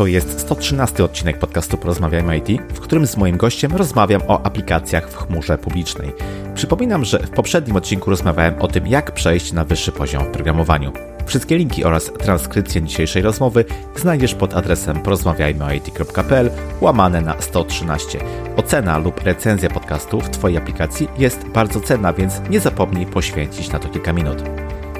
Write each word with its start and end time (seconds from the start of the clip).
To 0.00 0.06
jest 0.06 0.40
113 0.40 1.04
odcinek 1.04 1.38
podcastu 1.38 1.76
Porozmawiajmy 1.76 2.38
IT, 2.38 2.62
w 2.74 2.80
którym 2.80 3.06
z 3.06 3.16
moim 3.16 3.36
gościem 3.36 3.76
rozmawiam 3.76 4.22
o 4.28 4.42
aplikacjach 4.42 5.10
w 5.10 5.16
chmurze 5.16 5.58
publicznej. 5.58 6.12
Przypominam, 6.54 7.04
że 7.04 7.18
w 7.18 7.30
poprzednim 7.30 7.76
odcinku 7.76 8.10
rozmawiałem 8.10 8.54
o 8.58 8.68
tym, 8.68 8.86
jak 8.86 9.12
przejść 9.12 9.52
na 9.52 9.64
wyższy 9.64 9.92
poziom 9.92 10.24
w 10.24 10.30
programowaniu. 10.30 10.92
Wszystkie 11.26 11.58
linki 11.58 11.84
oraz 11.84 12.12
transkrypcję 12.12 12.82
dzisiejszej 12.82 13.22
rozmowy 13.22 13.64
znajdziesz 13.96 14.34
pod 14.34 14.54
adresem 14.54 15.00
porozmawiajmyoit.pl 15.00 16.50
łamane 16.80 17.20
na 17.20 17.40
113. 17.40 18.18
Ocena 18.56 18.98
lub 18.98 19.22
recenzja 19.22 19.70
podcastu 19.70 20.20
w 20.20 20.30
Twojej 20.30 20.58
aplikacji 20.58 21.08
jest 21.18 21.48
bardzo 21.48 21.80
cenna, 21.80 22.12
więc 22.12 22.40
nie 22.50 22.60
zapomnij 22.60 23.06
poświęcić 23.06 23.72
na 23.72 23.78
to 23.78 23.88
kilka 23.88 24.12
minut. 24.12 24.42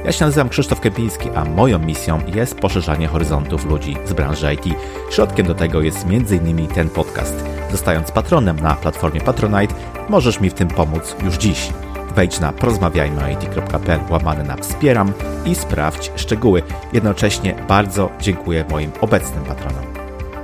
Ja 0.05 0.13
się 0.13 0.25
nazywam 0.25 0.49
Krzysztof 0.49 0.81
Kępiński, 0.81 1.31
a 1.35 1.45
moją 1.45 1.79
misją 1.79 2.21
jest 2.35 2.55
poszerzanie 2.55 3.09
horyzontów 3.09 3.67
ludzi 3.67 3.97
z 4.05 4.13
branży 4.13 4.55
IT. 4.55 4.75
Środkiem 5.11 5.47
do 5.47 5.55
tego 5.55 5.83
jest 5.83 6.07
m.in. 6.11 6.67
ten 6.67 6.91
podcast. 6.91 7.45
Zostając 7.71 8.11
patronem 8.11 8.61
na 8.61 8.75
platformie 8.75 9.21
Patronite, 9.21 9.75
możesz 10.09 10.41
mi 10.41 10.51
w 10.51 10.55
tym 10.55 10.69
pomóc 10.69 11.17
już 11.25 11.37
dziś. 11.37 11.73
Wejdź 12.17 12.41
na 12.41 12.53
porozmawiajmyoit.pl 12.53 14.01
łamane 14.11 14.45
na 14.45 14.57
wspieram 14.57 15.13
i 15.47 15.55
sprawdź 15.55 16.13
szczegóły. 16.17 16.63
Jednocześnie 16.93 17.55
bardzo 17.69 18.11
dziękuję 18.21 18.65
moim 18.71 18.91
obecnym 19.01 19.45
patronom. 19.45 19.85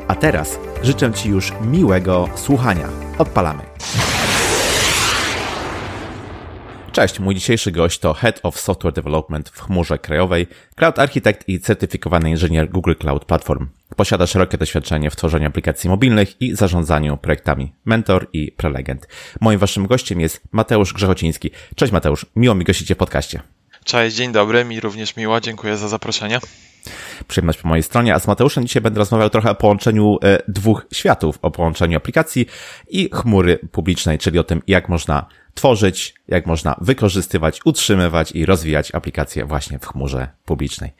A 0.08 0.14
teraz 0.14 0.58
życzę 0.82 1.12
Ci 1.12 1.28
już 1.28 1.52
miłego 1.60 2.28
słuchania. 2.34 2.88
Odpalamy. 3.18 3.62
Cześć, 6.96 7.20
mój 7.20 7.34
dzisiejszy 7.34 7.72
gość 7.72 7.98
to 7.98 8.14
Head 8.14 8.40
of 8.42 8.60
Software 8.60 8.94
Development 8.94 9.48
w 9.48 9.60
chmurze 9.60 9.98
krajowej, 9.98 10.46
Cloud 10.76 10.98
Architect 10.98 11.48
i 11.48 11.60
certyfikowany 11.60 12.30
inżynier 12.30 12.70
Google 12.70 12.92
Cloud 13.00 13.24
Platform. 13.24 13.66
Posiada 13.96 14.26
szerokie 14.26 14.58
doświadczenie 14.58 15.10
w 15.10 15.16
tworzeniu 15.16 15.48
aplikacji 15.48 15.90
mobilnych 15.90 16.42
i 16.42 16.54
zarządzaniu 16.54 17.16
projektami 17.16 17.72
Mentor 17.84 18.26
i 18.32 18.52
Prelegent. 18.52 19.08
Moim 19.40 19.58
waszym 19.58 19.86
gościem 19.86 20.20
jest 20.20 20.40
Mateusz 20.52 20.92
Grzechociński. 20.92 21.50
Cześć 21.74 21.92
Mateusz, 21.92 22.26
miło 22.36 22.54
mi 22.54 22.64
gościcie 22.64 22.94
w 22.94 22.98
podcaście. 22.98 23.40
Cześć, 23.84 24.16
dzień 24.16 24.32
dobry, 24.32 24.64
mi 24.64 24.80
również 24.80 25.16
miło, 25.16 25.40
dziękuję 25.40 25.76
za 25.76 25.88
zaproszenie. 25.88 26.38
Przyjemność 27.28 27.58
po 27.58 27.68
mojej 27.68 27.82
stronie, 27.82 28.14
a 28.14 28.18
z 28.18 28.26
Mateuszem 28.26 28.66
dzisiaj 28.66 28.82
będę 28.82 28.98
rozmawiał 28.98 29.30
trochę 29.30 29.50
o 29.50 29.54
połączeniu 29.54 30.18
e, 30.22 30.38
dwóch 30.48 30.86
światów, 30.92 31.38
o 31.42 31.50
połączeniu 31.50 31.96
aplikacji 31.96 32.46
i 32.88 33.10
chmury 33.12 33.58
publicznej, 33.72 34.18
czyli 34.18 34.38
o 34.38 34.44
tym, 34.44 34.62
jak 34.66 34.88
można 34.88 35.26
tworzyć, 35.56 36.14
jak 36.28 36.46
można 36.46 36.76
wykorzystywać, 36.80 37.60
utrzymywać 37.64 38.32
i 38.32 38.46
rozwijać 38.46 38.94
aplikacje 38.94 39.44
właśnie 39.44 39.78
w 39.78 39.86
chmurze 39.86 40.28
publicznej. 40.44 40.92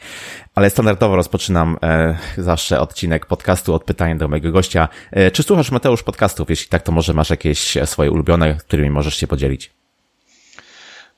Ale 0.54 0.70
standardowo 0.70 1.16
rozpoczynam 1.16 1.78
e, 1.82 2.18
zawsze 2.38 2.80
odcinek 2.80 3.26
podcastu 3.26 3.74
od 3.74 3.84
pytania 3.84 4.16
do 4.16 4.28
mojego 4.28 4.52
gościa. 4.52 4.88
E, 5.10 5.30
czy 5.30 5.42
słuchasz 5.42 5.70
Mateusz 5.70 6.02
podcastów? 6.02 6.50
Jeśli 6.50 6.68
tak, 6.68 6.82
to 6.82 6.92
może 6.92 7.14
masz 7.14 7.30
jakieś 7.30 7.78
swoje 7.84 8.10
ulubione, 8.10 8.54
którymi 8.54 8.90
możesz 8.90 9.16
się 9.16 9.26
podzielić? 9.26 9.70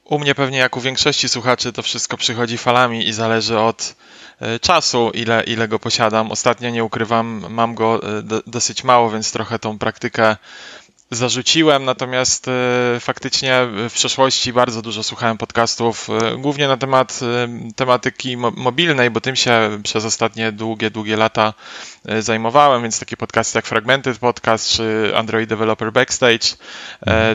U 0.08 0.18
mnie 0.18 0.34
pewnie 0.34 0.58
jak 0.58 0.76
u 0.76 0.80
większości 0.80 1.28
słuchaczy 1.28 1.72
to 1.72 1.82
wszystko 1.82 2.16
przychodzi 2.16 2.58
falami 2.58 3.08
i 3.08 3.12
zależy 3.12 3.58
od 3.58 3.96
e, 4.40 4.58
czasu, 4.58 5.10
ile, 5.14 5.42
ile 5.42 5.68
go 5.68 5.78
posiadam. 5.78 6.32
Ostatnio 6.32 6.70
nie 6.70 6.84
ukrywam, 6.84 7.44
mam 7.48 7.74
go 7.74 8.00
e, 8.02 8.22
dosyć 8.46 8.84
mało, 8.84 9.10
więc 9.10 9.32
trochę 9.32 9.58
tą 9.58 9.78
praktykę 9.78 10.36
zarzuciłem, 11.10 11.84
natomiast 11.84 12.48
e, 12.48 13.00
faktycznie 13.00 13.66
w 13.88 13.92
przeszłości 13.92 14.52
bardzo 14.52 14.82
dużo 14.82 15.02
słuchałem 15.02 15.38
podcastów, 15.38 16.08
e, 16.10 16.36
głównie 16.36 16.68
na 16.68 16.76
temat 16.76 17.20
e, 17.22 17.48
tematyki 17.76 18.36
mobilnej, 18.36 19.10
bo 19.10 19.20
tym 19.20 19.36
się 19.36 19.80
przez 19.82 20.04
ostatnie 20.04 20.52
długie, 20.52 20.90
długie 20.90 21.16
lata 21.16 21.54
zajmowałem, 22.18 22.82
więc 22.82 23.00
takie 23.00 23.16
podcasty 23.16 23.58
jak 23.58 23.66
Fragmented 23.66 24.18
Podcast 24.18 24.70
czy 24.70 25.12
Android 25.16 25.48
Developer 25.48 25.92
Backstage 25.92 26.56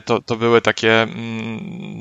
to, 0.05 0.21
to 0.21 0.35
były 0.35 0.61
takie 0.61 1.01
mm, 1.01 1.92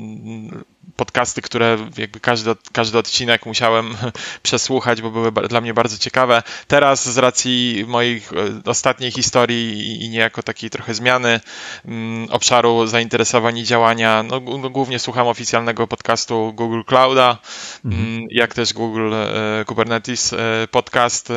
podcasty, 0.95 1.41
które 1.41 1.77
jakby 1.97 2.19
każdy, 2.19 2.51
każdy 2.71 2.97
odcinek 2.97 3.45
musiałem 3.45 3.95
przesłuchać, 4.43 5.01
bo 5.01 5.11
były 5.11 5.31
dla 5.31 5.61
mnie 5.61 5.73
bardzo 5.73 5.97
ciekawe. 5.97 6.43
Teraz 6.67 7.09
z 7.09 7.17
racji 7.17 7.85
moich 7.87 8.31
e, 8.33 8.69
ostatniej 8.69 9.11
historii 9.11 10.03
i 10.05 10.09
niejako 10.09 10.43
takiej 10.43 10.69
trochę 10.69 10.93
zmiany 10.93 11.39
mm, 11.85 12.27
obszaru 12.31 12.87
zainteresowań 12.87 13.57
i 13.57 13.63
działania, 13.63 14.23
no, 14.23 14.39
no, 14.39 14.69
głównie 14.69 14.99
słucham 14.99 15.27
oficjalnego 15.27 15.87
podcastu 15.87 16.53
Google 16.53 16.81
Clouda, 16.85 17.37
mhm. 17.85 18.03
Mm, 18.03 18.27
jak 18.31 18.53
też 18.53 18.73
Google 18.73 19.13
e, 19.13 19.65
Kubernetes 19.65 20.33
e, 20.33 20.37
podcast 20.71 21.31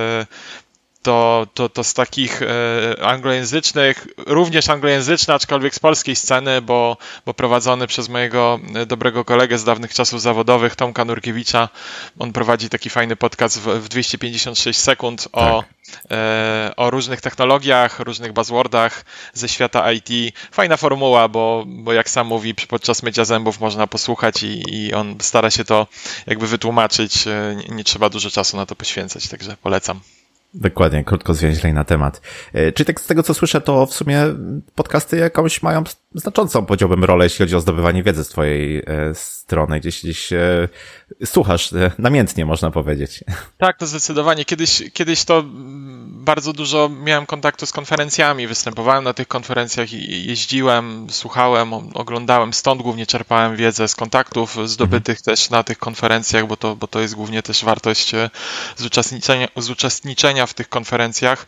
to, 1.07 1.47
to, 1.55 1.69
to 1.69 1.85
z 1.85 1.95
takich 1.95 2.43
e, 2.43 2.47
anglojęzycznych, 3.03 4.07
również 4.27 4.69
anglojęzyczny, 4.69 5.35
aczkolwiek 5.35 5.75
z 5.75 5.79
polskiej 5.79 6.17
sceny, 6.17 6.63
bo, 6.63 6.97
bo 7.27 7.35
prowadzony 7.35 7.87
przez 7.87 8.09
mojego 8.09 8.61
e, 8.75 8.87
dobrego 8.87 9.25
kolegę 9.25 9.59
z 9.59 9.65
dawnych 9.65 9.95
czasów 9.95 10.21
zawodowych, 10.21 10.77
Tomka 10.77 11.05
Nurkiewicza. 11.05 11.69
On 12.19 12.33
prowadzi 12.33 12.69
taki 12.69 12.91
fajny 12.91 13.17
podcast 13.17 13.61
w, 13.61 13.67
w 13.67 13.89
256 13.89 14.81
sekund 14.81 15.29
o, 15.33 15.63
tak. 15.63 16.01
e, 16.11 16.73
o 16.77 16.91
różnych 16.91 17.21
technologiach, 17.21 18.01
różnych 18.01 18.33
buzzwordach 18.33 19.05
ze 19.35 19.49
świata 19.49 19.93
IT. 19.93 20.35
Fajna 20.53 20.77
formuła, 20.77 21.29
bo, 21.29 21.65
bo 21.67 21.93
jak 21.93 22.11
sam 22.11 22.27
mówi, 22.27 22.55
podczas 22.55 23.03
mycia 23.03 23.25
zębów 23.25 23.61
można 23.61 23.87
posłuchać 23.87 24.43
i, 24.43 24.63
i 24.69 24.95
on 24.95 25.17
stara 25.21 25.51
się 25.51 25.65
to 25.65 25.87
jakby 26.27 26.47
wytłumaczyć. 26.47 27.27
Nie, 27.27 27.77
nie 27.77 27.85
trzeba 27.85 28.11
dużo 28.11 28.31
czasu 28.31 28.57
na 28.57 28.67
to 28.67 28.77
poświęcać, 28.77 29.29
także 29.29 29.57
polecam. 29.63 30.01
Dokładnie, 30.55 31.05
krótko 31.05 31.35
zwięźlej 31.35 31.73
na 31.73 31.85
temat. 31.85 32.21
E, 32.53 32.73
czy 32.73 32.85
tak 32.85 33.01
z 33.01 33.07
tego 33.07 33.23
co 33.23 33.35
słyszę, 33.35 33.61
to 33.61 33.87
w 33.87 33.95
sumie 33.95 34.23
podcasty 34.75 35.17
jakąś 35.17 35.63
mają 35.63 35.85
znaczącą, 36.15 36.67
powiedziałbym, 36.67 37.05
rolę, 37.05 37.25
jeśli 37.25 37.39
chodzi 37.39 37.57
o 37.57 37.61
zdobywanie 37.61 38.03
wiedzy 38.03 38.25
z 38.25 38.29
twojej 38.29 38.79
e, 38.87 39.15
strony. 39.15 39.81
Gdzieś, 39.81 40.03
gdzieś 40.03 40.33
e, 40.33 40.69
słuchasz 41.25 41.71
namiętnie, 41.99 42.47
można 42.47 42.71
powiedzieć. 42.71 43.25
Tak, 43.59 43.79
to 43.79 43.87
zdecydowanie. 43.87 44.45
Kiedyś, 44.45 44.83
kiedyś 44.93 45.25
to 45.25 45.43
bardzo 46.07 46.53
dużo 46.53 46.89
miałem 46.89 47.27
kontaktu 47.27 47.67
z 47.67 47.73
konferencjami, 47.73 48.47
występowałem 48.47 49.05
na 49.05 49.15
tych 49.15 49.29
konferencjach 49.29 49.93
i 49.93 50.27
jeździłem, 50.27 51.07
słuchałem, 51.11 51.73
oglądałem, 51.75 52.53
stąd 52.53 52.83
głównie 52.83 53.07
czerpałem 53.07 53.57
wiedzę 53.57 53.89
z 53.89 53.95
kontaktów 53.95 54.57
zdobytych 54.69 55.19
mhm. 55.19 55.37
też 55.37 55.51
na 55.51 55.65
tych 55.65 55.79
konferencjach, 55.79 56.47
bo 56.47 56.57
to, 56.57 56.77
bo 56.77 56.87
to 56.87 57.01
jest 57.01 57.15
głównie 57.15 57.43
też 57.43 57.65
wartość 57.65 58.13
z 58.77 58.85
uczestniczenia, 58.85 59.49
z 59.57 59.71
uczestniczenia 59.71 60.47
w 60.47 60.55
tych 60.55 60.69
konferencjach. 60.69 61.47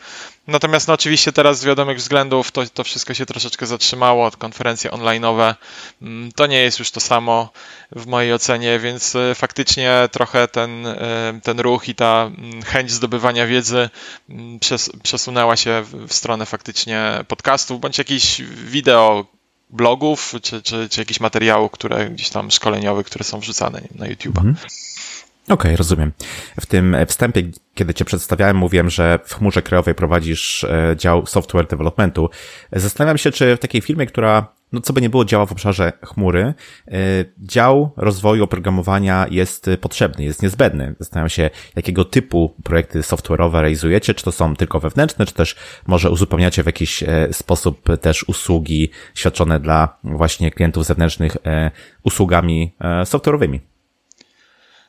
Natomiast 0.48 0.88
no, 0.88 0.94
oczywiście 0.94 1.32
teraz 1.32 1.58
z 1.58 1.64
wiadomych 1.64 1.98
względów 1.98 2.52
to, 2.52 2.66
to 2.66 2.84
wszystko 2.84 3.14
się 3.14 3.26
troszeczkę 3.26 3.66
zatrzymało. 3.66 4.30
Konferencje 4.30 4.90
online'owe 4.90 5.54
mm, 6.02 6.32
to 6.32 6.46
nie 6.46 6.62
jest 6.62 6.78
już 6.78 6.90
to 6.90 7.00
samo 7.00 7.52
w 7.92 8.06
mojej 8.06 8.32
ocenie, 8.32 8.78
więc 8.78 9.16
e, 9.16 9.34
faktycznie 9.34 10.08
trochę 10.12 10.48
ten, 10.48 10.86
e, 10.86 11.40
ten 11.42 11.60
ruch 11.60 11.88
i 11.88 11.94
ta 11.94 12.30
mm, 12.38 12.62
chęć 12.62 12.90
zdobywania 12.90 13.46
wiedzy 13.46 13.90
mm, 14.28 14.58
przes, 14.58 14.90
przesunęła 15.02 15.56
się 15.56 15.84
w 16.08 16.14
stronę 16.14 16.46
faktycznie 16.46 17.24
podcastów 17.28 17.80
bądź 17.80 17.98
jakichś 17.98 18.40
wideo 18.42 19.26
blogów, 19.70 20.34
czy, 20.42 20.62
czy, 20.62 20.88
czy 20.88 21.00
jakichś 21.00 21.20
materiałów, 21.20 21.72
które 21.72 22.10
gdzieś 22.10 22.30
tam 22.30 22.50
szkoleniowych, 22.50 23.06
które 23.06 23.24
są 23.24 23.40
wrzucane 23.40 23.82
na 23.94 24.06
YouTube. 24.06 24.38
Mhm. 24.38 24.56
Okej, 25.48 25.54
okay, 25.54 25.76
rozumiem. 25.76 26.12
W 26.60 26.66
tym 26.66 26.96
wstępie, 27.06 27.42
kiedy 27.74 27.94
Cię 27.94 28.04
przedstawiałem, 28.04 28.56
mówiłem, 28.56 28.90
że 28.90 29.18
w 29.24 29.34
chmurze 29.34 29.62
krajowej 29.62 29.94
prowadzisz 29.94 30.64
e, 30.64 30.94
dział 30.96 31.26
software 31.26 31.66
developmentu. 31.66 32.30
Zastanawiam 32.72 33.18
się, 33.18 33.30
czy 33.30 33.56
w 33.56 33.58
takiej 33.58 33.80
firmie, 33.80 34.06
która, 34.06 34.52
no 34.72 34.80
co 34.80 34.92
by 34.92 35.00
nie 35.00 35.10
było, 35.10 35.24
działa 35.24 35.46
w 35.46 35.52
obszarze 35.52 35.92
chmury, 36.04 36.54
e, 36.88 36.92
dział 37.38 37.92
rozwoju 37.96 38.44
oprogramowania 38.44 39.26
jest 39.30 39.70
potrzebny, 39.80 40.24
jest 40.24 40.42
niezbędny. 40.42 40.94
Zastanawiam 40.98 41.28
się, 41.28 41.50
jakiego 41.76 42.04
typu 42.04 42.54
projekty 42.64 43.00
software'owe 43.00 43.52
realizujecie, 43.52 44.14
czy 44.14 44.24
to 44.24 44.32
są 44.32 44.56
tylko 44.56 44.80
wewnętrzne, 44.80 45.26
czy 45.26 45.34
też 45.34 45.56
może 45.86 46.10
uzupełniacie 46.10 46.62
w 46.62 46.66
jakiś 46.66 47.02
e, 47.02 47.28
sposób 47.32 47.88
też 48.00 48.24
usługi 48.28 48.90
świadczone 49.14 49.60
dla 49.60 49.98
właśnie 50.04 50.50
klientów 50.50 50.84
zewnętrznych 50.84 51.36
usługami 52.02 52.74
software'owymi. 53.04 53.58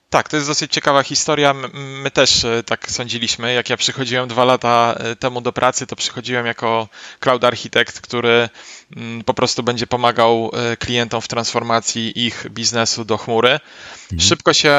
Tak, 0.10 0.30
to 0.30 0.36
jest 0.36 0.48
dosyć 0.48 0.74
ciekawa 0.74 1.04
historia. 1.04 1.54
My 1.74 2.12
też 2.12 2.46
e, 2.46 2.64
tak 2.64 2.92
sądziliśmy. 2.92 3.54
Jak 3.54 3.70
ja 3.70 3.78
przychodziłem 3.78 4.28
dwa 4.28 4.46
lata 4.46 4.96
e, 4.98 5.16
temu 5.16 5.42
do 5.42 5.54
pracy, 5.54 5.88
to 5.88 5.96
przychodziłem 5.96 6.46
jako 6.46 6.88
cloud 7.20 7.44
architekt, 7.44 8.02
który 8.02 8.50
mm, 8.98 9.24
po 9.24 9.34
prostu 9.34 9.64
będzie 9.64 9.88
pomagał 9.88 10.52
e, 10.54 10.78
klientom 10.78 11.22
w 11.22 11.28
transformacji 11.28 12.26
ich 12.26 12.46
biznesu 12.50 13.06
do 13.06 13.18
chmury. 13.18 13.50
Mhm. 13.50 14.20
Szybko 14.20 14.54
się 14.54 14.74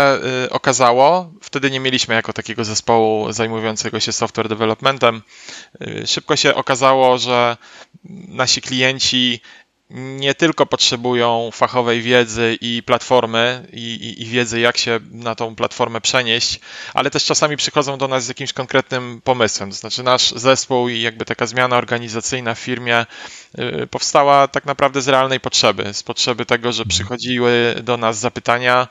okazało, 0.51 1.33
wtedy 1.43 1.71
nie 1.71 1.81
mieliśmy 1.81 2.15
jako 2.15 2.33
takiego 2.33 2.65
zespołu 2.65 3.33
zajmującego 3.33 4.01
się 4.01 4.13
software 4.13 4.49
developmentem. 4.49 5.23
Szybko 6.07 6.37
się 6.37 6.55
okazało, 6.55 7.19
że 7.19 7.57
nasi 8.29 8.63
klienci 8.63 9.41
nie 9.95 10.35
tylko 10.35 10.67
potrzebują 10.67 11.51
fachowej 11.53 12.03
wiedzy 12.03 12.59
i 12.61 12.83
platformy 12.83 13.67
i, 13.73 13.79
i, 13.79 14.23
i, 14.23 14.27
wiedzy, 14.27 14.61
jak 14.61 14.79
się 14.79 15.01
na 15.11 15.35
tą 15.35 15.55
platformę 15.55 16.01
przenieść, 16.01 16.61
ale 16.95 17.11
też 17.11 17.25
czasami 17.25 17.57
przychodzą 17.57 17.99
do 17.99 18.09
nas 18.09 18.25
z 18.25 18.29
jakimś 18.29 18.53
konkretnym 18.53 19.21
pomysłem. 19.25 19.71
To 19.71 19.77
znaczy 19.77 20.03
nasz 20.03 20.31
zespół 20.31 20.89
i 20.89 21.01
jakby 21.01 21.25
taka 21.25 21.47
zmiana 21.47 21.77
organizacyjna 21.77 22.55
w 22.55 22.59
firmie 22.59 23.07
y, 23.59 23.87
powstała 23.87 24.49
tak 24.49 24.65
naprawdę 24.65 25.03
z 25.03 25.09
realnej 25.09 25.41
potrzeby, 25.41 25.95
z 25.95 26.03
potrzeby 26.03 26.47
tego, 26.47 26.73
że 26.73 26.85
przychodziły 26.85 27.75
do 27.83 27.97
nas 27.97 28.19
zapytania 28.19 28.89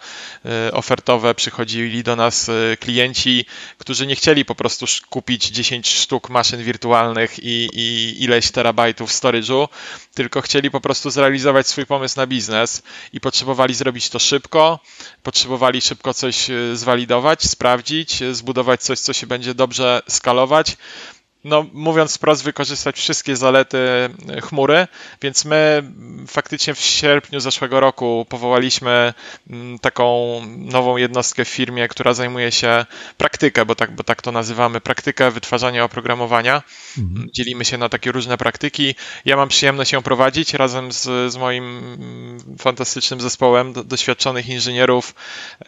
y, 0.68 0.74
ofertowe, 0.74 1.36
przychodzili 1.36 2.04
do 2.04 2.16
nas 2.16 2.50
y, 2.50 2.78
klienci, 2.80 3.46
którzy 3.78 4.07
nie 4.07 4.16
chcieli 4.16 4.46
po 4.46 4.56
prostu 4.56 4.86
kupić 5.10 5.46
10 5.46 5.90
sztuk 5.90 6.30
maszyn 6.30 6.63
wirtualnych 6.63 7.40
i, 7.40 7.69
i 7.74 8.16
ileś 8.24 8.51
terabajtów 8.51 9.12
storage'u, 9.12 9.68
tylko 10.13 10.42
chcieli 10.42 10.72
po 10.72 10.81
prostu 10.81 10.88
zrealizować 10.94 11.68
swój 11.68 11.86
pomysł 11.86 12.18
na 12.18 12.27
biznes 12.27 12.81
i 13.13 13.19
potrzebowali 13.19 13.74
zrobić 13.74 14.09
to 14.09 14.19
szybko, 14.19 14.80
potrzebowali 15.24 15.81
szybko 15.81 16.13
coś 16.13 16.50
e, 16.50 16.75
zwalidować, 16.75 17.44
sprawdzić, 17.44 18.21
e, 18.21 18.36
zbudować 18.36 18.81
coś, 18.81 19.00
co 19.00 19.13
się 19.13 19.27
będzie 19.27 19.53
dobrze 19.53 20.01
skalować 20.07 20.77
no, 21.44 21.65
mówiąc 21.74 22.15
wprost, 22.15 22.44
wykorzystać 22.44 22.95
wszystkie 22.95 23.36
zalety 23.36 23.77
e, 24.30 24.41
chmury, 24.41 24.88
więc 25.21 25.45
my 25.45 25.83
faktycznie 26.27 26.74
w 26.74 26.80
sierpniu 26.80 27.39
zeszłego 27.39 27.80
roku 27.80 28.25
powołaliśmy 28.30 29.13
mm, 29.50 29.80
taką 29.80 30.39
nową 30.57 30.97
jednostkę 30.97 31.45
w 31.45 31.50
firmie, 31.50 31.88
która 31.88 32.13
zajmuje 32.13 32.51
się 32.51 32.86
praktykę, 33.18 33.65
bo 33.65 33.75
tak, 33.75 33.91
bo 33.95 34.03
tak 34.03 34.21
to 34.21 34.31
nazywamy, 34.31 34.81
praktykę 34.81 35.31
wytwarzania 35.31 35.83
oprogramowania. 35.83 36.63
Mhm. 36.97 37.30
Dzielimy 37.33 37.65
się 37.65 37.77
na 37.77 37.89
takie 37.89 38.12
różne 38.12 38.38
praktyki. 38.38 38.95
Ja 39.25 39.38
mam 39.38 39.50
przyjemność 39.50 39.91
ją 39.91 40.01
prowadzić 40.01 40.53
razem 40.53 40.91
z, 40.91 41.33
z 41.33 41.38
moim 41.38 41.63
mm, 41.77 42.57
fantastycznym 42.57 43.21
zespołem 43.21 43.74
do, 43.74 43.83
doświadczonych 43.83 44.50
inżynierów. 44.50 45.15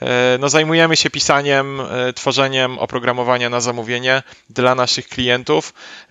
E, 0.02 0.38
no, 0.40 0.50
zajmujemy 0.50 0.98
się 0.98 1.10
pisaniem, 1.10 1.82
e, 1.82 2.14
tworzeniem 2.14 2.80
oprogramowania 2.80 3.50
na 3.50 3.62
zamówienie 3.62 4.24
dla 4.50 4.76
naszych 4.76 5.08
klientów 5.08 5.61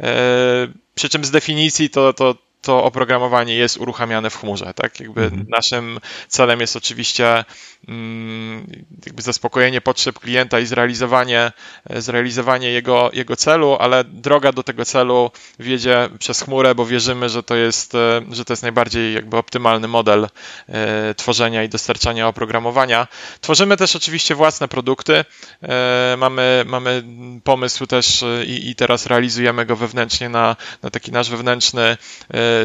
E, 0.01 0.69
przy 0.95 1.09
czym 1.09 1.25
z 1.25 1.31
definicji 1.31 1.91
to, 1.91 2.13
to 2.13 2.35
to 2.63 2.85
oprogramowanie 2.85 3.55
jest 3.55 3.77
uruchamiane 3.77 4.31
w 4.31 4.37
chmurze. 4.37 4.75
Tak? 4.75 5.01
Jakby 5.01 5.23
mhm. 5.23 5.47
Naszym 5.49 6.01
celem 6.29 6.61
jest 6.61 6.77
oczywiście 6.77 7.45
mm, 7.89 8.85
jakby 9.07 9.23
zaspokojenie 9.23 9.81
potrzeb 9.81 10.19
klienta 10.19 10.61
i 10.61 10.67
zrealizowanie, 10.67 11.53
zrealizowanie 11.91 12.71
jego, 12.71 13.11
jego 13.13 13.37
celu, 13.37 13.77
ale 13.81 14.05
droga 14.05 14.53
do 14.53 14.63
tego 14.63 14.85
celu 14.85 15.31
wiedzie 15.59 16.09
przez 16.19 16.41
chmurę, 16.41 16.75
bo 16.75 16.87
wierzymy, 16.87 17.29
że 17.29 17.43
to 17.43 17.57
jest, 17.57 17.95
e, 17.95 18.21
że 18.33 18.45
to 18.45 18.53
jest 18.53 18.63
najbardziej 18.63 19.15
jakby 19.15 19.37
optymalny 19.37 19.89
model 19.89 20.29
e, 20.69 21.15
tworzenia 21.15 21.65
i 21.65 21.69
dostarczania 21.69 22.29
oprogramowania. 22.29 23.09
Tworzymy 23.41 23.77
też 23.77 23.97
oczywiście 23.97 24.35
własne 24.35 24.69
produkty. 24.69 25.25
E, 25.63 26.15
mamy, 26.19 26.65
mamy 26.67 27.03
pomysł 27.45 27.87
też 27.87 28.25
i, 28.47 28.71
i 28.71 28.75
teraz 28.75 29.07
realizujemy 29.07 29.67
go 29.67 29.77
wewnętrznie 29.77 30.29
na, 30.29 30.57
na 30.83 30.91
taki 30.91 31.13
nasz 31.13 31.31
wewnętrzny 31.31 31.97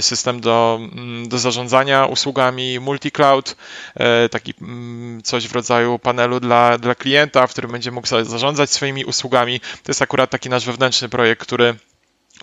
system 0.02 0.42
do, 0.42 0.80
mm, 0.82 1.30
do 1.30 1.40
zarządzania 1.40 2.06
usługami 2.06 2.80
multi-cloud, 2.80 3.56
e, 3.96 4.30
taki 4.30 4.54
mm, 4.62 5.22
coś 5.24 5.48
w 5.48 5.54
rodzaju 5.54 6.00
panelu 6.00 6.40
dla, 6.40 6.78
dla 6.78 6.96
klienta, 6.96 7.48
w 7.48 7.52
którym 7.52 7.72
będzie 7.72 7.92
mógł 7.92 8.08
zarządzać 8.08 8.72
swoimi 8.72 9.06
usługami. 9.06 9.60
To 9.60 9.88
jest 9.88 10.02
akurat 10.02 10.30
taki 10.30 10.50
nasz 10.50 10.66
wewnętrzny 10.66 11.10
projekt, 11.10 11.42
który 11.42 11.76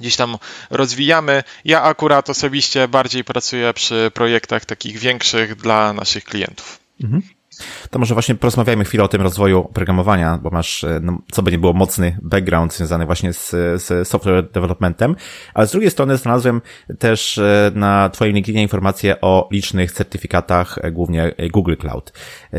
gdzieś 0.00 0.16
tam 0.16 0.38
rozwijamy. 0.70 1.42
Ja 1.64 1.82
akurat 1.82 2.30
osobiście 2.30 2.88
bardziej 2.88 3.24
pracuję 3.24 3.74
przy 3.74 4.10
projektach 4.14 4.64
takich 4.64 4.98
większych 4.98 5.54
dla 5.56 5.92
naszych 5.92 6.24
klientów. 6.24 6.78
Mhm. 7.02 7.22
To 7.90 7.98
może 7.98 8.14
właśnie 8.14 8.34
porozmawiajmy 8.34 8.84
chwilę 8.84 9.04
o 9.04 9.08
tym 9.08 9.22
rozwoju 9.22 9.64
programowania, 9.64 10.38
bo 10.42 10.50
masz, 10.50 10.84
e, 10.84 11.00
no, 11.02 11.18
co 11.32 11.42
by 11.42 11.50
nie 11.50 11.58
było, 11.58 11.72
mocny 11.72 12.18
background 12.22 12.74
związany 12.74 13.06
właśnie 13.06 13.32
z, 13.32 13.50
z 13.82 14.08
software 14.08 14.50
developmentem, 14.50 15.16
ale 15.54 15.66
z 15.66 15.70
drugiej 15.70 15.90
strony 15.90 16.16
znalazłem 16.16 16.60
też 16.98 17.38
e, 17.38 17.72
na 17.74 18.08
Twoim 18.08 18.34
LinkedInie 18.34 18.62
informacje 18.62 19.20
o 19.20 19.48
licznych 19.52 19.92
certyfikatach, 19.92 20.78
e, 20.82 20.90
głównie 20.90 21.34
Google 21.52 21.74
Cloud. 21.80 22.12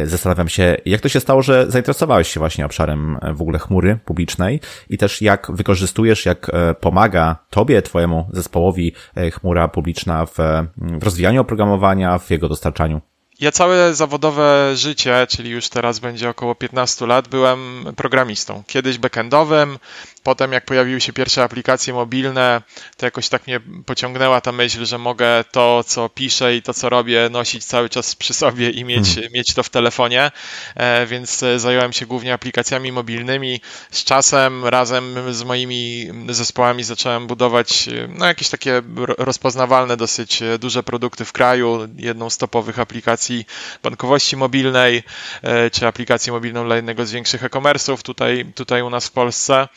Zastanawiam 0.04 0.50
się, 0.50 0.78
jak 0.86 1.02
to 1.02 1.10
się 1.10 1.20
stało, 1.20 1.42
że 1.42 1.72
zainteresowałeś 1.72 2.28
się 2.28 2.40
właśnie 2.40 2.66
obszarem 2.66 3.18
w 3.34 3.42
ogóle 3.42 3.60
chmury 3.60 4.00
publicznej 4.06 4.60
i 4.90 4.98
też 4.98 5.22
jak 5.22 5.52
wykorzystujesz, 5.52 6.26
jak 6.26 6.52
pomaga 6.80 7.36
Tobie, 7.50 7.82
Twojemu 7.82 8.30
zespołowi 8.32 8.94
chmura 9.34 9.68
publiczna 9.68 10.26
w, 10.26 10.38
w 10.78 11.04
rozwijaniu 11.04 11.42
oprogramowania, 11.42 12.18
w 12.18 12.32
jego 12.32 12.50
dostarczaniu. 12.50 13.02
Ja 13.40 13.52
całe 13.52 13.94
zawodowe 13.94 14.72
życie, 14.76 15.28
czyli 15.30 15.50
już 15.50 15.70
teraz 15.70 16.00
będzie 16.00 16.30
około 16.30 16.56
15 16.56 17.06
lat, 17.06 17.28
byłem 17.28 17.86
programistą. 17.96 18.64
Kiedyś 18.68 18.98
backendowym, 18.98 19.80
potem 20.24 20.52
jak 20.52 20.66
pojawiły 20.66 21.02
się 21.02 21.14
pierwsze 21.14 21.44
aplikacje 21.44 21.94
mobilne, 21.94 22.62
to 22.98 23.06
jakoś 23.06 23.30
tak 23.30 23.48
mnie 23.48 23.60
pociągnęła 23.86 24.42
ta 24.42 24.52
myśl, 24.52 24.86
że 24.86 24.98
mogę 24.98 25.44
to, 25.52 25.84
co 25.84 26.10
piszę 26.10 26.56
i 26.56 26.62
to, 26.62 26.74
co 26.74 26.90
robię, 26.90 27.30
nosić 27.32 27.66
cały 27.66 27.90
czas 27.90 28.16
przy 28.16 28.34
sobie 28.34 28.70
i 28.70 28.84
mieć, 28.84 29.08
hmm. 29.16 29.32
mieć 29.34 29.54
to 29.54 29.64
w 29.64 29.70
telefonie, 29.70 30.32
e, 30.76 31.06
więc 31.06 31.44
zająłem 31.58 31.94
się 31.94 32.06
głównie 32.06 32.34
aplikacjami 32.34 32.92
mobilnymi. 32.92 33.62
Z 33.92 34.04
czasem 34.04 34.66
razem 34.66 35.34
z 35.34 35.44
moimi 35.44 36.08
zespołami 36.30 36.84
zacząłem 36.84 37.28
budować 37.28 37.90
no, 38.08 38.26
jakieś 38.26 38.50
takie 38.50 38.82
rozpoznawalne 39.18 39.98
dosyć 39.98 40.44
duże 40.60 40.84
produkty 40.84 41.26
w 41.26 41.32
kraju, 41.32 41.88
jedną 41.98 42.30
z 42.30 42.38
topowych 42.38 42.80
aplikacji 42.80 43.46
bankowości 43.84 44.38
mobilnej, 44.38 45.04
e, 45.42 45.70
czy 45.70 45.88
aplikację 45.88 46.34
mobilną 46.34 46.66
dla 46.66 46.76
jednego 46.76 47.06
z 47.06 47.12
większych 47.12 47.44
e-commerce'ów 47.44 48.02
tutaj, 48.02 48.46
tutaj 48.56 48.82
u 48.82 48.90
nas 48.90 49.08
w 49.08 49.12
Polsce. 49.12 49.68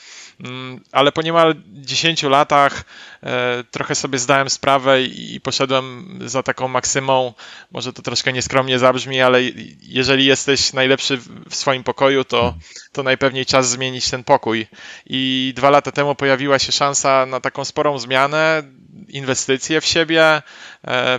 Mm, 0.41 0.81
ale 0.93 1.13
po 1.13 1.23
niemal 1.23 1.55
10 1.67 2.23
latach 2.23 2.85
e, 3.23 3.65
trochę 3.71 3.95
sobie 3.95 4.19
zdałem 4.19 4.51
sprawę 4.51 5.03
i 5.03 5.41
poszedłem 5.41 6.19
za 6.25 6.43
taką 6.43 6.69
maksymą, 6.69 7.35
może 7.71 7.93
to 7.93 8.03
troszkę 8.03 8.33
nieskromnie 8.33 8.79
zabrzmi, 8.79 9.21
ale 9.21 9.43
jeżeli 9.83 10.27
jesteś 10.27 10.73
najlepszy 10.73 11.17
w 11.51 11.55
swoim 11.55 11.85
pokoju, 11.85 12.25
to, 12.25 12.55
to 12.93 13.03
najpewniej 13.03 13.47
czas 13.47 13.71
zmienić 13.71 14.11
ten 14.11 14.25
pokój. 14.25 14.67
I 15.07 15.53
dwa 15.57 15.71
lata 15.71 15.93
temu 15.93 16.15
pojawiła 16.15 16.59
się 16.59 16.73
szansa 16.73 17.27
na 17.27 17.41
taką 17.41 17.65
sporą 17.65 17.99
zmianę, 17.99 18.63
inwestycje 19.09 19.81
w 19.81 19.87
siebie, 19.87 20.43
e, 20.87 21.19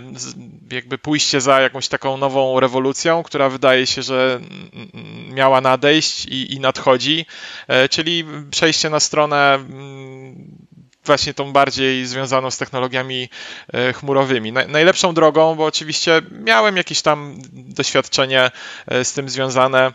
jakby 0.70 0.98
pójście 0.98 1.40
za 1.40 1.60
jakąś 1.60 1.88
taką 1.88 2.16
nową 2.16 2.60
rewolucją, 2.60 3.22
która 3.22 3.48
wydaje 3.48 3.86
się, 3.86 4.02
że 4.02 4.40
miała 5.28 5.60
nadejść 5.60 6.26
i, 6.26 6.54
i 6.54 6.60
nadchodzi, 6.60 7.26
e, 7.68 7.88
czyli 7.88 8.24
przejście 8.50 8.90
na 8.90 9.00
stronę 9.00 9.54
mm, 9.54 10.68
właśnie 11.04 11.34
tą 11.34 11.52
bardziej 11.52 12.06
związaną 12.06 12.50
z 12.50 12.58
technologiami 12.58 13.28
e, 13.72 13.92
chmurowymi. 13.92 14.52
Najlepszą 14.52 15.14
drogą, 15.14 15.54
bo 15.54 15.64
oczywiście 15.64 16.22
miałem 16.30 16.76
jakieś 16.76 17.02
tam 17.02 17.38
doświadczenie 17.52 18.50
z 19.02 19.12
tym 19.12 19.28
związane 19.28 19.92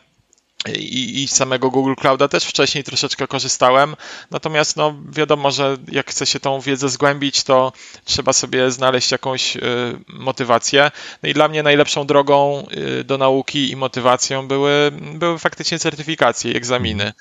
i, 0.70 1.24
i 1.24 1.28
samego 1.28 1.70
Google 1.70 1.94
Clouda 1.96 2.28
też 2.28 2.46
wcześniej 2.46 2.84
troszeczkę 2.84 3.28
korzystałem. 3.28 3.96
Natomiast 4.32 4.78
no, 4.78 4.96
wiadomo, 5.10 5.52
że 5.52 5.78
jak 5.92 6.10
chce 6.10 6.26
się 6.26 6.40
tą 6.40 6.62
wiedzę 6.62 6.90
zgłębić, 6.90 7.44
to 7.44 7.74
trzeba 8.06 8.34
sobie 8.34 8.72
znaleźć 8.72 9.12
jakąś 9.12 9.56
y, 9.58 9.62
motywację. 10.08 10.92
No 11.24 11.30
i 11.30 11.34
dla 11.34 11.48
mnie 11.48 11.64
najlepszą 11.64 12.08
drogą 12.08 12.68
y, 13.00 13.04
do 13.04 13.18
nauki 13.18 13.72
i 13.72 13.76
motywacją 13.76 14.48
były, 14.48 14.92
były 15.14 15.40
faktycznie 15.40 15.80
certyfikacje 15.80 16.52
i 16.52 16.58
egzaminy. 16.58 17.14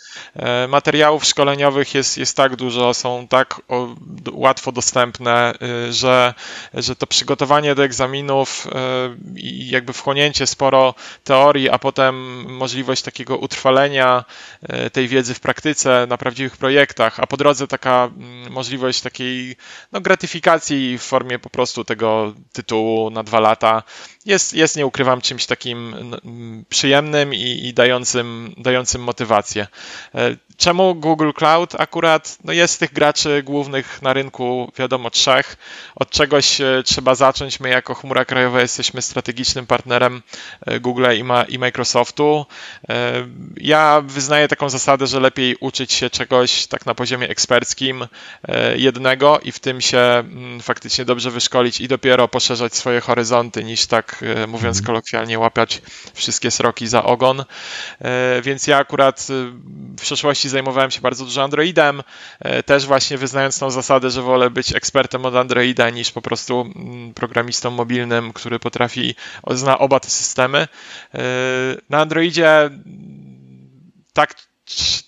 Y, 0.65 0.69
materiałów 0.69 1.25
szkoleniowych 1.25 1.95
jest, 1.95 2.19
jest 2.19 2.37
tak 2.37 2.57
dużo, 2.57 2.95
są 2.95 3.29
tak 3.29 3.61
o, 3.69 3.89
łatwo 4.33 4.73
dostępne, 4.73 5.55
y, 5.89 5.93
że, 5.93 6.35
że 6.75 6.97
to 6.97 7.07
przygotowanie 7.07 7.75
do 7.75 7.85
egzaminów 7.85 8.67
y, 8.67 9.41
i 9.41 9.71
jakby 9.71 9.93
wchłonięcie 9.93 10.47
sporo 10.47 10.95
teorii, 11.25 11.71
a 11.71 11.79
potem 11.79 12.45
możliwość 12.53 13.03
takiego 13.03 13.32
takiego 13.33 13.45
utrwalenia 13.45 14.25
e, 14.63 14.91
tej 14.91 15.09
wiedzy 15.09 15.35
w 15.35 15.41
praktyce 15.41 16.07
na 16.09 16.17
prawdziwych 16.19 16.57
projektach, 16.57 17.21
a 17.21 17.27
po 17.27 17.37
drodze 17.37 17.67
taka 17.69 18.11
mm, 18.17 18.53
możliwość 18.53 19.01
takiej 19.01 19.57
no, 19.93 20.01
gratyfikacji 20.01 20.99
w 20.99 21.03
formie 21.03 21.39
po 21.39 21.51
prostu 21.51 21.85
tego 21.85 22.35
tytułu 22.53 23.11
na 23.11 23.23
dwa 23.23 23.41
lata 23.41 23.83
jest, 24.27 24.55
jest 24.55 24.77
nie 24.77 24.87
ukrywam, 24.87 25.21
czymś 25.21 25.47
takim 25.47 25.95
no, 26.03 26.17
przyjemnym 26.69 27.35
i, 27.35 27.67
i 27.67 27.75
dającym, 27.75 28.55
dającym 28.57 29.03
motywację. 29.03 29.67
E, 30.15 30.37
czemu 30.57 30.95
Google 30.95 31.31
Cloud? 31.37 31.75
Akurat 31.81 32.39
no 32.45 32.53
jest 32.53 32.81
tych 32.81 32.93
graczy 32.93 33.43
głównych 33.43 34.03
na 34.03 34.13
rynku, 34.13 34.73
wiadomo, 34.79 35.11
trzech. 35.11 35.57
Od 35.95 36.11
czegoś 36.11 36.61
e, 36.61 36.83
trzeba 36.85 37.15
zacząć. 37.15 37.61
My 37.61 37.69
jako 37.69 37.95
chmura 37.95 38.25
krajowa 38.25 38.61
jesteśmy 38.61 39.03
strategicznym 39.03 39.67
partnerem 39.67 40.23
e, 40.67 40.81
Google 40.81 41.07
i, 41.17 41.25
ma, 41.25 41.43
i 41.43 41.59
Microsoftu. 41.59 42.47
Ja 43.57 44.03
wyznaję 44.07 44.49
taką 44.49 44.69
zasadę, 44.69 45.07
że 45.07 45.21
lepiej 45.21 45.57
uczyć 45.61 45.93
się 45.93 46.11
czegoś 46.11 46.67
tak 46.67 46.87
na 46.87 46.95
poziomie 46.95 47.29
eksperckim 47.29 48.07
jednego 48.77 49.41
i 49.41 49.53
w 49.53 49.59
tym 49.59 49.81
się 49.81 50.25
faktycznie 50.63 51.05
dobrze 51.05 51.31
wyszkolić 51.31 51.81
i 51.81 51.89
dopiero 51.89 52.29
poszerzać 52.29 52.77
swoje 52.77 53.01
horyzonty 53.01 53.65
niż 53.65 53.87
tak 53.87 54.12
E, 54.23 54.47
mówiąc 54.47 54.77
mhm. 54.79 54.87
kolokwialnie, 54.87 55.39
łapiać 55.39 55.83
wszystkie 56.15 56.51
sroki 56.51 56.87
za 56.87 57.05
ogon. 57.05 57.45
E, 58.01 58.43
więc 58.43 58.67
ja 58.67 58.79
akurat 58.79 59.27
e, 59.31 59.33
w 59.97 60.01
przeszłości 60.01 60.49
zajmowałem 60.49 60.91
się 60.91 61.01
bardzo 61.01 61.25
dużo 61.25 61.43
Androidem, 61.43 62.03
też 62.67 62.87
właśnie 62.87 63.19
wyznając 63.19 63.59
tą 63.59 63.71
zasadę, 63.71 64.11
że 64.11 64.23
wolę 64.23 64.51
być 64.51 64.75
ekspertem 64.75 65.27
od 65.27 65.37
Androida 65.37 65.91
niż 65.91 66.13
po 66.13 66.23
prostu 66.23 66.61
mm, 66.61 67.15
programistą 67.15 67.71
mobilnym, 67.71 68.33
który 68.33 68.59
potrafi, 68.59 69.15
zna 69.51 69.79
oba 69.79 70.01
te 70.01 70.11
systemy. 70.11 70.69
Na 71.91 72.01
Androidzie 72.01 72.71
tak 74.13 74.35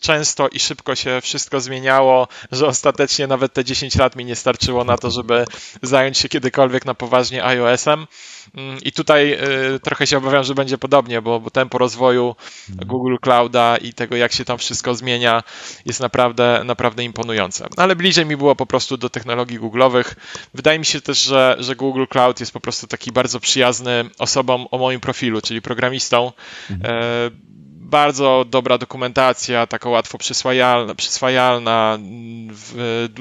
często 0.01 0.49
i 0.49 0.61
szybko 0.61 0.95
się 0.95 1.21
wszystko 1.21 1.61
zmieniało, 1.61 2.29
że 2.53 2.67
ostatecznie 2.67 3.27
nawet 3.27 3.53
te 3.53 3.65
10 3.65 3.97
lat 3.97 4.17
mi 4.17 4.25
nie 4.25 4.37
starczyło 4.37 4.85
na 4.85 4.99
to, 4.99 5.11
żeby 5.11 5.45
zająć 5.83 6.19
się 6.19 6.29
kiedykolwiek 6.29 6.85
na 6.85 6.95
poważnie 6.95 7.45
iOS-em. 7.45 8.07
Mm, 8.55 8.79
I 8.83 8.93
tutaj 8.93 9.33
y, 9.75 9.81
trochę 9.81 10.07
się 10.07 10.19
obawiam, 10.19 10.45
że 10.45 10.55
będzie 10.55 10.79
podobnie, 10.79 11.23
bo, 11.23 11.41
bo 11.41 11.51
tempo 11.51 11.79
rozwoju 11.79 12.37
mhm. 12.71 12.89
Google 12.89 13.17
Clouda 13.23 13.77
i 13.77 13.93
tego, 13.93 14.17
jak 14.17 14.33
się 14.33 14.45
tam 14.45 14.59
wszystko 14.59 14.95
zmienia, 14.95 15.43
jest 15.87 16.01
naprawdę, 16.01 16.63
naprawdę 16.65 17.05
imponujące. 17.05 17.67
Ale 17.77 17.97
bliżej 17.97 18.27
mi 18.27 18.37
było 18.37 18.57
po 18.57 18.67
prostu 18.67 18.97
do 18.97 19.11
technologii 19.11 19.61
Google'owych. 19.61 20.15
Wydaje 20.55 20.79
mi 20.79 20.85
się 20.85 21.01
też, 21.01 21.23
że, 21.23 21.57
że 21.59 21.77
Google 21.77 22.05
Cloud 22.11 22.41
jest 22.41 22.53
po 22.53 22.61
prostu 22.61 22.87
taki 22.87 23.13
bardzo 23.13 23.41
przyjazny 23.41 24.05
osobom 24.19 24.67
o 24.71 24.79
moim 24.79 25.01
profilu, 25.01 25.41
czyli 25.41 25.63
programistą. 25.63 26.33
Mhm. 26.71 27.54
Bardzo 27.85 28.45
dobra 28.49 28.79
dokumentacja, 28.79 29.67
taka 29.67 29.89
łatwo 29.89 30.19
przyswajalna, 30.19 30.95
przyswajalna 30.95 31.99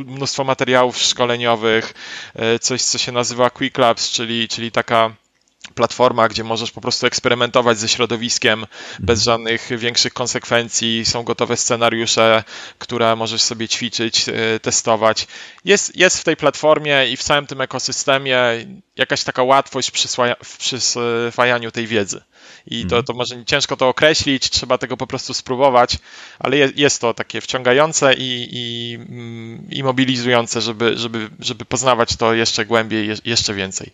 mnóstwo 0.06 0.44
materiałów 0.44 0.98
szkoleniowych, 0.98 1.94
e, 2.36 2.60
coś, 2.60 2.82
co 2.82 2.98
się 2.98 3.12
nazywa 3.12 3.50
Quick 3.50 3.78
Labs, 3.78 4.12
czyli, 4.12 4.48
czyli 4.48 4.72
taka 4.72 5.12
platforma, 5.76 6.28
gdzie 6.28 6.44
możesz 6.44 6.72
po 6.72 6.82
prostu 6.82 7.08
eksperymentować 7.08 7.80
ze 7.80 7.90
środowiskiem 7.90 8.66
bez 9.00 9.20
mhm. 9.20 9.20
żadnych 9.20 9.70
większych 9.78 10.14
konsekwencji. 10.14 11.06
Są 11.06 11.24
gotowe 11.24 11.58
scenariusze, 11.58 12.44
które 12.80 13.16
możesz 13.16 13.42
sobie 13.42 13.68
ćwiczyć, 13.68 14.30
e, 14.30 14.60
testować. 14.60 15.28
Jest, 15.66 15.98
jest 15.98 16.20
w 16.20 16.24
tej 16.24 16.38
platformie 16.38 17.08
i 17.12 17.18
w 17.18 17.24
całym 17.24 17.48
tym 17.48 17.62
ekosystemie 17.62 18.38
jakaś 18.96 19.24
taka 19.24 19.44
łatwość 19.44 19.92
w 20.44 20.58
przyswajaniu 20.58 21.72
tej 21.72 21.88
wiedzy. 21.88 22.22
I 22.68 22.80
to, 22.82 22.84
mhm. 22.84 23.04
to 23.04 23.14
może 23.14 23.46
ciężko 23.46 23.78
to 23.78 23.88
określić, 23.90 24.50
trzeba 24.50 24.78
tego 24.78 24.98
po 24.98 25.08
prostu 25.08 25.34
spróbować, 25.34 25.98
ale 26.40 26.58
jest, 26.58 26.78
jest 26.78 27.02
to 27.02 27.14
takie 27.14 27.42
wciągające 27.42 28.14
i, 28.14 28.48
i, 28.52 28.96
mm, 28.96 29.68
i 29.72 29.84
mobilizujące, 29.84 30.62
żeby, 30.62 30.98
żeby, 30.98 31.30
żeby 31.40 31.66
poznawać 31.66 32.16
to 32.16 32.34
jeszcze 32.34 32.66
głębiej, 32.66 33.10
jeszcze 33.26 33.54
więcej. 33.54 33.92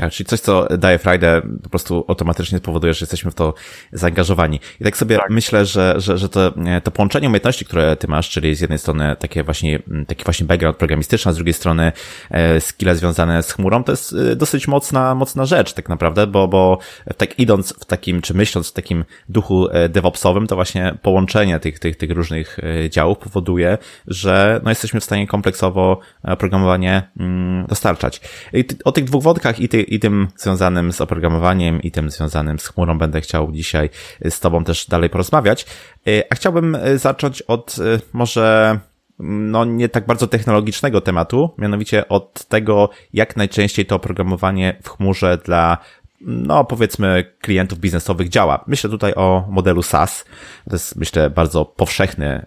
Tak, 0.00 0.12
czyli 0.12 0.26
coś, 0.26 0.40
co 0.40 0.66
daje 0.78 0.98
frajdę, 0.98 1.42
po 1.62 1.68
prostu 1.68 2.04
automatycznie 2.08 2.58
spowoduje, 2.58 2.94
że 2.94 3.02
jesteśmy 3.02 3.30
w 3.30 3.34
to 3.34 3.54
zaangażowani. 3.92 4.60
I 4.80 4.84
tak 4.84 4.96
sobie 4.96 5.16
tak. 5.16 5.30
myślę, 5.30 5.66
że, 5.66 5.94
że, 5.96 6.18
że 6.18 6.28
to, 6.28 6.52
to 6.84 6.90
połączenie 6.90 7.28
umiejętności, 7.28 7.64
które 7.64 7.96
ty 7.96 8.08
masz, 8.08 8.30
czyli 8.30 8.54
z 8.54 8.60
jednej 8.60 8.78
strony 8.78 9.16
takie 9.18 9.42
właśnie, 9.42 9.78
taki 10.06 10.24
właśnie 10.24 10.46
background 10.46 10.76
programistyczny, 10.76 11.28
a 11.28 11.32
z 11.32 11.36
drugiej 11.36 11.54
strony 11.54 11.92
e, 12.30 12.60
skille 12.60 12.96
związane 12.96 13.42
z 13.42 13.52
chmurą, 13.52 13.84
to 13.84 13.92
jest 13.92 14.12
e, 14.12 14.36
dosyć 14.36 14.68
mocna, 14.68 15.14
mocna 15.14 15.46
rzecz 15.46 15.72
tak 15.72 15.88
naprawdę, 15.88 16.26
bo, 16.26 16.48
bo 16.48 16.78
tak 17.16 17.38
idąc 17.38 17.74
w 17.80 17.84
takim, 17.84 18.22
czy 18.22 18.34
myśląc 18.34 18.70
w 18.70 18.72
takim 18.72 19.04
duchu 19.28 19.68
e, 19.68 19.88
DevOpsowym, 19.88 20.46
to 20.46 20.54
właśnie 20.54 20.94
połączenie 21.02 21.60
tych, 21.60 21.78
tych, 21.78 21.96
tych 21.96 22.10
różnych 22.10 22.58
działów 22.90 23.18
powoduje, 23.18 23.78
że 24.06 24.60
no 24.64 24.70
jesteśmy 24.70 25.00
w 25.00 25.04
stanie 25.04 25.26
kompleksowo 25.26 26.00
programowanie 26.38 27.02
mm, 27.20 27.66
dostarczać. 27.66 28.20
I 28.52 28.64
o 28.84 28.92
tych 28.92 29.04
dwóch 29.04 29.22
wodkach 29.22 29.60
i, 29.60 29.68
ty, 29.68 29.82
i 29.94 30.00
tym 30.00 30.28
związanym 30.36 30.92
z 30.92 31.00
oprogramowaniem 31.00 31.82
i 31.82 31.90
tym 31.90 32.10
związanym 32.10 32.58
z 32.58 32.68
chmurą 32.68 32.98
będę 32.98 33.20
chciał 33.20 33.52
dzisiaj 33.52 33.90
z 34.30 34.40
Tobą 34.40 34.64
też 34.64 34.86
dalej 34.86 35.10
porozmawiać. 35.10 35.66
E, 36.06 36.22
a 36.30 36.34
chciałbym 36.34 36.74
e, 36.74 36.98
zacząć 36.98 37.42
od 37.42 37.76
może 38.12 38.78
no 39.20 39.64
nie 39.64 39.88
tak 39.88 40.06
bardzo 40.06 40.26
technologicznego 40.26 41.00
tematu, 41.00 41.54
mianowicie 41.58 42.08
od 42.08 42.44
tego, 42.44 42.90
jak 43.12 43.36
najczęściej 43.36 43.86
to 43.86 43.96
oprogramowanie 43.96 44.76
w 44.82 44.88
chmurze 44.88 45.38
dla 45.44 45.78
no 46.20 46.64
powiedzmy 46.64 47.34
klientów 47.40 47.78
biznesowych 47.78 48.28
działa. 48.28 48.64
Myślę 48.66 48.90
tutaj 48.90 49.14
o 49.14 49.44
modelu 49.48 49.82
SaaS. 49.82 50.24
To 50.68 50.74
jest 50.74 50.96
myślę 50.96 51.30
bardzo 51.30 51.64
powszechny 51.64 52.44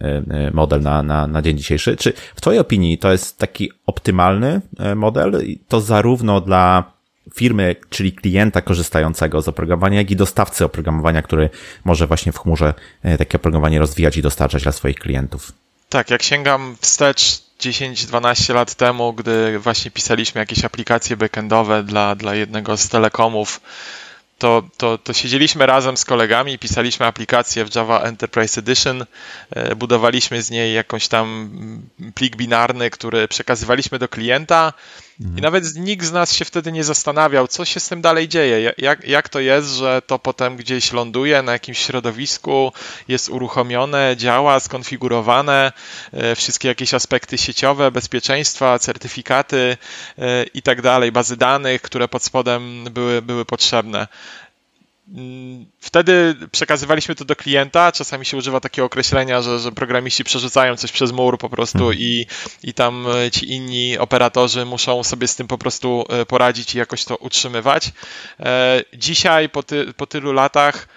model 0.54 0.82
na, 0.82 1.04
na, 1.04 1.28
na 1.28 1.42
dzień 1.42 1.58
dzisiejszy. 1.58 1.96
Czy 1.96 2.14
w 2.36 2.42
Twojej 2.42 2.60
opinii 2.60 2.98
to 2.98 3.12
jest 3.12 3.38
taki 3.38 3.72
optymalny 3.86 4.62
model? 4.96 5.42
To 5.68 5.82
zarówno 5.82 6.42
dla 6.42 6.94
firmy, 7.34 7.76
czyli 7.90 8.14
klienta 8.14 8.62
korzystającego 8.62 9.42
z 9.42 9.48
oprogramowania, 9.48 9.98
jak 9.98 10.12
i 10.12 10.16
dostawcy 10.16 10.66
oprogramowania, 10.66 11.22
który 11.22 11.50
może 11.86 12.08
właśnie 12.08 12.32
w 12.32 12.40
chmurze 12.40 12.74
e, 13.04 13.18
takie 13.18 13.38
oprogramowanie 13.38 13.80
rozwijać 13.80 14.18
i 14.18 14.22
dostarczać 14.22 14.64
dla 14.64 14.72
swoich 14.72 15.00
klientów. 15.00 15.52
Tak, 15.90 16.10
jak 16.10 16.24
sięgam 16.24 16.76
wstecz 16.82 17.42
10-12 17.60 18.54
lat 18.54 18.76
temu, 18.76 19.14
gdy 19.14 19.60
właśnie 19.60 19.92
pisaliśmy 19.92 20.40
jakieś 20.40 20.66
aplikacje 20.66 21.18
backendowe 21.18 21.84
dla, 21.84 22.16
dla 22.16 22.36
jednego 22.36 22.78
z 22.78 22.90
telekomów, 22.90 23.62
to, 24.42 24.64
to, 24.78 24.98
to 24.98 25.14
siedzieliśmy 25.14 25.66
razem 25.66 25.98
z 25.98 26.06
kolegami, 26.06 26.60
pisaliśmy 26.60 27.06
aplikację 27.06 27.66
w 27.66 27.76
Java 27.76 28.00
Enterprise 28.00 28.60
Edition, 28.60 29.06
e, 29.50 29.76
budowaliśmy 29.76 30.42
z 30.42 30.50
niej 30.50 30.74
jakąś 30.74 31.08
tam 31.08 31.50
plik 32.16 32.36
binarny, 32.36 32.90
który 32.90 33.28
przekazywaliśmy 33.28 34.00
do 34.00 34.08
klienta 34.08 34.74
Mhm. 35.22 35.38
I 35.38 35.42
nawet 35.42 35.76
nikt 35.76 36.06
z 36.06 36.12
nas 36.12 36.34
się 36.34 36.46
wtedy 36.46 36.72
nie 36.72 36.84
zastanawiał, 36.84 37.48
co 37.48 37.66
się 37.66 37.80
z 37.80 37.88
tym 37.88 38.02
dalej 38.02 38.28
dzieje, 38.28 38.74
jak, 38.78 39.08
jak 39.08 39.30
to 39.30 39.40
jest, 39.40 39.70
że 39.70 40.02
to 40.08 40.20
potem 40.20 40.56
gdzieś 40.56 40.94
ląduje 40.94 41.42
na 41.42 41.52
jakimś 41.52 41.80
środowisku, 41.80 42.74
jest 43.08 43.30
uruchomione, 43.30 44.16
działa, 44.18 44.60
skonfigurowane, 44.60 45.72
e, 46.14 46.36
wszystkie 46.36 46.68
jakieś 46.68 46.94
aspekty 46.94 47.38
sieciowe, 47.38 47.92
bezpieczeństwa, 47.92 48.80
certyfikaty 48.80 49.78
e, 50.18 50.44
i 50.44 50.62
tak 50.62 50.82
dalej, 50.82 51.12
bazy 51.12 51.38
danych, 51.38 51.82
które 51.82 52.08
pod 52.08 52.24
spodem 52.24 52.84
były, 52.92 53.22
były 53.22 53.46
potrzebne. 53.46 54.08
Mm, 55.16 55.66
wtedy 55.80 56.36
przekazywaliśmy 56.52 57.16
to 57.16 57.26
do 57.26 57.36
klienta. 57.36 57.92
Czasami 57.92 58.26
się 58.26 58.38
używa 58.38 58.60
takiego 58.60 58.86
określenia, 58.86 59.42
że, 59.42 59.60
że 59.60 59.72
programiści 59.72 60.24
przerzucają 60.24 60.78
coś 60.78 60.92
przez 60.92 61.12
mur 61.12 61.38
po 61.38 61.50
prostu 61.50 61.80
hmm. 61.80 61.98
i, 62.00 62.26
i 62.64 62.74
tam 62.74 63.08
e, 63.08 63.32
ci 63.32 63.52
inni 63.52 63.98
operatorzy 63.98 64.66
muszą 64.66 65.04
sobie 65.04 65.28
z 65.28 65.36
tym 65.36 65.48
po 65.48 65.58
prostu 65.58 66.06
e, 66.10 66.26
poradzić 66.26 66.76
i 66.76 66.78
jakoś 66.78 67.06
to 67.06 67.16
utrzymywać. 67.16 67.92
E, 68.40 68.84
dzisiaj, 68.94 69.50
po, 69.50 69.64
ty, 69.64 69.94
po 69.94 70.08
tylu 70.08 70.34
latach, 70.34 70.88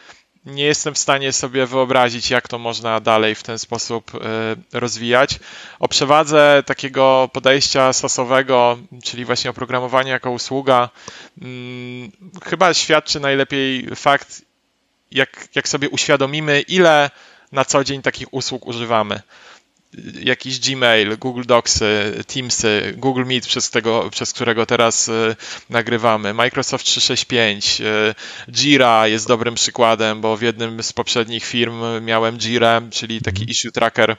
nie 0.46 0.64
jestem 0.64 0.94
w 0.94 0.98
stanie 0.98 1.32
sobie 1.32 1.66
wyobrazić, 1.66 2.30
jak 2.30 2.48
to 2.48 2.58
można 2.58 3.00
dalej 3.00 3.34
w 3.34 3.42
ten 3.42 3.58
sposób 3.58 4.12
e, 4.14 4.78
rozwijać. 4.78 5.38
O 5.78 5.88
przewadze 5.88 6.62
takiego 6.66 7.30
podejścia 7.32 7.92
sasowego, 7.92 8.78
czyli 9.04 9.24
właśnie 9.24 9.50
oprogramowania 9.50 10.12
jako 10.12 10.30
usługa, 10.30 10.88
hmm, 11.40 12.12
chyba 12.44 12.74
świadczy 12.74 13.20
najlepiej 13.20 13.96
fakt, 13.96 14.42
jak, 15.10 15.48
jak 15.54 15.68
sobie 15.68 15.88
uświadomimy, 15.88 16.60
ile 16.60 17.10
na 17.52 17.64
co 17.64 17.84
dzień 17.84 18.02
takich 18.02 18.34
usług 18.34 18.66
używamy 18.66 19.20
jakiś 20.22 20.60
Gmail, 20.60 21.18
Google 21.18 21.42
Docsy, 21.46 22.24
Teamsy, 22.26 22.94
Google 22.96 23.24
Meet, 23.24 23.46
przez, 23.46 23.70
tego, 23.70 24.10
przez 24.10 24.32
którego 24.32 24.66
teraz 24.66 25.08
y, 25.08 25.36
nagrywamy, 25.70 26.34
Microsoft 26.34 26.84
365, 26.84 27.80
y, 27.80 28.14
Jira 28.52 29.08
jest 29.08 29.28
dobrym 29.28 29.54
przykładem, 29.54 30.20
bo 30.20 30.36
w 30.36 30.42
jednym 30.42 30.82
z 30.82 30.92
poprzednich 30.92 31.44
firm 31.44 31.82
miałem 32.04 32.38
Jira, 32.38 32.82
czyli 32.90 33.20
taki 33.20 33.42
mhm. 33.42 33.50
issue 33.50 33.72
tracker 33.72 34.16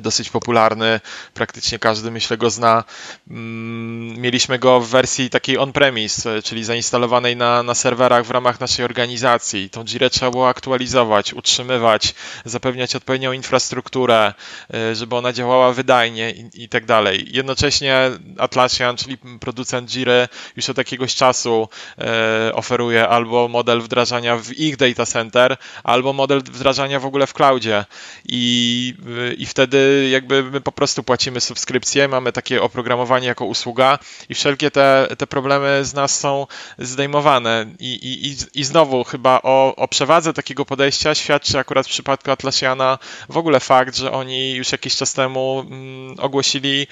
dosyć 0.00 0.30
popularny, 0.30 1.00
praktycznie 1.34 1.78
każdy 1.78 2.10
myślę 2.10 2.36
go 2.36 2.50
zna. 2.50 2.84
Mm, 3.30 4.20
mieliśmy 4.20 4.58
go 4.58 4.80
w 4.80 4.88
wersji 4.88 5.30
takiej 5.30 5.58
on-premise, 5.58 6.42
czyli 6.42 6.64
zainstalowanej 6.64 7.36
na, 7.36 7.62
na 7.62 7.74
serwerach 7.74 8.26
w 8.26 8.30
ramach 8.30 8.60
naszej 8.60 8.84
organizacji. 8.84 9.70
Tą 9.70 9.84
Jirę 9.84 10.10
trzeba 10.10 10.30
było 10.30 10.48
aktualizować, 10.48 11.34
utrzymywać, 11.34 12.14
zapewniać 12.44 12.96
odpowiednią 12.96 13.32
infrastrukturę, 13.32 14.34
e, 14.74 14.94
żeby 14.94 15.16
ona 15.16 15.32
działała 15.32 15.72
wydajnie 15.72 16.30
i, 16.30 16.62
i 16.64 16.68
tak 16.68 16.84
dalej. 16.84 17.28
Jednocześnie 17.32 18.10
Atlassian, 18.38 18.96
czyli 18.96 19.18
producent 19.40 19.90
Jiry, 19.90 20.28
już 20.56 20.70
od 20.70 20.78
jakiegoś 20.78 21.14
czasu 21.14 21.68
e, 21.98 22.54
oferuje 22.54 23.08
albo 23.08 23.48
model 23.48 23.80
wdrażania 23.80 24.36
w 24.36 24.52
ich 24.52 24.76
data 24.76 25.06
center, 25.06 25.56
albo 25.84 26.12
model 26.12 26.38
wdrażania 26.38 27.00
w 27.00 27.06
ogóle 27.06 27.26
w 27.26 27.32
cloudzie. 27.32 27.84
I, 28.24 28.94
i 29.38 29.46
wtedy 29.54 30.08
jakby 30.10 30.42
my 30.42 30.60
po 30.60 30.72
prostu 30.72 31.02
płacimy 31.02 31.40
subskrypcję, 31.40 32.08
mamy 32.08 32.32
takie 32.32 32.62
oprogramowanie 32.62 33.26
jako 33.26 33.44
usługa 33.44 33.98
i 34.28 34.34
wszelkie 34.34 34.70
te, 34.70 35.08
te 35.18 35.26
problemy 35.26 35.84
z 35.84 35.94
nas 35.94 36.20
są 36.20 36.46
zdejmowane. 36.78 37.66
I, 37.78 37.94
i, 37.94 38.60
i 38.60 38.64
znowu 38.64 39.04
chyba 39.04 39.40
o, 39.42 39.76
o 39.76 39.88
przewadze 39.88 40.32
takiego 40.32 40.64
podejścia 40.64 41.14
świadczy 41.14 41.58
akurat 41.58 41.86
w 41.86 41.90
przypadku 41.90 42.30
Atlassiana 42.30 42.98
w 43.28 43.36
ogóle 43.36 43.60
fakt, 43.60 43.96
że 43.96 44.12
oni 44.12 44.52
już 44.54 44.72
jakiś 44.72 44.96
czas 44.96 45.12
temu 45.12 45.64
mm, 45.66 46.14
ogłosili 46.18 46.86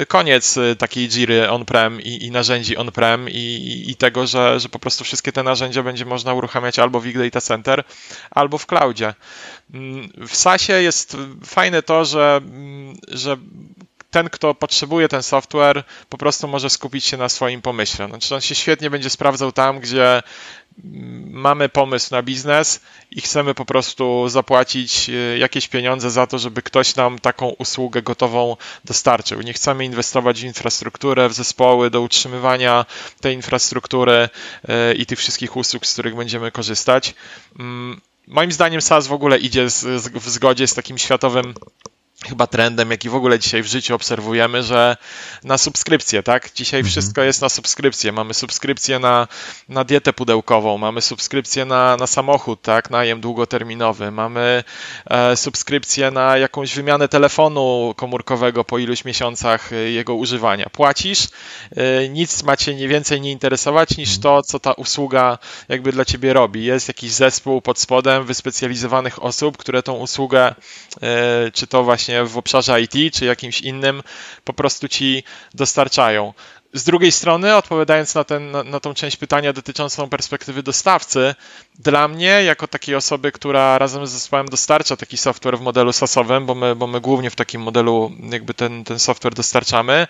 y, 0.00 0.06
koniec 0.06 0.58
takiej 0.78 1.08
Jiry 1.08 1.50
on-prem 1.50 2.00
i, 2.00 2.24
i 2.24 2.30
narzędzi 2.30 2.76
on-prem 2.76 3.28
i, 3.30 3.84
i 3.88 3.96
tego, 3.96 4.26
że, 4.26 4.60
że 4.60 4.68
po 4.68 4.78
prostu 4.78 5.04
wszystkie 5.04 5.32
te 5.32 5.42
narzędzia 5.42 5.82
będzie 5.82 6.04
można 6.04 6.34
uruchamiać 6.34 6.78
albo 6.78 7.00
w 7.00 7.06
ich 7.06 7.18
data 7.18 7.40
center, 7.40 7.84
albo 8.30 8.58
w 8.58 8.66
cloudzie. 8.66 9.14
Mm, 9.74 10.12
w 10.28 10.36
SASie 10.36 10.72
jest 10.72 11.16
fajne 11.54 11.82
to, 11.82 12.04
że, 12.04 12.40
mm, 12.44 12.96
że 13.08 13.36
ten, 14.10 14.30
kto 14.30 14.54
potrzebuje 14.54 15.08
ten 15.08 15.22
software, 15.22 15.84
po 16.08 16.18
prostu 16.18 16.48
może 16.48 16.70
skupić 16.70 17.04
się 17.04 17.16
na 17.16 17.28
swoim 17.28 17.62
pomyśle. 17.62 18.08
Znaczy 18.08 18.34
on 18.34 18.40
się 18.40 18.54
świetnie 18.54 18.90
będzie 18.90 19.10
sprawdzał 19.10 19.52
tam, 19.52 19.80
gdzie 19.80 20.22
mm, 20.84 21.30
mamy 21.30 21.68
pomysł 21.68 22.08
na 22.14 22.22
biznes 22.22 22.80
i 23.10 23.20
chcemy 23.20 23.54
po 23.54 23.64
prostu 23.64 24.28
zapłacić 24.28 25.10
e, 25.10 25.38
jakieś 25.38 25.68
pieniądze 25.68 26.10
za 26.10 26.26
to, 26.26 26.38
żeby 26.38 26.62
ktoś 26.62 26.96
nam 26.96 27.18
taką 27.18 27.48
usługę 27.48 28.02
gotową 28.02 28.56
dostarczył. 28.84 29.40
Nie 29.40 29.52
chcemy 29.52 29.84
inwestować 29.84 30.40
w 30.40 30.44
infrastrukturę, 30.44 31.28
w 31.28 31.32
zespoły 31.32 31.90
do 31.90 32.00
utrzymywania 32.00 32.86
tej 33.20 33.34
infrastruktury 33.34 34.28
e, 34.68 34.94
i 34.94 35.06
tych 35.06 35.18
wszystkich 35.18 35.56
usług, 35.56 35.86
z 35.86 35.92
których 35.92 36.16
będziemy 36.16 36.50
korzystać 36.50 37.14
moim 38.26 38.52
zdaniem 38.52 38.80
SaaS 38.80 39.06
w 39.06 39.12
ogóle 39.12 39.38
idzie 39.38 39.70
z, 39.70 39.80
z, 39.80 40.08
w 40.08 40.28
zgodzie 40.28 40.66
z 40.66 40.74
takim 40.74 40.98
światowym 40.98 41.54
chyba 42.28 42.46
trendem, 42.46 42.90
jaki 42.90 43.08
w 43.08 43.14
ogóle 43.14 43.38
dzisiaj 43.38 43.62
w 43.62 43.66
życiu 43.66 43.94
obserwujemy, 43.94 44.62
że 44.62 44.96
na 45.44 45.58
subskrypcję, 45.58 46.22
tak? 46.22 46.50
Dzisiaj 46.54 46.80
mhm. 46.80 46.90
wszystko 46.90 47.22
jest 47.22 47.42
na 47.42 47.48
subskrypcję. 47.48 48.12
Mamy 48.12 48.34
subskrypcję 48.34 48.98
na, 48.98 49.28
na 49.68 49.84
dietę 49.84 50.12
pudełkową, 50.12 50.78
mamy 50.78 51.00
subskrypcję 51.00 51.64
na, 51.64 51.96
na 51.96 52.06
samochód, 52.06 52.62
tak? 52.62 52.90
Najem 52.90 53.20
długoterminowy, 53.20 54.10
mamy 54.10 54.64
e, 55.06 55.36
subskrypcję 55.36 56.10
na 56.10 56.38
jakąś 56.38 56.74
wymianę 56.74 57.08
telefonu 57.08 57.94
komórkowego 57.96 58.64
po 58.64 58.78
iluś 58.78 59.04
miesiącach 59.04 59.72
e, 59.72 59.76
jego 59.76 60.14
używania. 60.14 60.70
Płacisz, 60.70 61.28
e, 61.76 62.08
nic 62.08 62.42
ma 62.42 62.56
cię 62.56 62.74
nie 62.74 62.88
więcej 62.88 63.20
nie 63.20 63.30
interesować 63.32 63.96
niż 63.96 64.08
mhm. 64.16 64.22
to, 64.22 64.42
co 64.42 64.60
ta 64.60 64.72
usługa 64.72 65.38
jakby 65.68 65.92
dla 65.92 66.04
ciebie 66.04 66.32
robi. 66.32 66.64
Jest 66.64 66.88
jakiś 66.88 67.12
zespół 67.12 67.62
pod 67.62 67.78
spodem 67.78 68.24
wyspecjalizowanych 68.24 69.22
osób, 69.22 69.56
które 69.56 69.82
tą 69.82 69.92
usługę, 69.92 70.54
e, 71.02 71.50
czy 71.50 71.66
to 71.66 71.84
właśnie 71.84 72.13
właśnie 72.14 72.34
w 72.34 72.38
obszarze 72.38 72.80
IT 72.80 73.14
czy 73.14 73.24
jakimś 73.24 73.60
innym 73.60 74.02
po 74.44 74.52
prostu 74.52 74.88
ci 74.88 75.24
dostarczają. 75.54 76.34
Z 76.72 76.84
drugiej 76.84 77.12
strony, 77.12 77.56
odpowiadając 77.56 78.14
na, 78.14 78.24
ten, 78.24 78.50
na, 78.50 78.62
na 78.62 78.80
tą 78.80 78.94
część 78.94 79.16
pytania 79.16 79.52
dotyczącą 79.52 80.08
perspektywy 80.08 80.62
dostawcy, 80.62 81.34
dla 81.78 82.08
mnie, 82.08 82.42
jako 82.44 82.68
takiej 82.68 82.94
osoby, 82.94 83.32
która 83.32 83.78
razem 83.78 84.06
z 84.06 84.10
zespołem 84.10 84.48
dostarcza 84.48 84.96
taki 84.96 85.16
software 85.16 85.58
w 85.58 85.60
modelu 85.60 85.92
SaaS-owym, 85.92 86.46
bo 86.46 86.54
my, 86.54 86.76
bo 86.76 86.86
my 86.86 87.00
głównie 87.00 87.30
w 87.30 87.36
takim 87.36 87.62
modelu 87.62 88.12
jakby 88.30 88.54
ten, 88.54 88.84
ten 88.84 88.98
software 88.98 89.34
dostarczamy, 89.34 90.06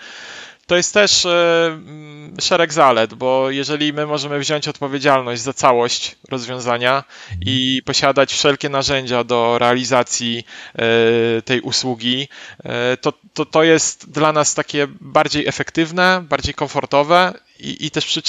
to 0.67 0.77
jest 0.77 0.95
też 0.95 1.27
e, 1.27 1.67
mm, 1.67 2.41
szereg 2.41 2.73
zalet, 2.73 3.15
bo 3.15 3.51
jeżeli 3.51 3.93
my 3.93 4.07
możemy 4.07 4.39
wziąć 4.39 4.69
odpowiedzialność 4.69 5.43
za 5.43 5.53
całość 5.53 6.17
rozwiązania 6.31 7.05
i 7.41 7.83
posiadać 7.85 8.33
wszelkie 8.33 8.69
narzędzia 8.69 9.25
do 9.25 9.59
realizacji 9.59 10.45
e, 10.75 11.43
tej 11.43 11.61
usługi, 11.61 12.29
e, 12.65 12.97
to, 12.97 13.13
to, 13.35 13.47
to 13.47 13.63
jest 13.63 14.11
dla 14.11 14.33
nas 14.33 14.55
takie 14.55 14.87
bardziej 15.01 15.49
efektywne, 15.49 16.25
bardziej 16.29 16.55
komfortowe 16.55 17.35
i, 17.59 17.87
i 17.87 17.91
też 17.91 18.21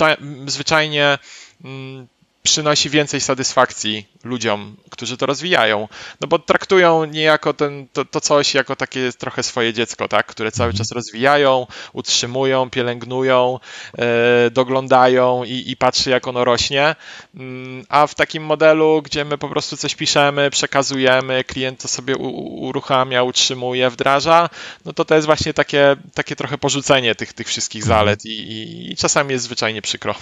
zwyczajnie 0.47 1.17
mm, 1.63 2.07
przynosi 2.45 2.89
więcej 2.89 3.21
satysfakcji 3.21 4.07
ludziom, 4.23 4.75
którzy 4.89 5.17
to 5.17 5.25
rozwijają. 5.25 5.87
No 6.21 6.27
bo 6.27 6.39
traktują 6.39 7.05
niejako 7.05 7.53
ten, 7.53 7.87
to, 7.93 8.05
to 8.05 8.21
coś 8.21 8.53
jako 8.53 8.75
takie 8.75 9.11
trochę 9.17 9.43
swoje 9.43 9.73
dziecko, 9.73 10.07
tak? 10.07 10.25
które 10.25 10.51
cały 10.51 10.69
mhm. 10.69 10.77
czas 10.77 10.91
rozwijają, 10.91 11.67
utrzymują, 11.93 12.69
pielęgnują, 12.69 13.59
e, 13.97 14.49
doglądają 14.51 15.43
i, 15.43 15.71
i 15.71 15.77
patrzy, 15.77 16.09
jak 16.09 16.27
ono 16.27 16.45
rośnie. 16.45 16.95
Mm, 17.35 17.85
a 17.89 18.07
w 18.07 18.15
takim 18.15 18.43
modelu, 18.43 19.01
gdzie 19.01 19.25
my 19.25 19.37
po 19.37 19.49
prostu 19.49 19.77
coś 19.77 19.95
piszemy, 19.95 20.49
przekazujemy, 20.49 21.43
klient 21.43 21.81
to 21.81 21.87
sobie 21.87 22.17
u, 22.17 22.27
uruchamia, 22.65 23.23
utrzymuje, 23.23 23.89
wdraża, 23.89 24.49
no 24.85 24.93
to 24.93 25.05
to 25.05 25.15
jest 25.15 25.25
właśnie 25.25 25.53
takie, 25.53 25.95
takie 26.13 26.35
trochę 26.35 26.57
porzucenie 26.57 27.15
tych, 27.15 27.33
tych 27.33 27.47
wszystkich 27.47 27.83
mhm. 27.83 27.99
zalet 27.99 28.25
i, 28.25 28.29
i, 28.29 28.91
i 28.91 28.95
czasami 28.95 29.31
jest 29.31 29.45
zwyczajnie 29.45 29.81
przykro. 29.81 30.15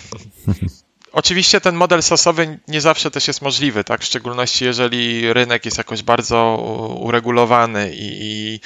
Oczywiście 1.13 1.62
ten 1.62 1.76
model 1.76 2.04
sosowy 2.04 2.60
nie 2.67 2.82
zawsze 2.82 3.12
też 3.12 3.28
jest 3.28 3.41
możliwy, 3.41 3.84
tak? 3.84 4.02
W 4.02 4.06
szczególności 4.06 4.65
jeżeli 4.65 5.34
rynek 5.34 5.65
jest 5.65 5.78
jakoś 5.78 6.04
bardzo 6.04 6.56
uregulowany 6.99 7.91
i, 7.95 8.60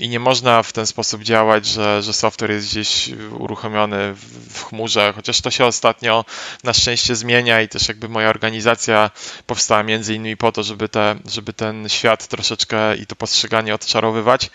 i, 0.00 0.08
nie 0.08 0.20
można 0.20 0.62
w 0.62 0.72
ten 0.72 0.86
sposób 0.86 1.22
działać, 1.22 1.66
że, 1.66 2.02
że 2.02 2.12
software 2.12 2.50
jest 2.50 2.68
gdzieś 2.70 3.10
uruchomiony 3.38 4.14
w 4.50 4.64
chmurze, 4.64 5.12
chociaż 5.16 5.40
to 5.40 5.50
się 5.50 5.64
ostatnio 5.64 6.24
na 6.64 6.72
szczęście 6.72 7.16
zmienia 7.16 7.62
i 7.62 7.68
też 7.68 7.88
jakby 7.88 8.08
moja 8.08 8.28
organizacja 8.28 9.10
powstała 9.46 9.82
między 9.82 10.14
innymi 10.14 10.36
po 10.36 10.52
to, 10.52 10.62
żeby, 10.62 10.88
te, 10.88 11.16
żeby 11.26 11.52
ten 11.52 11.88
świat 11.88 12.26
troszeczkę 12.26 12.96
i 12.96 13.06
to 13.06 13.16
postrzeganie 13.16 13.74
odczarowywać. 13.74 14.50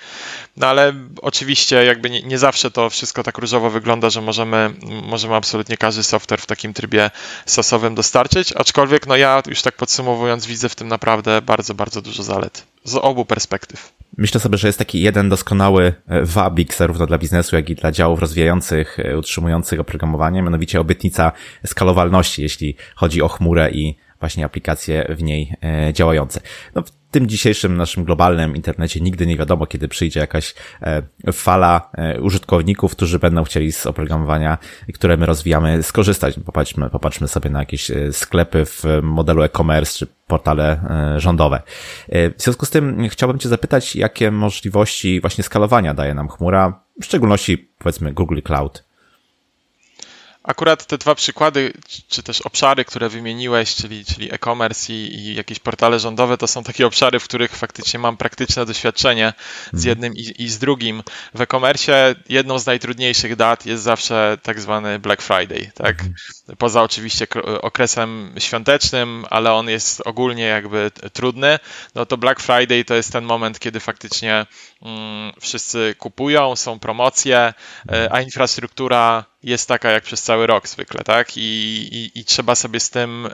No 0.57 0.67
ale 0.67 0.93
oczywiście 1.21 1.85
jakby 1.85 2.09
nie, 2.09 2.21
nie 2.21 2.37
zawsze 2.37 2.71
to 2.71 2.89
wszystko 2.89 3.23
tak 3.23 3.37
różowo 3.37 3.69
wygląda, 3.69 4.09
że 4.09 4.21
możemy, 4.21 4.73
możemy 5.03 5.35
absolutnie 5.35 5.77
każdy 5.77 6.03
software 6.03 6.41
w 6.41 6.45
takim 6.45 6.73
trybie 6.73 7.11
sosowym 7.45 7.95
dostarczyć, 7.95 8.53
aczkolwiek 8.53 9.07
no 9.07 9.15
ja 9.15 9.43
już 9.47 9.61
tak 9.61 9.75
podsumowując 9.75 10.45
widzę 10.45 10.69
w 10.69 10.75
tym 10.75 10.87
naprawdę 10.87 11.41
bardzo, 11.41 11.73
bardzo 11.73 12.01
dużo 12.01 12.23
zalet 12.23 12.63
z 12.83 12.95
obu 12.95 13.25
perspektyw. 13.25 13.93
Myślę 14.17 14.39
sobie, 14.39 14.57
że 14.57 14.67
jest 14.67 14.79
taki 14.79 15.01
jeden 15.01 15.29
doskonały 15.29 15.93
e, 16.07 16.21
wabik 16.21 16.75
zarówno 16.75 17.07
dla 17.07 17.17
biznesu, 17.17 17.55
jak 17.55 17.69
i 17.69 17.75
dla 17.75 17.91
działów 17.91 18.19
rozwijających, 18.19 18.99
e, 18.99 19.17
utrzymujących 19.17 19.79
oprogramowanie, 19.79 20.41
mianowicie 20.41 20.79
obietnica 20.79 21.31
skalowalności, 21.65 22.41
jeśli 22.41 22.75
chodzi 22.95 23.21
o 23.21 23.27
chmurę 23.27 23.71
i 23.71 23.95
właśnie 24.19 24.45
aplikacje 24.45 25.05
w 25.09 25.23
niej 25.23 25.53
e, 25.63 25.93
działające. 25.93 26.41
No, 26.75 26.81
w 26.81 26.91
tym 27.11 27.27
dzisiejszym 27.27 27.77
naszym 27.77 28.03
globalnym 28.03 28.55
internecie 28.55 29.01
nigdy 29.01 29.27
nie 29.27 29.37
wiadomo, 29.37 29.65
kiedy 29.65 29.87
przyjdzie 29.87 30.19
jakaś 30.19 30.55
e, 30.81 31.03
fala 31.31 31.89
e, 31.93 32.21
użytkowników, 32.21 32.91
którzy 32.91 33.19
będą 33.19 33.43
chcieli 33.43 33.71
z 33.71 33.85
oprogramowania, 33.85 34.57
które 34.93 35.17
my 35.17 35.25
rozwijamy, 35.25 35.83
skorzystać. 35.83 36.35
Popatrzmy, 36.45 36.89
popatrzmy 36.89 37.27
sobie 37.27 37.49
na 37.49 37.59
jakieś 37.59 37.91
sklepy 38.11 38.65
w 38.65 38.83
modelu 39.03 39.43
e-commerce 39.43 39.99
czy 39.99 40.07
portale 40.27 40.79
rządowe. 41.17 41.61
W 42.09 42.33
związku 42.37 42.65
z 42.65 42.69
tym 42.69 43.09
chciałbym 43.09 43.39
Cię 43.39 43.49
zapytać, 43.49 43.95
jakie 43.95 44.31
możliwości 44.31 45.21
właśnie 45.21 45.43
skalowania 45.43 45.93
daje 45.93 46.13
nam 46.13 46.27
chmura, 46.27 46.79
w 47.01 47.05
szczególności 47.05 47.69
powiedzmy 47.79 48.13
Google 48.13 48.39
Cloud. 48.41 48.83
Akurat 50.47 50.85
te 50.85 50.97
dwa 50.97 51.15
przykłady, 51.15 51.73
czy 52.07 52.23
też 52.23 52.41
obszary, 52.41 52.85
które 52.85 53.09
wymieniłeś, 53.09 53.75
czyli, 53.75 54.05
czyli 54.05 54.33
e-commerce 54.33 54.93
i, 54.93 55.15
i, 55.15 55.35
jakieś 55.35 55.59
portale 55.59 55.99
rządowe, 55.99 56.37
to 56.37 56.47
są 56.47 56.63
takie 56.63 56.87
obszary, 56.87 57.19
w 57.19 57.23
których 57.23 57.55
faktycznie 57.55 57.99
mam 57.99 58.17
praktyczne 58.17 58.65
doświadczenie 58.65 59.33
z 59.65 59.85
mhm. 59.85 59.89
jednym 59.89 60.13
i, 60.13 60.43
i 60.43 60.49
z 60.49 60.59
drugim. 60.59 61.03
W 61.33 61.41
e-commerce 61.41 62.15
jedną 62.29 62.59
z 62.59 62.65
najtrudniejszych 62.65 63.35
dat 63.35 63.65
jest 63.65 63.83
zawsze 63.83 64.37
tak 64.43 64.61
zwany 64.61 64.99
Black 64.99 65.21
Friday, 65.21 65.71
tak? 65.75 65.99
Mhm. 65.99 66.15
Poza 66.57 66.83
oczywiście 66.83 67.27
okresem 67.61 68.35
świątecznym, 68.39 69.25
ale 69.29 69.53
on 69.53 69.69
jest 69.69 70.01
ogólnie 70.05 70.43
jakby 70.43 70.91
trudny, 71.13 71.59
no 71.95 72.05
to 72.05 72.17
Black 72.17 72.39
Friday 72.39 72.85
to 72.85 72.95
jest 72.95 73.11
ten 73.11 73.23
moment, 73.23 73.59
kiedy 73.59 73.79
faktycznie 73.79 74.45
wszyscy 75.41 75.95
kupują, 75.97 76.55
są 76.55 76.79
promocje, 76.79 77.53
a 78.11 78.21
infrastruktura 78.21 79.25
jest 79.43 79.67
taka 79.67 79.91
jak 79.91 80.03
przez 80.03 80.21
cały 80.21 80.47
rok 80.47 80.67
zwykle, 80.67 81.03
tak? 81.03 81.37
I, 81.37 81.41
i, 81.91 82.19
i 82.19 82.25
trzeba 82.25 82.55
sobie 82.55 82.79
z 82.79 82.89
tym 82.89 83.29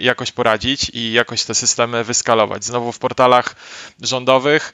jakoś 0.00 0.32
poradzić 0.32 0.90
i 0.94 1.12
jakoś 1.12 1.44
te 1.44 1.54
systemy 1.54 2.04
wyskalować. 2.04 2.64
Znowu 2.64 2.92
w 2.92 2.98
portalach 2.98 3.56
rządowych 4.02 4.72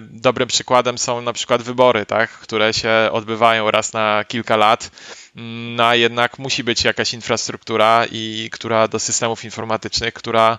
dobrym 0.00 0.48
przykładem 0.48 0.98
są 0.98 1.20
na 1.20 1.32
przykład 1.32 1.62
wybory, 1.62 2.06
tak? 2.06 2.30
które 2.30 2.74
się 2.74 3.08
odbywają 3.12 3.70
raz 3.70 3.92
na 3.92 4.24
kilka 4.24 4.56
lat 4.56 4.90
no 5.34 5.86
a 5.86 5.94
jednak 5.94 6.38
musi 6.38 6.64
być 6.64 6.84
jakaś 6.84 7.14
infrastruktura, 7.14 8.06
i 8.12 8.48
która 8.52 8.88
do 8.88 8.98
systemów 8.98 9.44
informatycznych, 9.44 10.14
która 10.14 10.58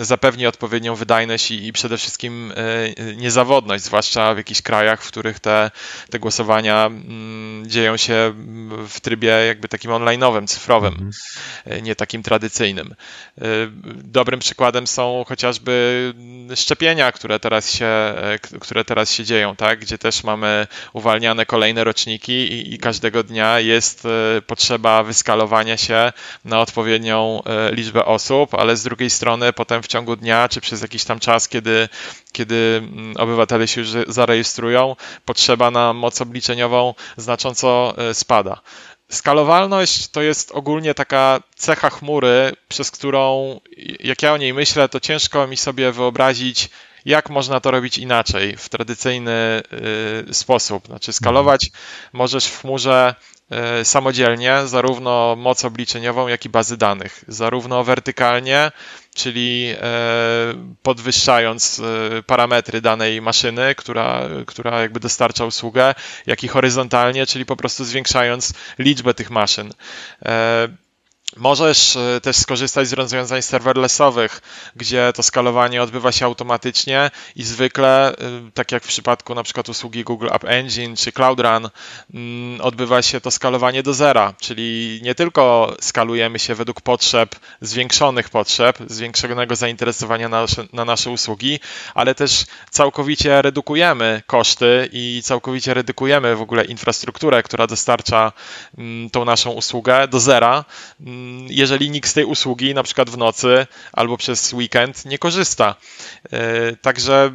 zapewni 0.00 0.46
odpowiednią 0.46 0.94
wydajność 0.94 1.50
i, 1.50 1.66
i 1.66 1.72
przede 1.72 1.96
wszystkim 1.96 2.52
e, 2.56 3.14
niezawodność, 3.14 3.84
zwłaszcza 3.84 4.34
w 4.34 4.36
jakichś 4.36 4.62
krajach, 4.62 5.02
w 5.02 5.08
których 5.08 5.40
te, 5.40 5.70
te 6.10 6.18
głosowania 6.18 6.86
mm, 6.86 7.70
dzieją 7.70 7.96
się 7.96 8.34
w 8.88 9.00
trybie 9.00 9.28
jakby 9.28 9.68
takim 9.68 9.90
online'owym, 9.90 10.46
cyfrowym, 10.46 10.92
mhm. 10.92 11.10
E, 11.64 11.82
nie 11.82 11.96
takim 11.96 12.22
tradycyjnym. 12.22 12.94
E, 13.38 13.44
dobrym 13.94 14.40
przykładem 14.40 14.86
są 14.86 15.24
chociażby 15.28 16.14
szczepienia, 16.54 17.12
które 17.12 17.40
teraz 17.40 17.72
się, 17.72 18.14
które 18.60 18.84
teraz 18.84 19.10
się 19.10 19.24
dzieją, 19.24 19.56
tak? 19.56 19.80
gdzie 19.80 19.98
też 19.98 20.24
mamy 20.24 20.66
uwalniane 20.92 21.46
kolejne 21.46 21.84
roczniki 21.84 22.32
i, 22.32 22.74
i 22.74 22.78
każdego 22.78 23.22
dnia 23.22 23.60
jest 23.60 24.05
potrzeba 24.46 25.02
wyskalowania 25.02 25.76
się 25.76 26.12
na 26.44 26.60
odpowiednią 26.60 27.42
y, 27.70 27.74
liczbę 27.74 28.04
osób, 28.04 28.54
ale 28.54 28.76
z 28.76 28.82
drugiej 28.82 29.10
strony 29.10 29.52
potem 29.52 29.82
w 29.82 29.86
ciągu 29.86 30.16
dnia, 30.16 30.48
czy 30.48 30.60
przez 30.60 30.82
jakiś 30.82 31.04
tam 31.04 31.20
czas, 31.20 31.48
kiedy, 31.48 31.88
kiedy 32.32 32.82
mm, 32.82 33.16
obywatele 33.16 33.68
się 33.68 33.80
już 33.80 33.90
zarejestrują, 34.08 34.96
potrzeba 35.24 35.70
na 35.70 35.92
moc 35.92 36.20
obliczeniową 36.20 36.94
znacząco 37.16 37.94
y, 38.10 38.14
spada. 38.14 38.60
Skalowalność 39.08 40.08
to 40.08 40.22
jest 40.22 40.52
ogólnie 40.52 40.94
taka 40.94 41.40
cecha 41.56 41.90
chmury, 41.90 42.52
przez 42.68 42.90
którą, 42.90 43.60
jak 44.00 44.22
ja 44.22 44.32
o 44.32 44.36
niej 44.36 44.54
myślę, 44.54 44.88
to 44.88 45.00
ciężko 45.00 45.46
mi 45.46 45.56
sobie 45.56 45.92
wyobrazić, 45.92 46.70
jak 47.04 47.30
można 47.30 47.60
to 47.60 47.70
robić 47.70 47.98
inaczej, 47.98 48.56
w 48.56 48.68
tradycyjny 48.68 49.62
y, 50.30 50.34
sposób. 50.34 50.86
Znaczy, 50.86 51.12
skalować 51.12 51.70
możesz 52.12 52.46
w 52.46 52.60
chmurze 52.60 53.14
samodzielnie 53.84 54.66
zarówno 54.66 55.36
moc 55.36 55.64
obliczeniową, 55.64 56.28
jak 56.28 56.44
i 56.44 56.48
bazy 56.48 56.76
danych, 56.76 57.24
zarówno 57.28 57.84
wertykalnie, 57.84 58.72
czyli 59.14 59.74
e, 59.76 59.86
podwyższając 60.82 61.80
e, 61.80 62.22
parametry 62.22 62.80
danej 62.80 63.22
maszyny, 63.22 63.74
która, 63.74 64.20
która 64.46 64.80
jakby 64.80 65.00
dostarcza 65.00 65.44
usługę, 65.44 65.94
jak 66.26 66.44
i 66.44 66.48
horyzontalnie, 66.48 67.26
czyli 67.26 67.46
po 67.46 67.56
prostu 67.56 67.84
zwiększając 67.84 68.52
liczbę 68.78 69.14
tych 69.14 69.30
maszyn. 69.30 69.72
Możesz 71.36 71.96
e, 71.96 72.20
też 72.20 72.36
skorzystać 72.36 72.88
z 72.88 72.92
rozwiązań 72.92 73.42
serverlessowych, 73.42 74.40
gdzie 74.76 75.12
to 75.14 75.22
skalowanie 75.22 75.82
odbywa 75.82 76.12
się 76.12 76.26
automatycznie 76.26 77.10
i 77.36 77.42
zwykle, 77.42 78.08
e, 78.08 78.14
tak 78.54 78.72
jak 78.72 78.84
w 78.84 78.88
przypadku 78.88 79.34
na 79.34 79.42
przykład 79.42 79.68
usługi 79.68 80.04
Google 80.04 80.28
App 80.32 80.44
Engine 80.44 80.96
czy 80.96 81.12
Cloud 81.12 81.40
Run, 81.40 81.68
mm, 82.14 82.60
odbywa 82.60 83.02
się 83.02 83.20
to 83.20 83.30
skalowanie 83.30 83.82
do 83.82 83.94
zera, 83.94 84.34
czyli 84.40 85.00
nie 85.02 85.14
tylko 85.14 85.74
skalujemy 85.80 86.38
się 86.38 86.54
według 86.54 86.80
potrzeb, 86.80 87.36
zwiększonych 87.60 88.28
potrzeb, 88.30 88.78
zwiększonego 88.86 89.56
zainteresowania 89.56 90.28
na 90.28 90.40
nasze, 90.40 90.64
na 90.72 90.84
nasze 90.84 91.10
usługi, 91.10 91.60
ale 91.94 92.14
też 92.14 92.44
całkowicie 92.70 93.42
redukujemy 93.42 94.22
koszty 94.26 94.88
i 94.92 95.20
całkowicie 95.24 95.74
redukujemy 95.74 96.36
w 96.36 96.42
ogóle 96.42 96.64
infrastrukturę, 96.64 97.42
która 97.42 97.66
dostarcza 97.66 98.32
mm, 98.78 99.10
tą 99.10 99.24
naszą 99.24 99.50
usługę 99.50 100.08
do 100.08 100.20
zera 100.20 100.64
mm, 101.00 101.25
jeżeli 101.48 101.90
nikt 101.90 102.08
z 102.08 102.14
tej 102.14 102.24
usługi 102.24 102.74
na 102.74 102.82
przykład 102.82 103.10
w 103.10 103.18
nocy 103.18 103.66
albo 103.92 104.16
przez 104.16 104.52
weekend 104.52 105.04
nie 105.04 105.18
korzysta. 105.18 105.74
E, 106.32 106.76
także 106.76 107.32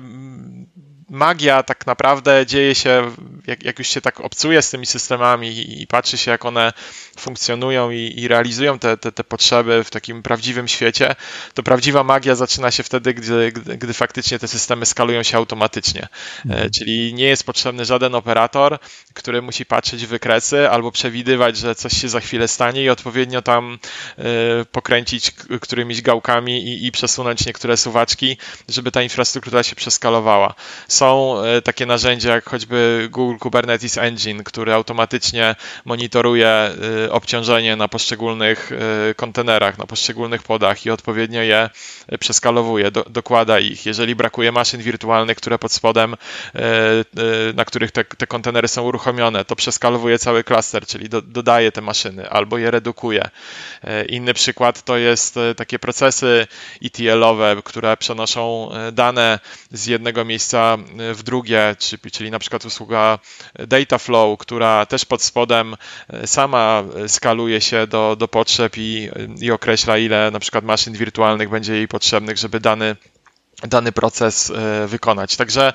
magia 1.10 1.64
tak 1.64 1.88
naprawdę 1.88 2.46
dzieje 2.46 2.76
się, 2.76 3.12
jak, 3.48 3.64
jak, 3.64 3.80
już 3.80 3.88
się 3.88 4.02
tak 4.02 4.20
obcuje 4.20 4.62
z 4.62 4.70
tymi 4.70 4.86
systemami 4.86 5.48
i, 5.48 5.82
i 5.82 5.88
patrzy 5.88 6.18
się, 6.18 6.32
jak 6.32 6.46
one 6.46 6.74
funkcjonują 7.20 7.92
i, 7.92 8.14
i 8.18 8.28
realizują 8.28 8.80
te, 8.80 8.98
te, 8.98 9.12
te, 9.12 9.24
potrzeby 9.24 9.84
w 9.84 9.90
takim 9.90 10.24
prawdziwym 10.24 10.68
świecie, 10.68 11.16
to 11.54 11.64
prawdziwa 11.64 12.04
magia 12.04 12.36
zaczyna 12.36 12.72
się 12.72 12.84
wtedy, 12.84 13.14
gdy, 13.14 13.52
gdy, 13.52 13.78
gdy 13.78 13.94
faktycznie 13.94 14.40
te 14.40 14.48
systemy 14.48 14.86
skalują 14.86 15.24
się 15.24 15.38
automatycznie. 15.38 16.08
Mhm. 16.46 16.70
Czyli 16.72 17.14
nie 17.14 17.26
jest 17.26 17.44
potrzebny 17.44 17.86
żaden 17.86 18.16
operator, 18.16 18.80
który 19.14 19.42
musi 19.42 19.66
patrzeć 19.66 20.06
w 20.06 20.10
wykresy 20.10 20.70
albo 20.70 20.92
przewidywać, 20.92 21.58
że 21.58 21.76
coś 21.76 21.94
się 21.94 22.10
za 22.10 22.20
chwilę 22.20 22.48
stanie 22.48 22.84
i 22.84 22.90
odpowiednio 22.90 23.42
tam 23.42 23.80
e, 24.18 24.24
pokręcić 24.66 25.32
którymiś 25.62 26.02
gałkami 26.02 26.68
i, 26.68 26.86
i 26.86 26.92
przesunąć 26.92 27.46
niektóre 27.46 27.78
suwaczki, 27.78 28.38
żeby 28.70 28.92
ta 28.92 29.02
infrastruktura 29.02 29.64
się 29.64 29.76
przeskalowała 29.76 30.56
są 30.88 31.42
e, 31.42 31.62
takie 31.62 31.86
narzędzia 31.86 32.36
jak 32.36 32.50
choćby 32.50 33.08
Google 33.12 33.31
Kubernetes 33.40 33.98
Engine, 33.98 34.44
który 34.44 34.74
automatycznie 34.74 35.56
monitoruje 35.86 36.48
e, 36.48 37.12
obciążenie 37.12 37.76
na 37.76 37.88
poszczególnych 37.88 38.72
e, 38.72 39.14
kontenerach, 39.14 39.78
na 39.78 39.86
poszczególnych 39.86 40.44
podach 40.44 40.86
i 40.86 40.90
odpowiednio 40.90 41.42
je 41.42 41.70
przeskalowuje, 42.20 42.92
do, 42.92 43.04
dokłada 43.04 43.60
ich. 43.60 43.86
Jeżeli 43.86 44.16
brakuje 44.16 44.52
maszyn 44.52 44.82
wirtualnych, 44.82 45.38
które 45.38 45.60
pod 45.60 45.72
spodem, 45.72 46.16
na 47.56 47.66
których 47.66 47.92
te, 47.92 48.06
te 48.06 48.28
kontenery 48.28 48.68
są 48.68 48.84
uruchomione, 48.84 49.46
to 49.46 49.56
przeskalowuje 49.56 50.20
cały 50.20 50.44
klaster, 50.44 50.86
czyli 50.86 51.10
do, 51.10 51.22
dodaje 51.22 51.72
te 51.72 51.82
maszyny 51.82 52.30
albo 52.30 52.58
je 52.58 52.72
redukuje. 52.72 53.30
Inny 54.10 54.34
przykład 54.34 54.84
to 54.84 54.98
jest 54.98 55.40
takie 55.58 55.80
procesy 55.80 56.48
ETL-owe, 56.84 57.62
które 57.64 57.98
przenoszą 57.98 58.70
dane 58.92 59.40
z 59.72 59.86
jednego 59.86 60.26
miejsca 60.26 60.78
w 61.14 61.24
drugie, 61.24 61.76
czyli 62.12 62.32
na 62.32 62.40
przykład 62.40 62.66
usługa 62.66 63.20
Dataflow, 63.68 64.40
która 64.40 64.86
też 64.86 65.06
pod 65.06 65.24
spodem 65.24 65.76
e, 66.08 66.28
sama 66.28 66.84
skaluje 67.08 67.62
się 67.62 67.88
do, 67.88 68.16
do 68.16 68.28
potrzeb 68.28 68.78
i, 68.78 69.10
i 69.42 69.52
określa, 69.52 69.98
ile 69.98 70.32
na 70.32 70.40
przykład 70.40 70.64
maszyn 70.64 70.94
wirtualnych 70.94 71.50
będzie 71.50 71.74
jej 71.74 71.88
potrzebnych, 71.88 72.38
żeby 72.38 72.60
dany 72.60 72.96
dany 73.68 73.92
proces 73.92 74.50
e, 74.50 74.88
wykonać. 74.88 75.36
Także 75.36 75.74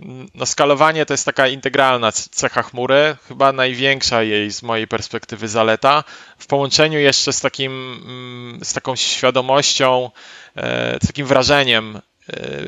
mm, 0.00 0.28
no, 0.34 0.46
skalowanie 0.46 1.06
to 1.06 1.14
jest 1.14 1.26
taka 1.26 1.48
integralna 1.48 2.12
cecha 2.12 2.62
chmury, 2.62 3.16
chyba 3.28 3.52
największa 3.52 4.22
jej 4.22 4.50
z 4.50 4.62
mojej 4.62 4.88
perspektywy 4.88 5.48
zaleta, 5.48 6.04
w 6.38 6.46
połączeniu 6.46 6.98
jeszcze 6.98 7.32
z 7.32 7.40
takim, 7.40 7.72
mm, 8.06 8.64
z 8.64 8.72
taką 8.72 8.96
świadomością, 8.96 10.10
e, 10.56 10.98
z 11.02 11.06
takim 11.06 11.26
wrażeniem 11.26 12.00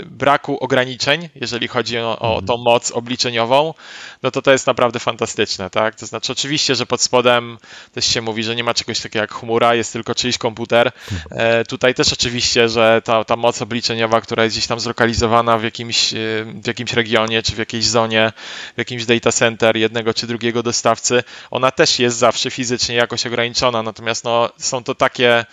braku 0.06 0.58
ograniczeń, 0.58 1.28
jeżeli 1.34 1.68
chodzi 1.68 1.98
o, 1.98 2.18
o 2.18 2.42
tą 2.42 2.56
moc 2.56 2.90
obliczeniową, 2.90 3.74
no 4.22 4.30
to 4.30 4.42
to 4.42 4.52
jest 4.52 4.66
naprawdę 4.66 4.98
fantastyczne, 4.98 5.70
tak? 5.70 5.94
To 5.94 6.06
znaczy 6.06 6.32
oczywiście, 6.32 6.74
że 6.74 6.86
pod 6.86 7.02
spodem 7.02 7.58
też 7.92 8.06
się 8.06 8.22
mówi, 8.22 8.42
że 8.42 8.56
nie 8.56 8.64
ma 8.64 8.74
czegoś 8.74 9.00
takiego 9.00 9.22
jak 9.22 9.34
chmura, 9.34 9.74
jest 9.74 9.92
tylko 9.92 10.14
czyjś 10.14 10.38
komputer. 10.38 10.92
E, 11.30 11.64
tutaj 11.64 11.94
też 11.94 12.12
oczywiście, 12.12 12.68
że 12.68 13.02
ta, 13.04 13.24
ta 13.24 13.36
moc 13.36 13.62
obliczeniowa, 13.62 14.20
która 14.20 14.44
jest 14.44 14.56
gdzieś 14.56 14.66
tam 14.66 14.80
zlokalizowana 14.80 15.58
w 15.58 15.64
jakimś, 15.64 16.14
e, 16.14 16.16
w 16.62 16.66
jakimś 16.66 16.92
regionie, 16.92 17.42
czy 17.42 17.52
w 17.52 17.58
jakiejś 17.58 17.84
zonie, 17.84 18.32
w 18.74 18.78
jakimś 18.78 19.04
data 19.04 19.32
center 19.32 19.76
jednego 19.76 20.14
czy 20.14 20.26
drugiego 20.26 20.62
dostawcy, 20.62 21.24
ona 21.50 21.70
też 21.70 21.98
jest 21.98 22.16
zawsze 22.18 22.50
fizycznie 22.50 22.94
jakoś 22.94 23.26
ograniczona, 23.26 23.82
natomiast 23.82 24.24
no, 24.24 24.50
są 24.58 24.84
to 24.84 24.94
takie 24.94 25.26
E, 25.36 25.44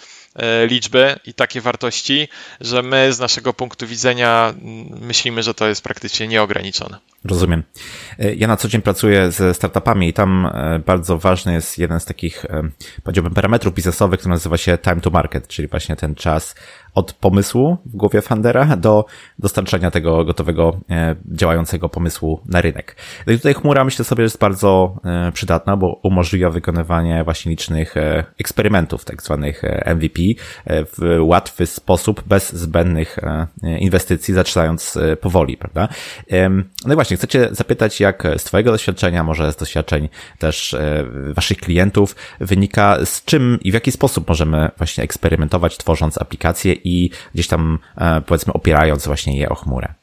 liczby 0.67 1.19
i 1.26 1.34
takie 1.34 1.62
wartości, 1.62 2.28
że 2.62 2.84
my 2.84 3.13
z 3.13 3.19
naszego 3.19 3.54
punktu 3.54 3.88
widzenia 3.88 4.54
myślimy, 5.02 5.43
że 5.43 5.54
to 5.54 5.67
jest 5.67 5.82
praktycznie 5.84 6.28
nieograniczone. 6.28 7.00
Rozumiem. 7.25 7.63
E, 8.19 8.36
ja 8.36 8.47
na 8.47 8.57
co 8.57 8.67
dzień 8.67 8.81
pracuję 8.81 9.31
ze 9.31 9.53
startupami 9.53 10.07
i 10.09 10.13
tam 10.13 10.45
e, 10.45 10.79
bardzo 10.86 11.17
ważny 11.17 11.53
jest 11.53 11.77
jeden 11.77 11.99
z 11.99 12.05
takich, 12.05 12.45
powiedziałbym, 13.03 13.33
parametrów 13.33 13.73
biznesowych, 13.73 14.19
który 14.19 14.31
nazywa 14.31 14.57
się 14.57 14.77
time 14.77 15.01
to 15.01 15.09
market, 15.09 15.47
czyli 15.47 15.67
właśnie 15.67 15.95
ten 15.95 16.15
czas 16.15 16.55
od 16.93 17.13
pomysłu 17.13 17.77
w 17.86 17.95
głowie 17.95 18.21
fundera 18.21 18.77
do 18.77 19.05
dostarczania 19.39 19.91
tego 19.91 20.25
gotowego, 20.25 20.79
e, 20.89 21.15
działającego 21.31 21.89
pomysłu 21.89 22.41
na 22.45 22.62
rynek. 22.62 22.95
No 23.27 23.33
i 23.33 23.38
tutaj 23.38 23.53
chmura 23.53 23.83
myślę 23.83 24.05
sobie 24.05 24.23
jest 24.23 24.39
bardzo 24.39 24.99
e, 25.05 25.31
przydatna, 25.31 25.77
bo 25.77 25.99
umożliwia 26.03 26.49
wykonywanie 26.49 27.23
właśnie 27.23 27.49
licznych 27.49 27.97
e, 27.97 28.23
eksperymentów, 28.39 29.05
tak 29.05 29.23
zwanych 29.23 29.62
MVP 29.95 30.21
w 30.67 31.17
łatwy 31.21 31.65
sposób, 31.65 32.23
bez 32.27 32.53
zbędnych 32.53 33.19
inwestycji, 33.79 34.33
zaczynając 34.33 34.97
powoli, 35.21 35.57
prawda? 35.57 35.88
No 36.86 36.93
i 36.93 36.95
właśnie, 36.95 37.12
chcecie 37.17 37.49
zapytać, 37.52 37.99
jak 37.99 38.23
z 38.38 38.43
Twojego 38.43 38.71
doświadczenia, 38.71 39.23
może 39.23 39.52
z 39.52 39.56
doświadczeń 39.56 40.10
też 40.39 40.76
Waszych 41.36 41.58
klientów 41.58 42.15
wynika, 42.39 42.97
z 43.06 43.26
czym 43.26 43.60
i 43.62 43.71
w 43.71 43.73
jaki 43.73 43.91
sposób 43.91 44.28
możemy 44.30 44.71
właśnie 44.78 45.04
eksperymentować, 45.04 45.78
tworząc 45.78 46.17
aplikacje 46.17 46.73
i 46.73 47.10
gdzieś 47.34 47.47
tam 47.47 47.80
e, 47.97 48.21
powiedzmy 48.21 48.54
opierając 48.54 49.08
właśnie 49.08 49.38
je 49.38 49.49
o 49.49 49.56
chmurę. 49.56 49.93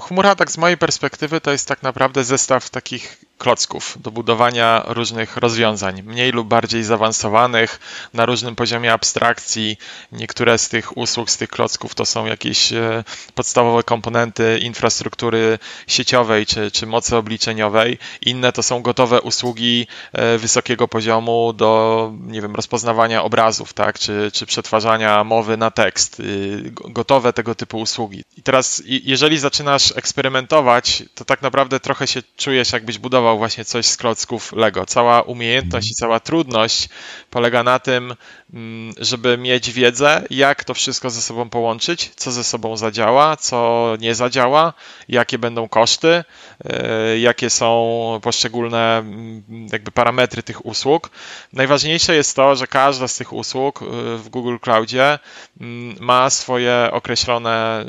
chmura, 0.00 0.34
tak 0.34 0.50
z 0.50 0.58
mojej 0.58 0.78
perspektywy, 0.78 1.40
to 1.40 1.52
jest 1.52 1.68
tak 1.68 1.82
naprawdę 1.82 2.24
zestaw 2.24 2.70
takich 2.70 3.24
klocków 3.38 3.98
do 4.00 4.10
budowania 4.10 4.82
różnych 4.86 5.36
rozwiązań, 5.36 6.02
mniej 6.02 6.32
lub 6.32 6.48
bardziej 6.48 6.84
zaawansowanych, 6.84 7.80
na 8.14 8.26
różnym 8.26 8.56
poziomie 8.56 8.92
abstrakcji. 8.92 9.76
Niektóre 10.12 10.58
z 10.58 10.68
tych 10.68 10.96
usług, 10.96 11.30
z 11.30 11.36
tych 11.36 11.48
klocków 11.48 11.94
to 11.94 12.04
są 12.04 12.26
jakieś 12.26 12.72
e, 12.72 13.04
podstawowe 13.34 13.82
komponenty 13.82 14.58
infrastruktury 14.58 15.58
sieciowej 15.86 16.46
czy, 16.46 16.70
czy 16.70 16.86
mocy 16.86 17.16
obliczeniowej. 17.16 17.98
Inne 18.20 18.52
to 18.52 18.62
są 18.62 18.82
gotowe 18.82 19.20
usługi 19.20 19.86
e, 20.12 20.38
wysokiego 20.38 20.88
poziomu 20.88 21.52
do, 21.52 22.12
nie 22.20 22.42
wiem, 22.42 22.54
rozpoznawania 22.54 23.22
obrazów, 23.22 23.72
tak, 23.72 23.98
czy, 23.98 24.30
czy 24.32 24.46
przetwarzania 24.46 25.24
mowy 25.24 25.56
na 25.56 25.70
tekst. 25.70 26.20
Y, 26.20 26.72
gotowe 26.74 27.32
tego 27.32 27.54
typu 27.54 27.78
usługi. 27.78 28.24
I 28.36 28.42
teraz, 28.42 28.82
jeżeli 28.86 29.38
zaczynasz 29.38 29.92
eksperymentować, 29.96 31.02
to 31.14 31.24
tak 31.24 31.42
naprawdę 31.42 31.80
trochę 31.80 32.06
się 32.06 32.22
czujesz, 32.36 32.72
jakbyś 32.72 32.98
budował 32.98 33.25
właśnie 33.34 33.64
coś 33.64 33.86
z 33.86 33.96
klocków 33.96 34.52
Lego. 34.52 34.86
Cała 34.86 35.22
umiejętność 35.22 35.90
i 35.90 35.94
cała 35.94 36.20
trudność 36.20 36.88
polega 37.30 37.62
na 37.62 37.78
tym, 37.78 38.14
mm, 38.52 38.94
żeby 38.98 39.38
mieć 39.38 39.72
wiedzę, 39.72 40.22
jak 40.30 40.64
to 40.64 40.74
wszystko 40.74 41.10
ze 41.10 41.22
sobą 41.22 41.50
połączyć, 41.50 42.12
co 42.16 42.32
ze 42.32 42.44
sobą 42.44 42.76
zadziała, 42.76 43.36
co 43.36 43.92
nie 44.00 44.14
zadziała, 44.14 44.72
jakie 45.08 45.38
będą 45.38 45.68
koszty, 45.68 46.24
e, 46.64 47.18
jakie 47.18 47.50
są 47.50 48.20
poszczególne 48.22 48.98
mm, 48.98 49.42
jakby 49.72 49.90
parametry 49.90 50.42
tych 50.42 50.66
usług. 50.66 51.10
Najważniejsze 51.52 52.14
jest 52.14 52.36
to, 52.36 52.56
że 52.56 52.66
każda 52.66 53.08
z 53.08 53.16
tych 53.16 53.32
usług 53.32 53.82
e, 53.82 53.86
w 54.16 54.28
Google 54.28 54.56
Cloudzie 54.60 55.18
mm, 55.60 55.96
ma 56.00 56.30
swoje 56.30 56.88
określone 56.92 57.84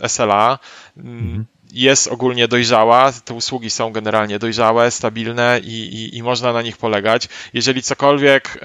e, 0.00 0.08
SLA. 0.08 0.58
Mhm 0.96 1.46
jest 1.72 2.08
ogólnie 2.08 2.48
dojrzała, 2.48 3.12
te 3.12 3.34
usługi 3.34 3.70
są 3.70 3.92
generalnie 3.92 4.38
dojrzałe, 4.38 4.90
stabilne 4.90 5.60
i, 5.64 5.94
i, 5.94 6.16
i, 6.16 6.22
można 6.22 6.52
na 6.52 6.62
nich 6.62 6.76
polegać. 6.76 7.28
Jeżeli 7.54 7.82
cokolwiek 7.82 8.56
e, 8.56 8.58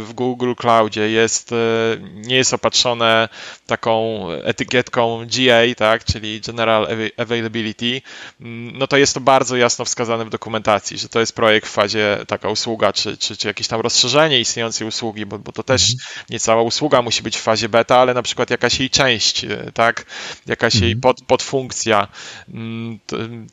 w 0.00 0.12
Google 0.14 0.54
Cloudzie 0.54 1.10
jest, 1.10 1.52
e, 1.52 1.56
nie 2.14 2.36
jest 2.36 2.54
opatrzone 2.54 3.28
taką 3.66 4.26
etykietką 4.30 5.26
GA, 5.26 5.74
tak, 5.76 6.04
czyli 6.04 6.40
General 6.40 6.88
Availability, 7.16 8.02
mm, 8.40 8.78
no 8.78 8.86
to 8.86 8.96
jest 8.96 9.14
to 9.14 9.20
bardzo 9.20 9.56
jasno 9.56 9.84
wskazane 9.84 10.24
w 10.24 10.30
dokumentacji, 10.30 10.98
że 10.98 11.08
to 11.08 11.20
jest 11.20 11.34
projekt 11.34 11.68
w 11.68 11.72
fazie 11.72 12.18
taka 12.26 12.48
usługa, 12.48 12.92
czy, 12.92 13.16
czy, 13.16 13.36
czy 13.36 13.48
jakieś 13.48 13.68
tam 13.68 13.80
rozszerzenie 13.80 14.40
istniejącej 14.40 14.88
usługi, 14.88 15.26
bo, 15.26 15.38
bo 15.38 15.52
to 15.52 15.62
też 15.62 15.82
mhm. 15.82 16.24
nie 16.30 16.40
cała 16.40 16.62
usługa 16.62 17.02
musi 17.02 17.22
być 17.22 17.36
w 17.36 17.42
fazie 17.42 17.68
beta, 17.68 17.98
ale 17.98 18.14
na 18.14 18.22
przykład 18.22 18.50
jakaś 18.50 18.80
jej 18.80 18.90
część, 18.90 19.44
e, 19.44 19.70
tak, 19.74 20.06
jakaś 20.46 20.74
jej 20.74 20.92
mhm. 20.92 21.00
pod, 21.00 21.24
podfunkcja, 21.26 22.08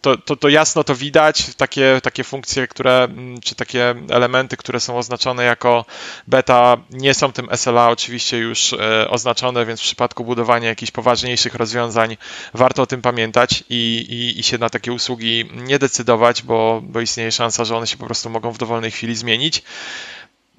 to, 0.02 0.18
to, 0.18 0.36
to, 0.36 0.50
jasno 0.50 0.84
to 0.84 0.96
widać, 0.96 1.56
takie, 1.56 2.00
takie 2.04 2.24
funkcje, 2.24 2.68
które, 2.68 3.04
mm, 3.04 3.42
czy 3.42 3.56
takie 3.56 3.96
elementy, 4.10 4.58
które 4.58 4.80
są 4.80 4.98
oznaczone 4.98 5.44
jako 5.44 5.86
beta, 6.28 6.78
nie 6.89 7.13
są 7.13 7.32
tym 7.32 7.48
SLA 7.52 7.89
oczywiście 7.89 8.38
już 8.38 8.74
e, 8.74 9.10
oznaczone, 9.10 9.66
więc 9.66 9.80
w 9.80 9.84
przypadku 9.84 10.26
budowania 10.26 10.70
jakichś 10.70 10.92
poważniejszych 10.92 11.56
rozwiązań 11.56 12.18
warto 12.54 12.82
o 12.82 12.86
tym 12.86 13.02
pamiętać 13.02 13.63
i, 13.70 14.06
i, 14.10 14.39
i 14.39 14.44
się 14.44 14.58
na 14.58 14.70
takie 14.70 14.94
usługi 14.94 15.50
nie 15.54 15.80
decydować, 15.80 16.44
bo, 16.44 16.82
bo 16.84 17.02
istnieje 17.02 17.32
szansa, 17.32 17.66
że 17.66 17.78
one 17.78 17.88
się 17.88 17.98
po 17.98 18.06
prostu 18.06 18.30
mogą 18.30 18.52
w 18.52 18.58
dowolnej 18.58 18.92
chwili 18.92 19.16
zmienić. 19.16 19.63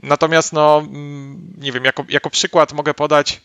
Natomiast, 0.03 0.53
no, 0.53 0.79
mm, 0.79 1.55
nie 1.59 1.73
wiem, 1.73 1.85
jako, 1.85 2.05
jako 2.09 2.31
przykład 2.31 2.73
mogę 2.73 2.95
podać 2.95 3.41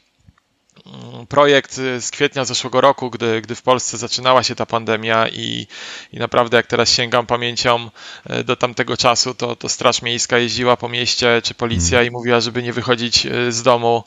projekt 1.30 1.76
z 1.76 2.12
kwietnia 2.12 2.46
zeszłego 2.46 2.82
roku, 2.82 3.10
gdy, 3.10 3.42
gdy 3.42 3.56
w 3.56 3.62
Polsce 3.62 3.98
zaczynała 3.98 4.44
się 4.44 4.56
ta 4.56 4.66
pandemia 4.66 5.28
i, 5.28 5.68
i 6.14 6.18
naprawdę 6.18 6.58
jak 6.58 6.68
teraz 6.68 6.92
sięgam 6.92 7.26
pamięcią 7.26 7.90
e, 8.26 8.44
do 8.44 8.56
tamtego 8.56 8.98
czasu, 8.98 9.34
to, 9.34 9.56
to 9.56 9.70
Straż 9.70 10.02
Miejska 10.02 10.38
jeździła 10.38 10.78
po 10.78 10.90
mieście, 10.90 11.42
czy 11.44 11.54
policja 11.54 12.00
mm. 12.00 12.08
i 12.08 12.12
mówiła, 12.12 12.40
żeby 12.40 12.64
nie 12.64 12.74
wychodzić 12.74 13.26
e, 13.26 13.52
z 13.52 13.64
domu, 13.64 14.04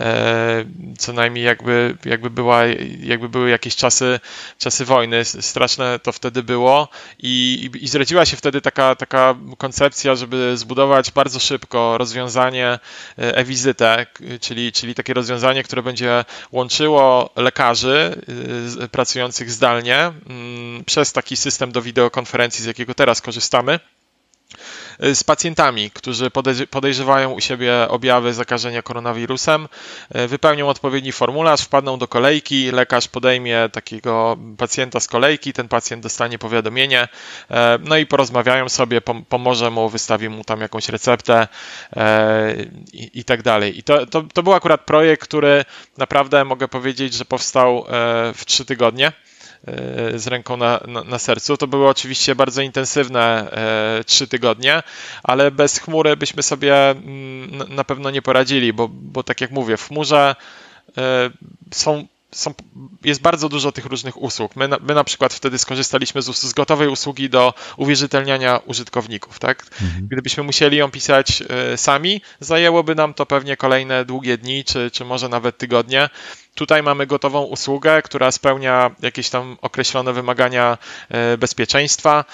e, 0.00 0.64
co 0.98 1.12
najmniej 1.12 1.44
jakby, 1.44 1.96
jakby, 2.04 2.30
była, 2.30 2.64
jakby 3.00 3.28
były 3.28 3.50
jakieś 3.50 3.76
czasy, 3.76 4.20
czasy 4.58 4.84
wojny. 4.84 5.24
Straszne 5.24 5.98
to 5.98 6.12
wtedy 6.12 6.42
było 6.42 6.88
i, 7.18 7.68
i, 7.74 7.84
i 7.84 7.88
zrodziła 7.88 8.24
się 8.24 8.36
wtedy 8.36 8.60
taka, 8.60 8.94
taka 8.94 9.34
koncepcja, 9.58 10.14
żeby 10.14 10.56
zbudować 10.56 11.10
bardzo 11.10 11.40
szybko 11.40 11.98
rozwiązanie 11.98 12.78
e-wizytę, 13.16 14.06
czyli, 14.40 14.72
czyli 14.72 14.94
takie 14.94 15.14
rozwiązanie, 15.14 15.62
które 15.62 15.82
będzie 15.82 16.24
łączyło 16.52 17.30
lekarzy 17.36 18.22
y, 18.82 18.88
pracujących 18.88 19.50
zdalnie 19.50 19.96
mm, 19.98 20.84
przez 20.84 21.12
taki 21.12 21.36
system 21.36 21.72
do 21.72 21.82
wideokonferencji, 21.82 22.64
z 22.64 22.66
jakiego 22.66 22.94
teraz 22.94 23.20
korzystamy 23.20 23.80
z 25.00 25.24
pacjentami, 25.24 25.90
którzy 25.90 26.30
podejrzewają 26.70 27.32
u 27.32 27.40
siebie 27.40 27.88
objawy 27.88 28.32
zakażenia 28.32 28.82
koronawirusem, 28.82 29.68
y, 30.16 30.28
wypełnią 30.28 30.68
odpowiedni 30.68 31.12
formularz, 31.12 31.60
wpadną 31.60 31.98
do 31.98 32.08
kolejki, 32.08 32.70
lekarz 32.70 33.08
podejmie 33.08 33.68
takiego 33.72 34.36
pacjenta 34.58 35.00
z 35.00 35.08
kolejki, 35.08 35.52
ten 35.52 35.68
pacjent 35.68 36.02
dostanie 36.02 36.38
powiadomienie, 36.38 37.04
y, 37.04 37.54
no 37.80 37.96
i 37.96 38.06
porozmawiają 38.06 38.68
sobie, 38.68 39.00
pomoże 39.28 39.70
mu, 39.70 39.88
wystawi 39.88 40.28
mu 40.28 40.44
tam 40.44 40.60
jakąś 40.60 40.88
receptę 40.88 41.48
i, 42.92 43.10
i 43.14 43.24
tak 43.24 43.42
dalej. 43.42 43.78
I 43.78 43.82
to, 43.82 44.06
to, 44.06 44.22
to 44.22 44.42
był 44.42 44.52
akurat 44.52 44.80
projekt, 44.80 45.22
który 45.22 45.64
naprawdę 45.98 46.44
mogę 46.44 46.68
powiedzieć, 46.68 47.14
że 47.14 47.24
powstał 47.24 47.86
w 48.34 48.44
trzy 48.46 48.64
tygodnie. 48.64 49.12
E, 49.66 50.18
z 50.18 50.26
ręką 50.26 50.56
na, 50.56 50.80
na, 50.86 51.04
na, 51.04 51.18
sercu. 51.18 51.56
To 51.56 51.66
były 51.66 51.88
oczywiście 51.88 52.34
bardzo 52.34 52.62
intensywne 52.62 53.50
e, 53.50 54.04
trzy 54.04 54.28
tygodnie, 54.28 54.82
ale 55.22 55.50
bez 55.50 55.78
chmury 55.78 56.16
byśmy 56.16 56.42
sobie 56.42 56.90
mm, 56.90 57.74
na 57.74 57.84
pewno 57.84 58.10
nie 58.10 58.22
poradzili, 58.22 58.72
bo, 58.72 58.88
bo 58.88 59.22
tak 59.22 59.40
jak 59.40 59.50
mówię, 59.50 59.76
w 59.76 59.88
chmurze 59.88 60.36
e, 60.98 61.30
są 61.70 62.06
są, 62.32 62.54
jest 63.04 63.20
bardzo 63.20 63.48
dużo 63.48 63.72
tych 63.72 63.86
różnych 63.86 64.22
usług. 64.22 64.56
My 64.56 64.68
na, 64.68 64.78
my 64.80 64.94
na 64.94 65.04
przykład 65.04 65.34
wtedy 65.34 65.58
skorzystaliśmy 65.58 66.22
z, 66.22 66.26
z, 66.26 66.52
gotowej 66.52 66.88
usługi 66.88 67.30
do 67.30 67.54
uwierzytelniania 67.76 68.60
użytkowników. 68.66 69.38
Tak? 69.38 69.66
Mhm. 69.82 70.08
Gdybyśmy 70.10 70.42
musieli 70.42 70.76
ją 70.76 70.90
pisać 70.90 71.42
y, 71.74 71.76
sami, 71.76 72.20
zajęłoby 72.40 72.94
nam 72.94 73.14
to 73.14 73.26
pewnie 73.26 73.56
kolejne 73.56 74.04
długie 74.04 74.38
dni, 74.38 74.64
czy, 74.64 74.90
czy 74.90 75.04
może 75.04 75.28
nawet 75.28 75.58
tygodnie. 75.58 76.08
Tutaj 76.56 76.82
mamy 76.82 77.06
gotową 77.06 77.42
usługę, 77.42 78.02
która 78.02 78.30
spełnia 78.30 78.90
jakieś 79.02 79.30
tam 79.30 79.56
określone 79.62 80.12
wymagania 80.12 80.78
e, 81.08 81.38
bezpieczeństwa, 81.38 82.24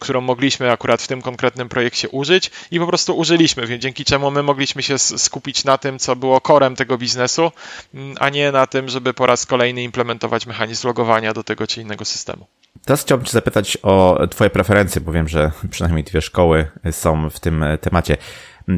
którą 0.00 0.20
mogliśmy 0.20 0.72
akurat 0.72 1.02
w 1.02 1.08
tym 1.08 1.22
konkretnym 1.22 1.68
projekcie 1.68 2.08
użyć 2.08 2.50
i 2.70 2.80
po 2.80 2.86
prostu 2.86 3.16
użyliśmy, 3.16 3.66
więc 3.66 3.82
dzięki 3.82 4.04
czemu 4.04 4.30
my 4.30 4.42
mogliśmy 4.42 4.82
się 4.82 4.98
skupić 4.98 5.64
na 5.64 5.78
tym, 5.78 5.98
co 5.98 6.16
było 6.16 6.40
korem 6.40 6.76
tego 6.76 6.98
biznesu, 6.98 7.52
a 8.20 8.28
nie 8.28 8.52
na 8.52 8.66
tym, 8.66 8.88
żeby 8.88 9.14
po 9.14 9.26
raz 9.26 9.46
kolejny 9.46 9.82
implementować 9.82 10.46
mechanizm 10.46 10.86
logowania 10.86 11.32
do 11.32 11.44
tego 11.44 11.66
czy 11.66 11.80
innego 11.80 12.04
systemu. 12.04 12.46
Teraz 12.84 13.02
chciałbym 13.02 13.26
Cię 13.26 13.32
zapytać 13.32 13.78
o 13.82 14.18
Twoje 14.30 14.50
preferencje, 14.50 15.00
bo 15.00 15.12
wiem, 15.12 15.28
że 15.28 15.50
przynajmniej 15.70 16.04
dwie 16.04 16.22
szkoły 16.22 16.70
są 16.90 17.30
w 17.30 17.40
tym 17.40 17.64
temacie. 17.80 18.16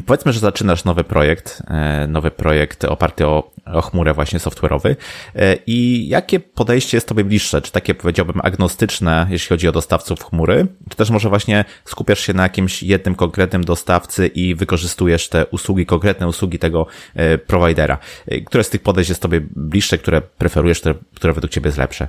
Powiedzmy, 0.05 0.33
że 0.33 0.39
zaczynasz 0.39 0.85
nowy 0.85 1.03
projekt, 1.03 1.63
e, 1.67 2.07
nowy 2.07 2.31
projekt 2.31 2.85
oparty 2.85 3.27
o, 3.27 3.51
o 3.65 3.81
chmurę 3.81 4.13
właśnie 4.13 4.39
software'owy 4.39 4.95
e, 5.35 5.55
i 5.67 6.07
jakie 6.07 6.39
podejście 6.39 6.97
jest 6.97 7.07
Tobie 7.07 7.23
bliższe? 7.23 7.61
Czy 7.61 7.71
takie 7.71 7.95
powiedziałbym 7.95 8.41
agnostyczne, 8.43 9.27
jeśli 9.29 9.49
chodzi 9.49 9.67
o 9.67 9.71
dostawców 9.71 10.23
chmury, 10.23 10.67
czy 10.89 10.97
też 10.97 11.09
może 11.09 11.29
właśnie 11.29 11.65
skupiasz 11.85 12.19
się 12.19 12.33
na 12.33 12.43
jakimś 12.43 12.83
jednym 12.83 13.15
konkretnym 13.15 13.63
dostawcy 13.63 14.27
i 14.27 14.55
wykorzystujesz 14.55 15.29
te 15.29 15.45
usługi, 15.45 15.85
konkretne 15.85 16.27
usługi 16.27 16.59
tego 16.59 16.87
e, 17.15 17.37
providera? 17.37 17.97
Które 18.45 18.63
z 18.63 18.69
tych 18.69 18.81
podejść 18.81 19.09
jest 19.09 19.21
Tobie 19.21 19.41
bliższe, 19.55 19.97
które 19.97 20.21
preferujesz, 20.21 20.79
które, 20.79 20.95
które 21.15 21.33
według 21.33 21.51
Ciebie 21.51 21.67
jest 21.67 21.77
lepsze? 21.77 22.07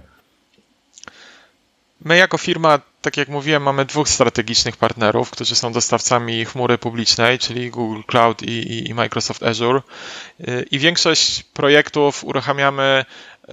My 2.04 2.16
jako 2.16 2.38
firma, 2.38 2.78
tak 3.00 3.16
jak 3.16 3.28
mówiłem, 3.28 3.62
mamy 3.62 3.84
dwóch 3.84 4.08
strategicznych 4.08 4.76
partnerów, 4.76 5.30
którzy 5.30 5.54
są 5.54 5.72
dostawcami 5.72 6.44
chmury 6.44 6.78
publicznej, 6.78 7.38
czyli 7.38 7.70
Google 7.70 8.00
Cloud 8.06 8.42
i, 8.42 8.88
i 8.88 8.94
Microsoft 8.94 9.42
Azure. 9.42 9.82
I 10.70 10.78
większość 10.78 11.42
projektów 11.42 12.24
uruchamiamy 12.24 13.04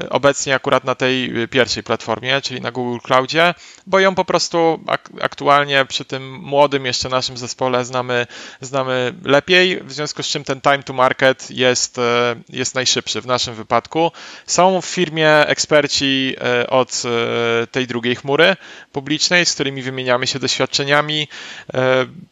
obecnie 0.10 0.56
akurat 0.56 0.84
na 0.84 0.96
tej 0.96 1.44
y, 1.44 1.48
pierwszej 1.48 1.84
platformie, 1.84 2.42
czyli 2.42 2.62
na 2.62 2.72
Google 2.72 2.98
Cloudzie, 3.04 3.54
bo 3.88 4.00
ją 4.00 4.16
po 4.16 4.26
prostu 4.26 4.80
ak 4.88 5.10
aktualnie 5.22 5.86
przy 5.86 6.06
tym 6.06 6.40
młodym 6.40 6.86
jeszcze 6.86 7.10
naszym 7.10 7.38
zespole 7.38 7.86
znamy, 7.86 8.28
znamy 8.62 9.14
lepiej, 9.24 9.84
w 9.84 9.92
związku 9.92 10.24
z 10.24 10.28
czym 10.28 10.44
ten 10.44 10.62
time 10.62 10.84
to 10.84 10.94
market 10.94 11.52
jest, 11.52 11.98
e, 11.98 12.36
jest 12.50 12.76
najszybszy 12.76 13.22
w 13.22 13.26
naszym 13.26 13.56
wypadku. 13.56 14.12
Są 14.46 14.82
w 14.82 14.86
firmie 14.86 15.30
eksperci 15.48 16.36
e, 16.42 16.70
od 16.70 17.04
e, 17.06 17.68
tej 17.68 17.88
drugiej 17.88 18.16
chmury 18.16 18.56
publicznej, 18.92 19.46
z 19.46 19.54
którymi 19.54 19.82
wymieniamy 19.82 20.28
się 20.28 20.40
doświadczeniami. 20.40 21.28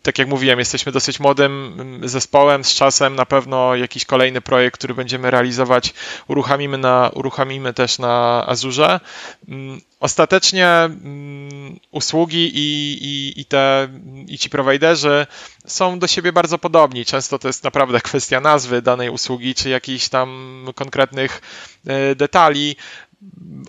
Tak 0.04 0.20
jak 0.20 0.28
mówiłem, 0.28 0.60
jesteśmy 0.60 0.92
dosyć 0.92 1.20
młodym 1.20 2.02
zespołem, 2.04 2.64
z 2.64 2.74
czasem 2.74 3.16
na 3.16 3.26
pewno 3.26 3.76
jakiś 3.76 4.06
kolejny 4.06 4.42
projekt, 4.42 4.78
który 4.78 4.94
będziemy 4.94 5.32
realizować, 5.32 5.94
uruchomimy 6.28 6.78
na, 6.78 7.12
uruchomimy 7.14 7.55
uruchomimy 7.56 7.74
też 7.74 8.00
na 8.00 8.44
Azurze. 8.48 9.00
Mm, 9.48 9.82
ostatecznie 10.00 10.68
mm, 10.68 11.80
usługi 11.92 12.52
i, 12.54 12.98
i, 13.02 13.42
i, 13.42 13.46
te, 13.46 13.88
i 14.28 14.38
ci 14.38 14.50
prowajderzy 14.50 15.28
są 15.66 16.00
do 16.00 16.08
siebie 16.08 16.34
bardzo 16.34 16.58
podobni. 16.58 17.06
Często 17.06 17.40
to 17.40 17.48
jest 17.48 17.64
naprawdę 17.64 18.02
kwestia 18.10 18.42
nazwy 18.42 18.82
danej 18.82 19.10
usługi, 19.10 19.56
czy 19.56 19.70
jakichś 19.70 20.10
tam 20.10 20.66
konkretnych 20.76 21.42
e, 21.88 22.16
detali. 22.16 22.76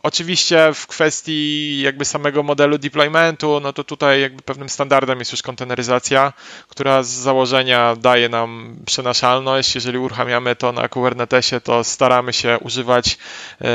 Oczywiście 0.03 0.71
w 0.75 0.87
kwestii 0.87 1.81
jakby 1.81 2.05
samego 2.05 2.43
modelu 2.43 2.79
deploymentu, 2.79 3.61
no 3.61 3.73
to 3.73 3.85
tutaj 3.85 4.21
jakby 4.21 4.43
pewnym 4.43 4.69
standardem 4.69 5.19
jest 5.19 5.33
już 5.33 5.43
konteneryzacja, 5.43 6.33
która 6.69 7.03
z 7.03 7.09
założenia 7.09 7.97
daje 7.97 8.29
nam 8.29 8.77
przenaszalność. 8.87 9.75
Jeżeli 9.75 9.99
uruchamiamy 9.99 10.57
to 10.57 10.73
na 10.73 10.89
Kubernetesie, 10.89 11.61
to 11.61 11.85
staramy 11.85 12.33
się 12.33 12.59
używać 12.59 13.19
e, 13.61 13.67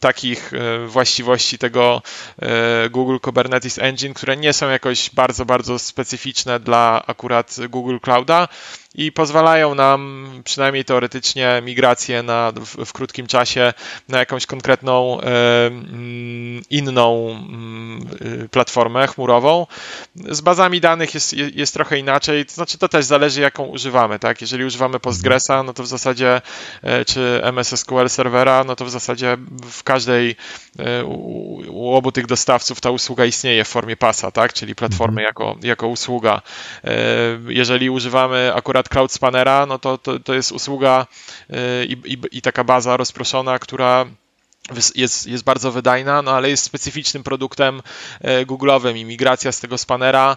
takich 0.00 0.52
e, 0.54 0.86
właściwości 0.86 1.58
tego 1.58 2.02
e, 2.38 2.90
Google 2.90 3.18
Kubernetes 3.18 3.78
Engine, 3.78 4.14
które 4.14 4.36
nie 4.36 4.52
są 4.52 4.68
jakoś 4.70 5.10
bardzo, 5.10 5.44
bardzo 5.44 5.78
specyficzne 5.78 6.60
dla 6.60 7.02
akurat 7.06 7.56
Google 7.68 7.98
Clouda 7.98 8.48
i 8.94 9.12
pozwalają 9.12 9.74
nam 9.74 10.30
przynajmniej 10.44 10.84
teoretycznie 10.84 11.62
migrację 11.64 12.22
na, 12.22 12.52
w, 12.56 12.84
w 12.84 12.92
krótkim 12.92 13.26
czasie 13.26 13.72
na 14.08 14.18
jakąś 14.18 14.46
konkretną 14.46 15.20
e, 15.20 15.66
mm, 15.66 16.62
inną 16.70 17.30
mm, 17.30 18.06
y, 18.44 18.48
platformę 18.48 19.06
chmurową. 19.06 19.66
Z 20.16 20.40
bazami 20.40 20.80
danych 20.80 21.14
jest, 21.14 21.32
jest 21.32 21.74
trochę 21.74 21.98
inaczej, 21.98 22.46
to 22.46 22.52
znaczy 22.52 22.78
to 22.78 22.88
też 22.88 23.04
zależy 23.04 23.40
jaką 23.40 23.64
używamy, 23.64 24.18
tak? 24.18 24.40
Jeżeli 24.40 24.64
używamy 24.64 25.00
Postgresa, 25.00 25.62
no 25.62 25.72
to 25.72 25.82
w 25.82 25.86
zasadzie 25.86 26.40
e, 26.82 27.04
czy 27.04 27.40
MS 27.42 27.80
SQL 27.80 28.08
serwera, 28.08 28.64
no 28.64 28.76
to 28.76 28.84
w 28.84 28.90
zasadzie 28.90 29.36
w 29.70 29.82
każdej 29.82 30.36
e, 30.78 31.04
u, 31.04 31.94
obu 31.94 32.12
tych 32.12 32.26
dostawców 32.26 32.80
ta 32.80 32.90
usługa 32.90 33.24
istnieje 33.24 33.64
w 33.64 33.68
formie 33.68 33.96
pasa, 33.96 34.30
tak? 34.30 34.52
Czyli 34.52 34.74
platformy 34.74 35.22
mhm. 35.22 35.26
jako, 35.26 35.56
jako 35.62 35.88
usługa. 35.88 36.42
Jeżeli 37.48 37.90
używamy 37.90 38.52
akurat 38.54 38.81
przykład 38.82 38.88
Cloud 38.88 39.12
Spannera, 39.12 39.66
no 39.66 39.78
to, 39.78 39.98
to, 39.98 40.18
to 40.18 40.34
jest 40.34 40.52
usługa 40.52 41.06
y, 41.50 41.54
i, 41.84 41.92
i, 41.92 42.18
i 42.38 42.42
taka 42.42 42.64
baza 42.64 42.96
rozproszona, 42.96 43.58
która 43.58 44.06
jest, 44.94 45.26
jest 45.26 45.44
bardzo 45.44 45.72
wydajna, 45.72 46.22
no 46.22 46.30
ale 46.30 46.50
jest 46.50 46.64
specyficznym 46.64 47.22
produktem 47.22 47.82
e, 48.20 48.46
Google'owym 48.46 48.96
i 48.96 49.04
migracja 49.04 49.52
z 49.52 49.60
tego 49.60 49.78
spanera 49.78 50.36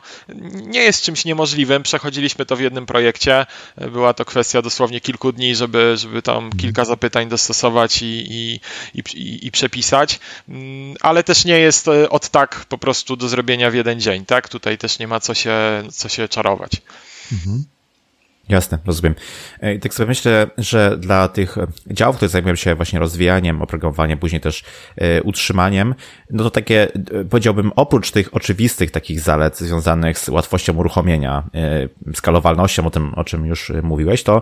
nie 0.53 0.79
jest 0.79 1.03
czymś 1.03 1.25
niemożliwym. 1.25 1.84
Przechodziliśmy 1.84 2.45
to 2.45 2.55
w 2.55 2.60
jednym 2.60 2.86
projekcie. 2.86 3.45
Była 3.91 4.13
to 4.13 4.25
kwestia 4.25 4.62
dosłownie 4.62 5.01
kilku 5.01 5.31
dni, 5.31 5.55
żeby, 5.55 5.93
żeby 5.97 6.21
tam 6.21 6.36
mhm. 6.36 6.58
kilka 6.58 6.86
zapytań 6.86 7.29
dostosować 7.29 8.01
i, 8.01 8.05
i, 8.05 8.60
i, 8.95 9.47
i 9.47 9.51
przepisać, 9.51 10.19
mm, 10.49 10.95
ale 11.01 11.23
też 11.23 11.45
nie 11.45 11.60
jest 11.60 11.88
e, 11.88 12.10
od 12.10 12.29
tak 12.29 12.65
po 12.69 12.77
prostu 12.77 13.15
do 13.15 13.29
zrobienia 13.29 13.71
w 13.71 13.75
jeden 13.75 13.99
dzień, 13.99 14.25
tak? 14.25 14.49
Tutaj 14.49 14.77
też 14.77 14.99
nie 14.99 15.08
ma 15.08 15.19
co 15.19 15.34
się, 15.34 15.84
co 15.91 16.10
się 16.10 16.27
czarować. 16.27 16.71
Mhm. 17.31 17.74
Jasne, 18.49 18.77
rozumiem. 18.86 19.15
I 19.75 19.79
tak 19.79 19.93
sobie 19.93 20.08
myślę, 20.08 20.47
że 20.58 20.97
dla 20.97 21.27
tych 21.27 21.55
działów, 21.91 22.15
które 22.15 22.29
zajmują 22.29 22.55
się 22.55 22.75
właśnie 22.75 22.99
rozwijaniem 22.99 23.62
oprogramowania, 23.62 24.17
później 24.17 24.41
też 24.41 24.63
e, 24.97 25.23
utrzymaniem, 25.23 25.95
no 26.29 26.43
to 26.43 26.51
takie, 26.51 26.88
e, 26.93 27.25
powiedziałbym, 27.25 27.71
oprócz 27.75 28.12
tych 28.12 28.36
oczywistych 28.36 28.91
takich 28.91 29.19
zalet 29.19 29.58
związanych 29.58 30.19
z 30.19 30.29
łatwością 30.29 30.77
uruchomienia, 30.77 31.43
e, 31.53 32.13
skalowalnością, 32.15 32.86
o 32.86 32.91
tym, 32.91 33.13
o 33.13 33.23
czym 33.23 33.45
już 33.45 33.71
mówiłeś, 33.84 34.23
to 34.23 34.41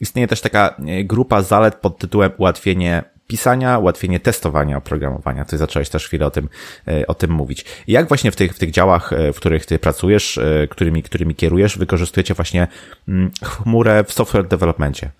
istnieje 0.00 0.28
też 0.28 0.40
taka 0.40 0.76
grupa 1.04 1.42
zalet 1.42 1.74
pod 1.74 1.98
tytułem 1.98 2.30
ułatwienie 2.36 3.13
pisania, 3.26 3.78
ułatwienie 3.78 4.20
testowania 4.20 4.76
oprogramowania. 4.76 5.44
Ty 5.44 5.58
zacząłeś 5.58 5.88
też 5.88 6.06
chwilę 6.06 6.26
o 6.26 6.30
tym, 6.30 6.48
e, 6.88 7.06
o 7.06 7.14
tym 7.14 7.30
mówić. 7.30 7.64
Jak 7.86 8.08
właśnie 8.08 8.30
w 8.30 8.36
tych, 8.36 8.54
w 8.54 8.58
tych 8.58 8.70
działach, 8.70 9.12
e, 9.12 9.32
w 9.32 9.36
których 9.36 9.66
ty 9.66 9.78
pracujesz, 9.78 10.38
e, 10.38 10.68
którymi, 10.70 11.02
którymi 11.02 11.34
kierujesz, 11.34 11.78
wykorzystujecie 11.78 12.34
właśnie 12.34 12.66
mm, 13.08 13.30
chmurę 13.42 14.04
w 14.04 14.12
software 14.12 14.48
developmentie? 14.48 15.10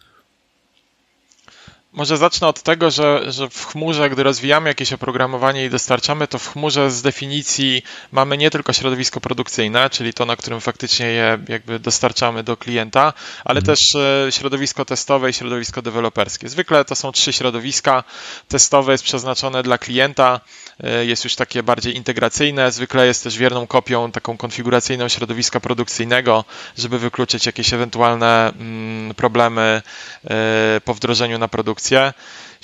Może 1.95 2.17
zacznę 2.17 2.49
od 2.49 2.63
tego, 2.63 2.91
że, 2.91 3.33
że 3.33 3.51
w 3.51 3.67
chmurze, 3.67 4.11
gdy 4.11 4.23
rozwijamy 4.23 4.69
jakieś 4.69 4.93
oprogramowanie 4.93 5.65
i 5.65 5.71
dostarczamy, 5.71 6.29
to 6.29 6.39
w 6.39 6.53
chmurze 6.53 6.91
z 6.91 7.03
definicji 7.03 7.83
mamy 8.13 8.39
nie 8.39 8.51
tylko 8.51 8.73
środowisko 8.73 9.21
produkcyjne, 9.21 9.91
czyli 9.91 10.15
to, 10.15 10.27
na 10.27 10.37
którym 10.37 10.61
faktycznie 10.61 11.07
je 11.07 11.39
jakby 11.49 11.79
dostarczamy 11.79 12.43
do 12.43 12.57
klienta, 12.57 13.13
ale 13.45 13.61
mhm. 13.61 13.65
też 13.77 13.95
e, 13.95 14.29
środowisko 14.31 14.85
testowe 14.85 15.31
i 15.31 15.33
środowisko 15.33 15.83
deweloperskie. 15.83 16.49
Zwykle 16.49 16.85
to 16.85 16.95
są 16.95 17.13
trzy 17.13 17.33
środowiska. 17.33 18.05
Testowe 18.49 18.93
jest 18.93 19.05
przeznaczone 19.05 19.63
dla 19.63 19.79
klienta, 19.79 20.41
E, 20.83 21.07
jest 21.07 21.25
już 21.25 21.35
takie 21.35 21.63
bardziej 21.63 21.97
integracyjne. 21.97 22.73
Zwykle 22.73 23.07
jest 23.07 23.25
też 23.25 23.39
wierną 23.39 23.67
kopią 23.67 24.13
taką 24.13 24.37
konfiguracyjną 24.37 25.09
środowiska 25.09 25.61
produkcyjnego, 25.61 26.45
żeby 26.79 26.99
wykluczyć 26.99 27.47
jakieś 27.47 27.73
ewentualne 27.73 28.53
mm, 28.61 29.15
problemy 29.15 29.83
e, 30.25 30.81
po 30.85 30.95
wdrożeniu 30.95 31.39
na 31.39 31.49
vestiaire. 31.85 32.15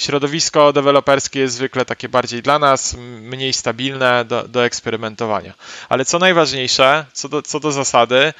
Środowisko 0.00 0.72
deweloperskie 0.72 1.40
jest 1.40 1.54
zwykle 1.54 1.84
takie 1.84 2.08
bardziej 2.08 2.42
dla 2.42 2.58
nas, 2.58 2.96
mniej 3.20 3.52
stabilne 3.52 4.24
do, 4.24 4.48
do 4.48 4.64
eksperymentowania. 4.64 5.54
Ale 5.88 6.04
co 6.04 6.18
najważniejsze, 6.18 7.06
co 7.12 7.28
do, 7.28 7.42
co 7.42 7.60
do 7.60 7.72
zasady, 7.72 8.16
e, 8.16 8.32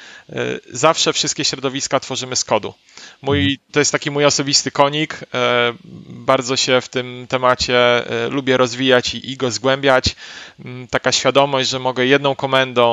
zawsze 0.71 1.13
wszystkie 1.13 1.45
środowiska 1.45 1.99
tworzymy 1.99 2.35
z 2.35 2.43
kodu. 2.43 2.73
Mój, 3.21 3.39
mhm. 3.39 3.57
to 3.71 3.79
jest 3.79 3.91
taki 3.91 4.11
mój 4.11 4.25
osobisty 4.25 4.71
konik. 4.71 5.19
E, 5.33 5.73
bardzo 6.09 6.55
się 6.57 6.81
w 6.81 6.89
tym 6.89 7.25
temacie 7.29 7.77
e, 7.77 8.29
lubię 8.29 8.57
rozwijać 8.57 9.15
i, 9.15 9.31
i 9.31 9.37
go 9.37 9.51
zgłębiać. 9.51 10.15
Mm, 10.65 10.87
taka 10.87 11.11
świadomość, 11.11 11.69
że 11.69 11.79
mogę 11.79 12.05
jedną 12.05 12.35
komendą 12.35 12.91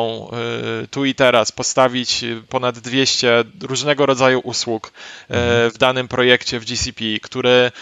tu 0.91 1.05
i 1.05 1.15
teraz 1.15 1.53
postawić 1.53 2.25
ponad 2.49 2.79
200 2.79 3.45
różnego 3.63 4.07
rodzaju 4.07 4.41
usług 4.41 4.93
mhm. 5.29 5.71
w 5.71 5.79
danym 5.79 6.09
projekcie 6.09 6.61
w 6.61 6.65
GCP, 6.65 7.05
które 7.23 7.73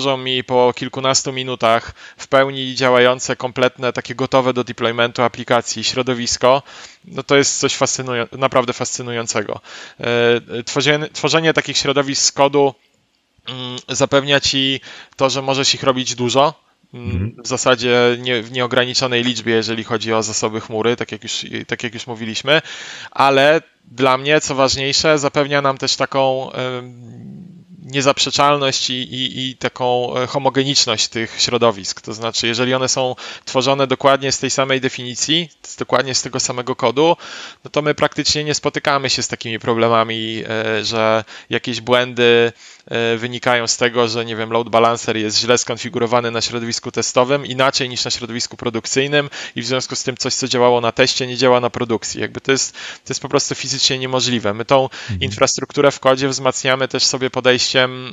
stworzą 0.00 0.16
mi 0.16 0.44
po 0.44 0.72
kilkunastu 0.76 1.32
minutach 1.32 1.94
w 2.16 2.28
pełni 2.28 2.74
działające, 2.74 3.36
kompletne, 3.36 3.92
takie 3.92 4.14
gotowe 4.14 4.52
do 4.52 4.64
deploymentu 4.64 5.22
aplikacji 5.22 5.84
środowisko, 5.84 6.62
no 7.04 7.22
to 7.22 7.36
jest 7.36 7.58
coś 7.58 7.76
fascynują 7.76 8.26
naprawdę 8.32 8.72
fascynującego. 8.72 9.60
Tworzenie, 10.66 11.08
tworzenie 11.08 11.52
takich 11.52 11.76
środowisk 11.76 12.22
z 12.22 12.32
kodu 12.32 12.74
mm, 13.48 13.78
zapewnia 13.88 14.40
ci 14.40 14.80
to, 15.16 15.30
że 15.30 15.42
możesz 15.42 15.74
ich 15.74 15.82
robić 15.82 16.14
dużo. 16.14 16.54
Mm, 16.94 17.10
mhm. 17.10 17.34
W 17.44 17.46
zasadzie 17.46 18.16
nie, 18.18 18.42
w 18.42 18.52
nieograniczonej 18.52 19.24
liczbie, 19.24 19.54
jeżeli 19.54 19.84
chodzi 19.84 20.12
o 20.12 20.22
zasoby 20.22 20.60
chmury, 20.60 20.96
tak 20.96 21.12
jak, 21.12 21.22
już, 21.22 21.46
tak 21.66 21.82
jak 21.82 21.94
już 21.94 22.06
mówiliśmy, 22.06 22.62
ale 23.10 23.62
dla 23.84 24.18
mnie, 24.18 24.40
co 24.40 24.54
ważniejsze, 24.54 25.18
zapewnia 25.18 25.62
nam 25.62 25.78
też 25.78 25.96
taką 25.96 26.50
niezaprzeczalność 27.90 28.90
i, 28.90 28.94
i, 28.94 29.50
i, 29.50 29.56
taką 29.56 30.16
e, 30.16 30.26
homogeniczność 30.26 31.08
tych 31.08 31.40
środowisk. 31.40 32.00
To 32.00 32.14
znaczy, 32.14 32.46
jeżeli 32.46 32.74
one 32.74 32.88
są 32.88 33.14
tworzone 33.44 33.86
dokładnie 33.86 34.32
z 34.32 34.38
tej 34.38 34.50
samej 34.50 34.80
definicji, 34.80 35.48
dokładnie 35.78 36.14
z 36.14 36.22
tego 36.22 36.40
samego 36.40 36.76
kodu, 36.76 37.16
no 37.64 37.70
to 37.70 37.82
my 37.82 37.94
praktycznie 37.94 38.44
nie 38.44 38.54
spotykamy 38.54 39.10
się 39.10 39.22
z 39.22 39.28
takimi 39.28 39.58
problemami, 39.58 40.42
e, 40.48 40.84
że 40.84 41.24
jakieś 41.50 41.80
błędy 41.80 42.52
wynikają 43.18 43.66
z 43.66 43.76
tego, 43.76 44.08
że 44.08 44.24
nie 44.24 44.36
wiem, 44.36 44.50
load 44.50 44.68
balancer 44.68 45.16
jest 45.16 45.38
źle 45.38 45.58
skonfigurowany 45.58 46.30
na 46.30 46.40
środowisku 46.40 46.90
testowym, 46.90 47.46
inaczej 47.46 47.88
niż 47.88 48.04
na 48.04 48.10
środowisku 48.10 48.56
produkcyjnym 48.56 49.30
i 49.56 49.62
w 49.62 49.66
związku 49.66 49.96
z 49.96 50.02
tym 50.02 50.16
coś, 50.16 50.34
co 50.34 50.48
działało 50.48 50.80
na 50.80 50.92
teście, 50.92 51.26
nie 51.26 51.36
działa 51.36 51.60
na 51.60 51.70
produkcji. 51.70 52.20
Jakby 52.20 52.40
to 52.40 52.52
jest, 52.52 52.72
to 52.72 53.08
jest 53.08 53.20
po 53.20 53.28
prostu 53.28 53.54
fizycznie 53.54 53.98
niemożliwe. 53.98 54.54
My 54.54 54.64
tą 54.64 54.82
mhm. 54.82 55.20
infrastrukturę 55.20 55.90
w 55.90 56.00
kodzie 56.00 56.28
wzmacniamy 56.28 56.88
też 56.88 57.04
sobie 57.04 57.30
podejściem 57.30 58.12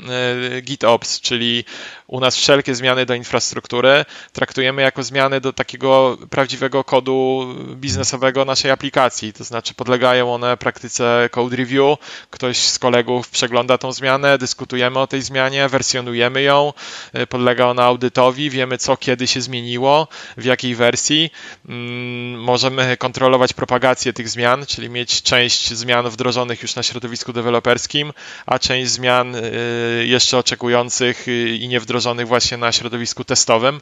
e, 0.58 0.62
GitOps, 0.62 1.22
czyli 1.22 1.66
u 2.08 2.20
nas 2.20 2.36
wszelkie 2.36 2.76
zmiany 2.76 3.06
do 3.06 3.14
infrastruktury 3.14 4.06
traktujemy 4.34 4.82
jako 4.82 5.04
zmiany 5.04 5.42
do 5.42 5.54
takiego 5.54 6.18
prawdziwego 6.30 6.84
kodu 6.84 7.48
biznesowego 7.76 8.46
naszej 8.46 8.72
aplikacji, 8.72 9.34
to 9.34 9.44
znaczy 9.44 9.74
podlegają 9.74 10.34
one 10.34 10.58
praktyce 10.58 11.30
code 11.32 11.56
review, 11.56 11.98
ktoś 12.30 12.58
z 12.58 12.80
kolegów 12.80 13.30
przegląda 13.30 13.78
tą 13.78 13.92
zmianę, 13.92 14.38
dyskutuje 14.38 14.68
dyskutujemy 14.68 15.00
o 15.00 15.08
tej 15.08 15.22
zmianie, 15.22 15.70
wersjonujemy 15.70 16.42
ją, 16.42 16.74
y, 17.16 17.28
podlega 17.28 17.66
ona 17.66 17.84
audytowi, 17.84 18.50
wiemy 18.50 18.78
co 18.78 18.98
kiedy 18.98 19.28
się 19.28 19.42
zmieniło, 19.42 20.08
w 20.38 20.46
jakiej 20.46 20.76
wersji. 20.76 21.30
Mm, 21.70 22.42
możemy 22.42 22.98
kontrolować 22.98 23.54
propagację 23.54 24.14
tych 24.14 24.30
zmian, 24.30 24.66
czyli 24.66 24.90
mieć 24.90 25.22
część 25.22 25.74
zmian 25.74 26.10
wdrożonych 26.10 26.62
już 26.62 26.76
na 26.76 26.84
środowisku 26.84 27.34
deweloperskim, 27.34 28.14
a 28.46 28.60
część 28.60 28.92
zmian 28.92 29.36
y, 29.36 30.06
jeszcze 30.08 30.38
oczekujących 30.38 31.28
y, 31.28 31.56
i 31.56 31.68
niewdrożonych 31.68 31.97
właśnie 32.26 32.58
na 32.58 32.72
środowisku 32.72 33.24
testowym. 33.24 33.82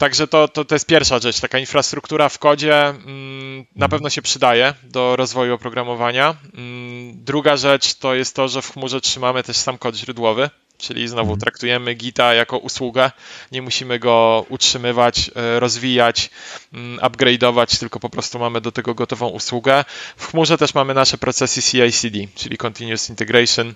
Także 0.00 0.26
to, 0.26 0.48
to, 0.48 0.64
to 0.64 0.74
jest 0.74 0.86
pierwsza 0.86 1.18
rzecz. 1.18 1.40
Taka 1.40 1.58
infrastruktura 1.58 2.28
w 2.28 2.38
kodzie 2.38 2.86
mm, 2.86 3.56
na 3.56 3.62
mhm. 3.86 3.90
pewno 3.90 4.10
się 4.10 4.22
przydaje 4.22 4.74
do 4.82 5.16
rozwoju 5.16 5.54
oprogramowania. 5.54 6.36
Mm, 6.54 7.24
druga 7.24 7.56
rzecz 7.56 7.94
to 7.94 8.14
jest 8.14 8.36
to, 8.36 8.48
że 8.48 8.62
w 8.62 8.72
chmurze 8.72 9.00
trzymamy 9.00 9.42
też 9.42 9.56
sam 9.56 9.78
kod 9.78 9.96
źródłowy, 9.96 10.50
czyli 10.78 11.08
znowu 11.08 11.32
mhm. 11.32 11.40
traktujemy 11.40 11.94
Gita 11.94 12.34
jako 12.34 12.58
usługę, 12.58 13.10
nie 13.52 13.62
musimy 13.62 13.98
go 13.98 14.46
utrzymywać, 14.48 15.30
e, 15.36 15.60
rozwijać, 15.60 16.30
mm, 16.72 16.98
upgrade'ować, 16.98 17.78
tylko 17.78 18.00
po 18.00 18.10
prostu 18.10 18.38
mamy 18.38 18.60
do 18.60 18.72
tego 18.72 18.94
gotową 18.94 19.28
usługę. 19.28 19.84
W 20.16 20.26
chmurze 20.26 20.58
też 20.58 20.74
mamy 20.74 20.94
nasze 20.94 21.18
procesy 21.18 21.62
CI/CD, 21.62 22.18
czyli 22.34 22.56
Continuous 22.56 23.10
Integration, 23.10 23.74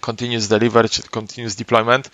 Continuous 0.00 0.48
Delivery 0.48 0.88
czy 0.88 1.02
Continuous 1.02 1.54
Deployment. 1.54 2.10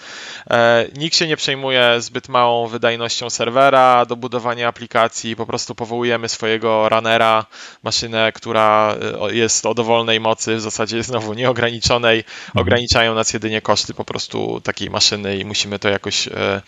E, 0.51 0.87
nikt 0.97 1.17
się 1.17 1.27
nie 1.27 1.37
przejmuje 1.37 2.01
zbyt 2.01 2.29
małą 2.29 2.67
wydajnością 2.67 3.31
serwera 3.31 4.07
do 4.07 4.17
budowania 4.17 4.69
aplikacji. 4.69 5.37
Po 5.37 5.47
prostu 5.47 5.75
powołujemy 5.75 6.29
swojego 6.29 6.89
runnera, 6.89 7.47
maszynę, 7.83 8.33
która 8.33 8.95
e, 9.29 9.35
jest 9.35 9.67
o 9.67 9.75
dowolnej 9.75 10.21
mocy, 10.21 10.57
w 10.57 10.61
zasadzie 10.61 11.03
znowu 11.03 11.35
nieograniczonej. 11.35 12.19
Mhm. 12.19 12.63
Ograniczają 12.63 13.15
nas 13.15 13.33
jedynie 13.33 13.63
koszty 13.63 13.95
po 13.95 14.05
prostu 14.05 14.61
takiej 14.61 14.91
maszyny 14.91 15.37
i 15.37 15.45
musimy 15.45 15.79
to 15.79 15.89
jakoś, 15.89 16.29
e, 16.29 16.63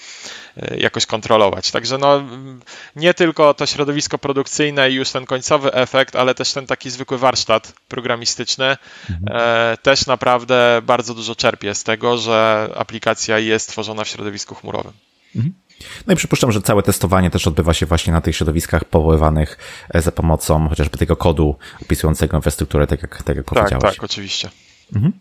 jakoś 0.78 1.06
kontrolować. 1.06 1.70
Także 1.70 1.98
no, 1.98 2.22
nie 2.96 3.14
tylko 3.14 3.54
to 3.54 3.66
środowisko 3.66 4.18
produkcyjne 4.18 4.90
i 4.90 4.94
już 4.94 5.10
ten 5.10 5.26
końcowy 5.26 5.72
efekt, 5.72 6.16
ale 6.16 6.34
też 6.34 6.52
ten 6.52 6.66
taki 6.66 6.90
zwykły 6.90 7.18
warsztat 7.18 7.72
programistyczny 7.88 8.76
mhm. 9.10 9.76
też 9.82 10.06
naprawdę 10.06 10.82
bardzo 10.82 11.14
dużo 11.14 11.34
czerpię 11.34 11.74
z 11.74 11.84
tego, 11.84 12.18
że 12.18 12.68
aplikacja 12.76 13.38
jest 13.38 13.68
tworzona 13.68 14.04
w 14.04 14.08
środowisku 14.08 14.54
chmurowym. 14.54 14.92
Mhm. 15.36 15.54
No 16.06 16.12
i 16.12 16.16
przypuszczam, 16.16 16.52
że 16.52 16.62
całe 16.62 16.82
testowanie 16.82 17.30
też 17.30 17.46
odbywa 17.46 17.74
się 17.74 17.86
właśnie 17.86 18.12
na 18.12 18.20
tych 18.20 18.36
środowiskach 18.36 18.84
powoływanych 18.84 19.58
e, 19.94 20.02
za 20.02 20.12
pomocą 20.12 20.68
chociażby 20.68 20.98
tego 20.98 21.16
kodu 21.16 21.56
opisującego 21.82 22.36
infrastrukturę, 22.36 22.86
tak 22.86 23.02
jak, 23.02 23.22
tak 23.22 23.36
jak 23.36 23.46
tak, 23.46 23.54
powiedziałeś. 23.54 23.82
Tak, 23.82 23.94
tak, 23.94 24.04
oczywiście. 24.04 24.50
Mhm. 24.94 25.12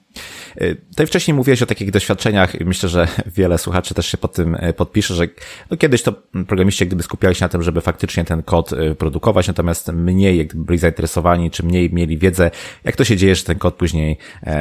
E, 0.55 0.75
tutaj 0.75 1.07
wcześniej 1.07 1.35
mówiłeś 1.35 1.61
o 1.61 1.65
takich 1.65 1.91
doświadczeniach 1.91 2.61
i 2.61 2.65
myślę, 2.65 2.89
że 2.89 3.07
wiele 3.25 3.57
słuchaczy 3.57 3.93
też 3.93 4.05
się 4.07 4.17
pod 4.17 4.33
tym 4.33 4.57
e, 4.59 4.73
podpisze, 4.73 5.13
że 5.13 5.27
no 5.71 5.77
kiedyś 5.77 6.03
to 6.03 6.13
programiści 6.47 6.87
gdyby 6.87 7.03
skupiali 7.03 7.35
się 7.35 7.45
na 7.45 7.49
tym, 7.49 7.63
żeby 7.63 7.81
faktycznie 7.81 8.25
ten 8.25 8.43
kod 8.43 8.73
e, 8.73 8.95
produkować, 8.95 9.47
natomiast 9.47 9.87
mniej 9.87 10.37
jak 10.37 10.55
byli 10.55 10.79
zainteresowani, 10.79 11.51
czy 11.51 11.63
mniej 11.63 11.93
mieli 11.93 12.17
wiedzę, 12.17 12.51
jak 12.83 12.95
to 12.95 13.03
się 13.03 13.17
dzieje, 13.17 13.35
że 13.35 13.43
ten 13.43 13.59
kod 13.59 13.75
później 13.75 14.17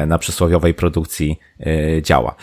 na 0.07 0.17
przysłowiowej 0.17 0.73
produkcji 0.73 1.39
działa. 2.01 2.35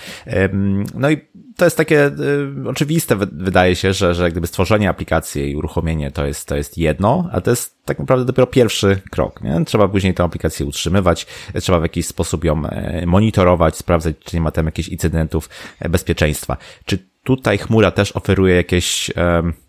No 0.95 1.11
i 1.11 1.19
to 1.59 1.65
jest 1.65 1.77
takie 1.77 2.07
y, 2.07 2.69
oczywiste, 2.69 3.17
wydaje 3.17 3.77
się, 3.77 3.93
że, 3.93 4.15
że 4.15 4.31
gdyby 4.31 4.47
stworzenie 4.47 4.89
aplikacji 4.89 5.51
i 5.51 5.57
uruchomienie 5.57 6.11
to 6.11 6.27
jest, 6.27 6.49
to 6.49 6.57
jest 6.57 6.79
jedno, 6.79 7.29
a 7.33 7.41
to 7.41 7.51
jest 7.51 7.85
tak 7.85 7.99
naprawdę 7.99 8.25
dopiero 8.25 8.47
pierwszy 8.47 9.01
krok. 9.11 9.43
Nie? 9.43 9.65
Trzeba 9.65 9.89
później 9.89 10.15
tę 10.15 10.25
aplikację 10.25 10.67
utrzymywać, 10.67 11.27
trzeba 11.61 11.79
w 11.79 11.83
jakiś 11.83 12.07
sposób 12.07 12.45
ją 12.45 12.67
e, 12.67 12.98
monitorować, 13.07 13.77
sprawdzać, 13.77 14.17
czy 14.25 14.37
nie 14.37 14.41
ma 14.41 14.51
tam 14.51 14.67
jakichś 14.67 14.89
incydentów 14.89 15.49
e, 15.81 15.89
bezpieczeństwa. 15.89 16.57
Czy 16.85 16.99
tutaj 17.25 17.59
chmura 17.59 17.91
też 17.91 18.13
oferuje 18.13 18.55
jakieś 18.55 19.11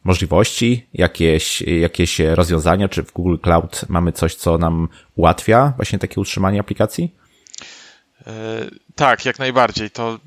możliwości, 0.03 0.87
jakieś, 0.93 1.61
jakieś 1.61 2.19
rozwiązania, 2.19 2.89
czy 2.89 3.03
w 3.03 3.13
Google 3.13 3.37
Cloud 3.41 3.85
mamy 3.89 4.11
coś, 4.11 4.35
co 4.35 4.57
nam 4.57 4.87
ułatwia 5.15 5.73
właśnie 5.75 5.99
takie 5.99 6.21
utrzymanie 6.21 6.59
aplikacji? 6.59 7.15
E, 8.29 8.69
tak, 8.95 9.25
jak 9.25 9.39
najbardziej. 9.39 9.91
To 9.91 10.19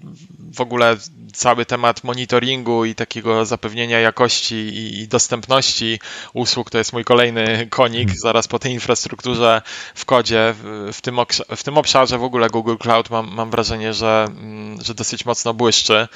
w 0.52 0.60
ogóle 0.60 0.96
cały 1.32 1.66
temat 1.66 2.04
monitoringu 2.04 2.84
i 2.84 2.94
takiego 2.94 3.44
zapewnienia 3.44 4.00
jakości 4.00 4.54
i, 5.00 5.08
dostępności 5.08 6.00
usług 6.32 6.70
to 6.70 6.78
jest 6.78 6.92
mój 6.92 7.04
kolejny 7.04 7.66
konik. 7.70 8.08
Hmm. 8.08 8.20
Zaraz 8.20 8.48
po 8.48 8.58
tej 8.58 8.72
infrastrukturze 8.72 9.62
w 9.94 10.04
kodzie, 10.04 10.54
w 10.92 10.98
tym, 11.02 11.16
w 11.56 11.62
tym 11.62 11.78
obszarze 11.78 12.18
w 12.18 12.24
ogóle 12.24 12.50
Google 12.50 12.76
Cloud 12.76 13.10
mam, 13.10 13.34
mam 13.34 13.50
wrażenie, 13.50 13.94
że, 13.94 14.26
mm, 14.28 14.82
że 14.82 14.94
dosyć 14.94 15.24
mocno 15.24 15.54
błyszczy. 15.54 15.94
E, 15.94 16.08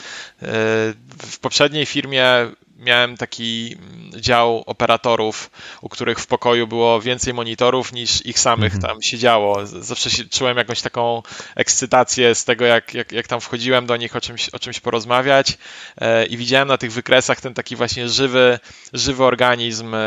w 1.22 1.38
poprzedniej 1.40 1.86
firmie 1.86 2.26
miałem 2.78 3.16
taki 3.16 3.76
dział 4.16 4.62
operatorów, 4.66 5.50
u 5.80 5.88
których 5.88 6.18
w 6.18 6.26
pokoju 6.26 6.66
było 6.66 7.00
więcej 7.00 7.34
monitorów 7.34 7.92
niż 7.92 8.26
ich 8.26 8.38
samych 8.38 8.74
mhm. 8.74 8.82
tam 8.82 9.02
siedziało. 9.02 9.66
Zawsze 9.66 10.10
się, 10.10 10.24
czułem 10.24 10.56
jakąś 10.56 10.82
taką 10.82 11.22
ekscytację 11.56 12.34
z 12.34 12.44
tego, 12.44 12.64
jak, 12.64 12.94
jak, 12.94 13.12
jak 13.12 13.26
tam 13.26 13.40
wchodziłem 13.40 13.86
do 13.86 13.96
nich 13.96 14.16
o 14.16 14.20
czymś, 14.20 14.48
o 14.48 14.58
czymś 14.58 14.80
porozmawiać 14.80 15.58
e, 16.00 16.26
i 16.26 16.36
widziałem 16.36 16.68
na 16.68 16.78
tych 16.78 16.92
wykresach 16.92 17.40
ten 17.40 17.54
taki 17.54 17.76
właśnie 17.76 18.08
żywy, 18.08 18.58
żywy 18.92 19.24
organizm, 19.24 19.94
e, 19.94 19.98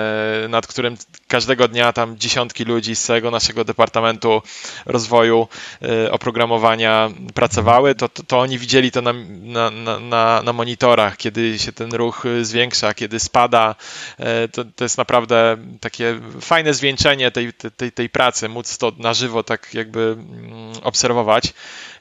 nad 0.49 0.67
którym 0.67 0.97
każdego 1.27 1.67
dnia 1.67 1.93
tam 1.93 2.17
dziesiątki 2.17 2.63
ludzi 2.63 2.95
z 2.95 3.03
całego 3.03 3.31
naszego 3.31 3.63
departamentu 3.63 4.41
rozwoju 4.85 5.47
e, 5.81 6.11
oprogramowania 6.11 7.09
pracowały, 7.33 7.95
to, 7.95 8.09
to, 8.09 8.23
to 8.23 8.39
oni 8.39 8.57
widzieli 8.57 8.91
to 8.91 9.01
na, 9.01 9.13
na, 9.41 9.69
na, 9.99 10.41
na 10.43 10.53
monitorach, 10.53 11.17
kiedy 11.17 11.59
się 11.59 11.71
ten 11.71 11.93
ruch 11.93 12.23
zwiększył 12.41 12.58
zwiększa, 12.59 12.93
kiedy 12.93 13.19
spada. 13.19 13.75
E, 14.17 14.47
to, 14.47 14.65
to 14.75 14.83
jest 14.83 14.97
naprawdę 14.97 15.57
takie 15.79 16.19
fajne 16.41 16.73
zwieńczenie 16.73 17.31
tej, 17.31 17.53
tej, 17.53 17.91
tej 17.91 18.09
pracy, 18.09 18.49
móc 18.49 18.77
to 18.77 18.91
na 18.97 19.13
żywo 19.13 19.43
tak 19.43 19.73
jakby 19.73 19.99
mm, 19.99 20.73
obserwować. 20.83 21.53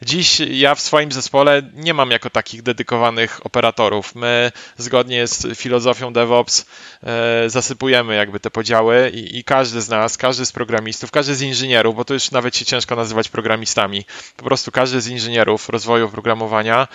Dziś 0.02 0.40
ja 0.40 0.74
w 0.74 0.80
swoim 0.80 1.12
zespole 1.12 1.62
nie 1.74 1.94
mam 1.94 2.10
jako 2.10 2.30
takich 2.30 2.62
dedykowanych 2.62 3.46
operatorów. 3.46 4.14
My 4.14 4.52
zgodnie 4.76 5.26
z 5.26 5.58
filozofią 5.58 6.12
DevOps 6.12 6.66
e, 7.02 7.50
zasypujemy 7.50 8.14
jakby 8.14 8.40
te 8.40 8.50
podziały 8.50 9.10
i, 9.14 9.38
i 9.38 9.44
każdy 9.44 9.82
z 9.82 9.88
nas, 9.88 10.16
każdy 10.16 10.46
z 10.46 10.52
programistów, 10.52 11.10
każdy 11.10 11.34
z 11.34 11.42
inżynierów, 11.42 11.96
bo 11.96 12.04
to 12.04 12.14
już 12.14 12.30
nawet 12.30 12.56
się 12.56 12.64
ciężko 12.64 12.96
nazywać 12.96 13.28
programistami, 13.28 14.04
po 14.36 14.44
prostu 14.44 14.72
każdy 14.72 15.00
z 15.00 15.08
inżynierów 15.08 15.68
rozwoju 15.68 16.04
oprogramowania 16.06 16.88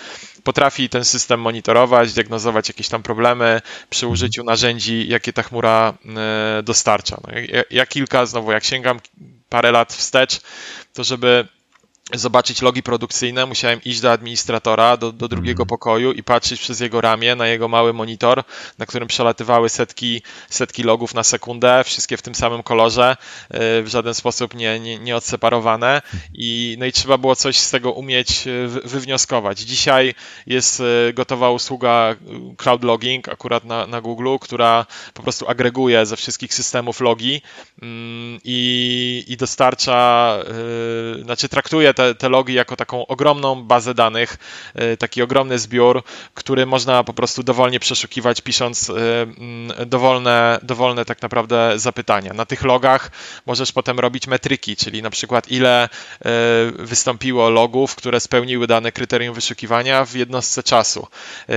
potrafi 0.44 0.88
ten 0.88 1.04
system 1.04 1.40
monitorować, 1.40 2.12
diagnozować 2.12 2.68
jakieś 2.68 2.88
tam 2.88 3.02
problemy 3.02 3.60
przy 3.90 4.06
użyciu 4.06 4.44
narzędzi, 4.44 5.08
jakie 5.08 5.32
ta 5.32 5.42
chmura 5.42 5.94
e, 6.16 6.62
dostarcza. 6.62 7.20
No, 7.26 7.38
ja, 7.38 7.62
ja 7.70 7.86
kilka, 7.86 8.26
znowu 8.26 8.52
jak 8.52 8.64
sięgam 8.64 9.00
parę 9.48 9.72
lat 9.72 9.92
wstecz, 9.92 10.40
to 10.92 11.04
żeby 11.04 11.48
zobaczyć 12.12 12.62
logi 12.62 12.82
produkcyjne, 12.82 13.46
musiałem 13.46 13.80
iść 13.84 14.00
do 14.00 14.12
administratora, 14.12 14.96
do, 14.96 15.12
do 15.12 15.28
drugiego 15.28 15.62
mm. 15.62 15.68
pokoju 15.68 16.12
i 16.12 16.22
patrzeć 16.22 16.60
przez 16.60 16.80
jego 16.80 17.00
ramię 17.00 17.34
na 17.34 17.46
jego 17.46 17.68
mały 17.68 17.92
monitor, 17.92 18.44
na 18.78 18.86
którym 18.86 19.08
przelatywały 19.08 19.68
setki, 19.68 20.22
setki 20.50 20.82
logów 20.82 21.14
na 21.14 21.22
sekundę, 21.22 21.84
wszystkie 21.84 22.16
w 22.16 22.22
tym 22.22 22.34
samym 22.34 22.62
kolorze, 22.62 23.16
y, 23.54 23.82
w 23.82 23.84
żaden 23.86 24.14
sposób 24.14 24.54
nie, 24.54 24.80
nie, 24.80 24.98
nie 24.98 25.16
odseparowane 25.16 26.02
i, 26.34 26.76
no 26.78 26.86
i 26.86 26.92
trzeba 26.92 27.18
było 27.18 27.36
coś 27.36 27.56
z 27.58 27.70
tego 27.70 27.92
umieć 27.92 28.46
y, 28.46 28.68
wywnioskować. 28.68 29.60
Dzisiaj 29.60 30.14
jest 30.46 30.80
y, 30.80 31.12
gotowa 31.12 31.50
usługa 31.50 32.16
Cloud 32.56 32.84
Logging 32.84 33.28
akurat 33.28 33.64
na, 33.64 33.86
na 33.86 34.00
Google, 34.00 34.36
która 34.40 34.86
po 35.14 35.22
prostu 35.22 35.48
agreguje 35.48 36.06
ze 36.06 36.16
wszystkich 36.16 36.54
systemów 36.54 37.00
logi 37.00 37.42
mm, 37.82 38.40
i, 38.44 39.24
i 39.28 39.36
dostarcza, 39.36 40.38
znaczy 41.22 41.48
traktuje 41.48 41.93
te, 41.94 42.14
te 42.14 42.28
logi 42.28 42.54
jako 42.54 42.76
taką 42.76 43.06
ogromną 43.06 43.62
bazę 43.62 43.94
danych, 43.94 44.36
y, 44.92 44.96
taki 44.96 45.22
ogromny 45.22 45.58
zbiór, 45.58 46.02
który 46.34 46.66
można 46.66 47.04
po 47.04 47.14
prostu 47.14 47.42
dowolnie 47.42 47.80
przeszukiwać, 47.80 48.40
pisząc 48.40 48.88
y, 48.88 48.92
mm, 48.92 49.88
dowolne, 49.88 50.58
dowolne 50.62 51.04
tak 51.04 51.22
naprawdę 51.22 51.72
zapytania. 51.76 52.32
Na 52.32 52.46
tych 52.46 52.62
logach 52.62 53.10
możesz 53.46 53.72
potem 53.72 54.00
robić 54.00 54.26
metryki, 54.26 54.76
czyli 54.76 55.02
na 55.02 55.10
przykład 55.10 55.50
ile 55.50 55.88
y, 55.88 56.28
wystąpiło 56.72 57.50
logów, 57.50 57.94
które 57.94 58.20
spełniły 58.20 58.66
dane 58.66 58.92
kryterium 58.92 59.34
wyszukiwania 59.34 60.04
w 60.04 60.14
jednostce 60.14 60.62
czasu, 60.62 61.06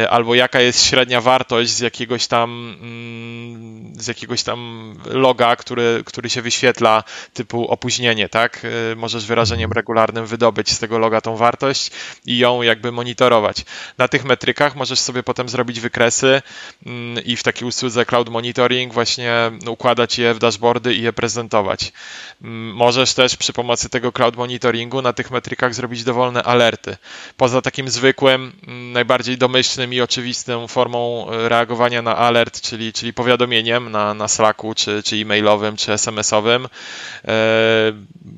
albo 0.09 0.35
jaka 0.35 0.61
jest 0.61 0.85
średnia 0.85 1.21
wartość 1.21 1.69
z 1.69 1.79
jakiegoś 1.79 2.27
tam 2.27 2.77
mm, 2.81 3.93
z 4.01 4.07
jakiegoś 4.07 4.43
tam 4.43 4.93
loga, 5.05 5.55
który, 5.55 6.03
który 6.05 6.29
się 6.29 6.41
wyświetla 6.41 7.03
typu 7.33 7.67
opóźnienie, 7.67 8.29
tak? 8.29 8.67
Możesz 8.95 9.25
wyrażeniem 9.25 9.71
regularnym 9.71 10.26
wydobyć 10.27 10.71
z 10.71 10.79
tego 10.79 10.97
loga 10.97 11.21
tą 11.21 11.35
wartość 11.35 11.91
i 12.25 12.37
ją 12.37 12.61
jakby 12.61 12.91
monitorować. 12.91 13.65
Na 13.97 14.07
tych 14.07 14.25
metrykach 14.25 14.75
możesz 14.75 14.99
sobie 14.99 15.23
potem 15.23 15.49
zrobić 15.49 15.79
wykresy 15.79 16.41
mm, 16.85 17.25
i 17.25 17.35
w 17.35 17.43
takiej 17.43 17.67
usłudze 17.67 18.05
Cloud 18.05 18.29
Monitoring 18.29 18.93
właśnie 18.93 19.51
układać 19.67 20.17
je 20.19 20.33
w 20.33 20.39
dashboardy 20.39 20.93
i 20.95 21.01
je 21.01 21.13
prezentować. 21.13 21.91
Mm, 22.41 22.75
możesz 22.75 23.13
też 23.13 23.35
przy 23.35 23.53
pomocy 23.53 23.89
tego 23.89 24.11
Cloud 24.11 24.35
Monitoringu 24.37 25.01
na 25.01 25.13
tych 25.13 25.31
metrykach 25.31 25.73
zrobić 25.73 26.03
dowolne 26.03 26.43
alerty. 26.43 26.97
Poza 27.37 27.61
takim 27.61 27.89
zwykłym, 27.89 28.53
mm, 28.67 28.91
najbardziej 28.91 29.37
domyślnym 29.37 29.93
i 29.93 30.01
oczywistą 30.01 30.67
formą 30.67 31.29
e, 31.29 31.49
reagowania 31.49 32.01
na 32.01 32.17
alert, 32.17 32.61
czyli, 32.61 32.93
czyli 32.93 33.13
powiadomieniem 33.13 33.91
na, 33.91 34.13
na 34.13 34.27
Slacku, 34.27 34.75
czy, 34.75 35.03
czy 35.03 35.15
e-mailowym, 35.15 35.77
czy 35.77 35.93
SMS-owym, 35.93 36.67
e, 37.27 37.29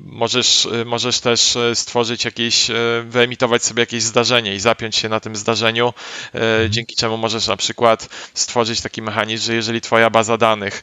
możesz, 0.04 0.68
możesz 0.86 1.20
też 1.20 1.58
stworzyć 1.80 2.24
jakieś, 2.24 2.70
wyemitować 3.04 3.64
sobie 3.64 3.80
jakieś 3.80 4.02
zdarzenie 4.02 4.54
i 4.54 4.60
zapiąć 4.60 4.96
się 4.96 5.08
na 5.08 5.20
tym 5.20 5.36
zdarzeniu, 5.36 5.92
mhm. 6.34 6.72
dzięki 6.72 6.96
czemu 6.96 7.16
możesz 7.16 7.46
na 7.46 7.56
przykład 7.56 8.08
stworzyć 8.34 8.80
taki 8.80 9.02
mechanizm, 9.02 9.44
że 9.46 9.54
jeżeli 9.54 9.80
twoja 9.80 10.10
baza 10.10 10.36
danych, 10.36 10.82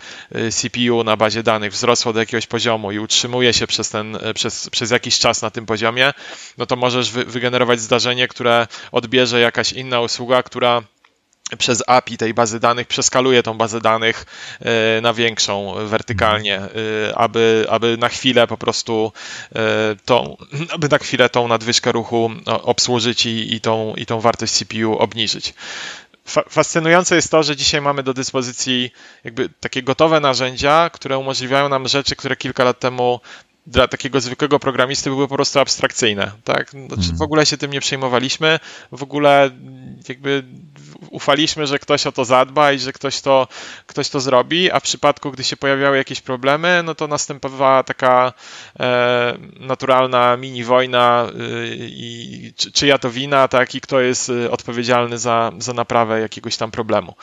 CPU 0.51 1.03
na 1.03 1.17
bazie 1.17 1.43
danych 1.43 1.71
wzrosła 1.71 2.13
do 2.13 2.19
jakiegoś 2.19 2.47
poziomu 2.47 2.91
i 2.91 2.99
utrzymuje 2.99 3.53
się 3.53 3.67
przez, 3.67 3.89
ten, 3.89 4.17
przez, 4.35 4.69
przez 4.69 4.91
jakiś 4.91 5.19
czas 5.19 5.41
na 5.41 5.49
tym 5.49 5.65
poziomie, 5.65 6.13
no 6.57 6.65
to 6.65 6.75
możesz 6.75 7.11
wy, 7.11 7.25
wygenerować 7.25 7.81
zdarzenie, 7.81 8.27
które 8.27 8.67
odbierze 8.91 9.39
jakaś 9.39 9.73
inna 9.73 10.01
usługa, 10.01 10.43
która 10.43 10.81
przez 11.57 11.83
API 11.87 12.17
tej 12.17 12.33
bazy 12.33 12.59
danych 12.59 12.87
przeskaluje 12.87 13.43
tą 13.43 13.53
bazę 13.53 13.81
danych 13.81 14.25
e, 14.59 15.01
na 15.01 15.13
większą 15.13 15.73
wertykalnie, 15.87 16.55
e, 16.55 16.69
aby, 17.17 17.65
aby 17.69 17.97
na 17.97 18.09
chwilę 18.09 18.47
po 18.47 18.57
prostu 18.57 19.11
e, 19.55 19.59
tą, 20.05 20.37
aby 20.75 20.89
na 20.89 20.97
chwilę 20.97 21.29
tą 21.29 21.47
nadwyżkę 21.47 21.91
ruchu 21.91 22.31
obsłużyć 22.45 23.25
i, 23.25 23.53
i, 23.53 23.61
tą, 23.61 23.95
i 23.95 24.05
tą 24.05 24.19
wartość 24.19 24.53
CPU 24.53 24.97
obniżyć. 24.97 25.53
Fascynujące 26.49 27.15
jest 27.15 27.31
to, 27.31 27.43
że 27.43 27.55
dzisiaj 27.55 27.81
mamy 27.81 28.03
do 28.03 28.13
dyspozycji 28.13 28.91
jakby 29.23 29.49
takie 29.59 29.83
gotowe 29.83 30.19
narzędzia, 30.19 30.89
które 30.93 31.17
umożliwiają 31.17 31.69
nam 31.69 31.87
rzeczy, 31.87 32.15
które 32.15 32.35
kilka 32.35 32.63
lat 32.63 32.79
temu 32.79 33.19
dla 33.67 33.87
takiego 33.87 34.21
zwykłego 34.21 34.59
programisty 34.59 35.09
były 35.09 35.27
po 35.27 35.35
prostu 35.35 35.59
abstrakcyjne, 35.59 36.31
tak? 36.43 36.71
Znaczy, 36.71 37.13
w 37.13 37.21
ogóle 37.21 37.45
się 37.45 37.57
tym 37.57 37.71
nie 37.71 37.79
przejmowaliśmy, 37.79 38.59
w 38.91 39.03
ogóle 39.03 39.49
jakby 40.09 40.43
ufaliśmy, 41.09 41.67
że 41.67 41.79
ktoś 41.79 42.07
o 42.07 42.11
to 42.11 42.25
zadba 42.25 42.71
i 42.71 42.79
że 42.79 42.93
ktoś 42.93 43.21
to, 43.21 43.47
ktoś 43.85 44.09
to 44.09 44.19
zrobi, 44.19 44.71
a 44.71 44.79
w 44.79 44.83
przypadku, 44.83 45.31
gdy 45.31 45.43
się 45.43 45.57
pojawiały 45.57 45.97
jakieś 45.97 46.21
problemy, 46.21 46.81
no 46.85 46.95
to 46.95 47.07
następowała 47.07 47.83
taka 47.83 48.33
e, 48.79 49.37
naturalna 49.59 50.37
mini 50.37 50.63
wojna 50.63 51.27
y, 51.29 51.77
i 51.79 52.53
czy, 52.57 52.71
czyja 52.71 52.97
to 52.97 53.09
wina, 53.09 53.47
tak, 53.47 53.75
i 53.75 53.81
kto 53.81 53.99
jest 53.99 54.29
y, 54.29 54.51
odpowiedzialny 54.51 55.17
za, 55.17 55.51
za 55.57 55.73
naprawę 55.73 56.21
jakiegoś 56.21 56.57
tam 56.57 56.71
problemu. 56.71 57.15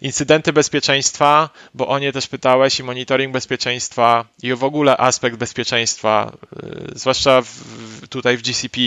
Incydenty 0.00 0.52
bezpieczeństwa, 0.52 1.50
bo 1.74 1.88
o 1.88 1.98
nie 1.98 2.12
też 2.12 2.26
pytałeś, 2.26 2.80
i 2.80 2.84
monitoring 2.84 3.32
bezpieczeństwa, 3.32 4.24
i 4.42 4.54
w 4.54 4.64
ogóle 4.64 4.96
aspekt 4.96 5.36
bezpieczeństwa, 5.36 6.32
y, 6.62 6.98
zwłaszcza 6.98 7.42
w, 7.42 8.08
tutaj 8.08 8.36
w 8.36 8.42
GCP 8.42 8.80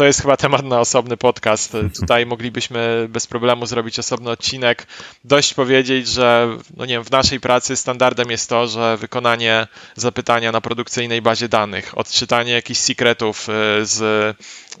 to 0.00 0.04
jest 0.04 0.22
chyba 0.22 0.36
temat 0.36 0.64
na 0.64 0.80
osobny 0.80 1.16
podcast. 1.16 1.72
Tutaj 2.00 2.26
moglibyśmy 2.26 3.06
bez 3.08 3.26
problemu 3.26 3.66
zrobić 3.66 3.98
osobny 3.98 4.30
odcinek. 4.30 4.86
Dość 5.24 5.54
powiedzieć, 5.54 6.08
że 6.08 6.48
no 6.76 6.84
nie 6.84 6.94
wiem, 6.94 7.04
w 7.04 7.10
naszej 7.10 7.40
pracy 7.40 7.76
standardem 7.76 8.30
jest 8.30 8.48
to, 8.48 8.68
że 8.68 8.96
wykonanie 8.96 9.66
zapytania 9.96 10.52
na 10.52 10.60
produkcyjnej 10.60 11.22
bazie 11.22 11.48
danych, 11.48 11.98
odczytanie 11.98 12.52
jakichś 12.52 12.80
secretów 12.80 13.48
e, 13.48 13.52
z, 13.86 14.00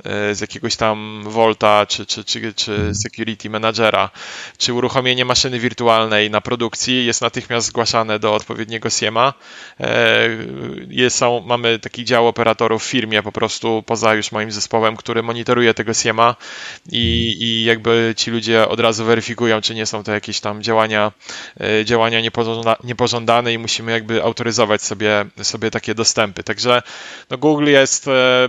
e, 0.04 0.34
z 0.34 0.40
jakiegoś 0.40 0.76
tam 0.76 1.22
Volta 1.26 1.86
czy, 1.86 2.06
czy, 2.06 2.24
czy, 2.24 2.54
czy 2.54 2.92
Security 2.94 3.50
Managera, 3.50 4.10
czy 4.58 4.72
uruchomienie 4.72 5.24
maszyny 5.24 5.58
wirtualnej 5.58 6.30
na 6.30 6.40
produkcji 6.40 7.06
jest 7.06 7.20
natychmiast 7.20 7.66
zgłaszane 7.66 8.18
do 8.18 8.34
odpowiedniego 8.34 8.90
SIEMA. 8.90 9.34
Jest, 10.88 11.16
są, 11.16 11.40
mamy 11.40 11.78
taki 11.78 12.04
dział 12.04 12.28
operatorów 12.28 12.84
w 12.84 12.86
firmie 12.86 13.22
po 13.22 13.32
prostu 13.32 13.82
poza 13.86 14.14
już 14.14 14.32
moim 14.32 14.52
zespołem, 14.52 14.96
który 14.96 15.09
który 15.10 15.22
monitoruje 15.22 15.74
tego 15.74 15.94
SIEMA 15.94 16.36
i, 16.92 17.36
i 17.40 17.64
jakby 17.64 18.14
ci 18.16 18.30
ludzie 18.30 18.68
od 18.68 18.80
razu 18.80 19.04
weryfikują, 19.04 19.60
czy 19.60 19.74
nie 19.74 19.86
są 19.86 20.04
to 20.04 20.12
jakieś 20.12 20.40
tam 20.40 20.62
działania, 20.62 21.12
e, 21.60 21.84
działania 21.84 22.20
niepożąda, 22.20 22.76
niepożądane 22.84 23.52
i 23.52 23.58
musimy 23.58 23.92
jakby 23.92 24.22
autoryzować 24.22 24.82
sobie, 24.82 25.26
sobie 25.42 25.70
takie 25.70 25.94
dostępy. 25.94 26.42
Także 26.42 26.82
no 27.30 27.38
Google 27.38 27.66
jest, 27.66 28.08
e, 28.08 28.48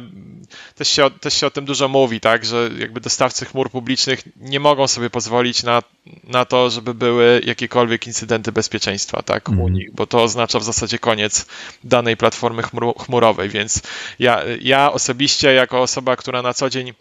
też 0.76 0.88
się, 0.88 1.12
też 1.12 1.34
się 1.34 1.47
o 1.47 1.51
tym 1.51 1.66
dużo 1.66 1.88
mówi, 1.88 2.20
tak, 2.20 2.45
że 2.45 2.70
jakby 2.78 3.01
dostawcy 3.01 3.45
chmur 3.45 3.70
publicznych 3.70 4.24
nie 4.36 4.59
mogą 4.59 4.88
sobie 4.88 5.09
pozwolić 5.09 5.64
na, 5.64 5.82
na 6.24 6.45
to, 6.45 6.70
żeby 6.70 6.93
były 6.93 7.41
jakiekolwiek 7.45 8.07
incydenty 8.07 8.51
bezpieczeństwa, 8.51 9.22
tak, 9.24 9.49
u 9.49 9.51
mhm. 9.51 9.74
nich, 9.74 9.93
bo 9.93 10.07
to 10.07 10.24
oznacza 10.24 10.59
w 10.59 10.64
zasadzie 10.64 10.99
koniec 10.99 11.45
danej 11.84 12.18
platformy 12.18 12.64
chmurowej, 12.97 13.49
więc 13.49 13.82
ja, 14.20 14.41
ja 14.62 14.91
osobiście 14.91 15.53
jako 15.53 15.82
osoba, 15.82 16.16
która 16.16 16.41
na 16.42 16.54
co 16.54 16.70
dzień 16.70 16.94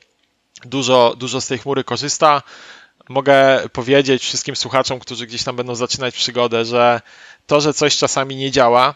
dużo, 0.64 1.14
dużo 1.18 1.40
z 1.40 1.46
tej 1.46 1.58
chmury 1.58 1.84
korzysta. 1.84 2.42
Mogę 3.08 3.68
powiedzieć 3.72 4.22
wszystkim 4.22 4.56
słuchaczom, 4.56 4.98
którzy 4.98 5.26
gdzieś 5.26 5.44
tam 5.44 5.56
będą 5.56 5.74
zaczynać 5.74 6.14
przygodę, 6.14 6.64
że 6.64 7.00
to, 7.46 7.60
że 7.60 7.74
coś 7.74 7.96
czasami 7.96 8.36
nie 8.36 8.50
działa, 8.50 8.94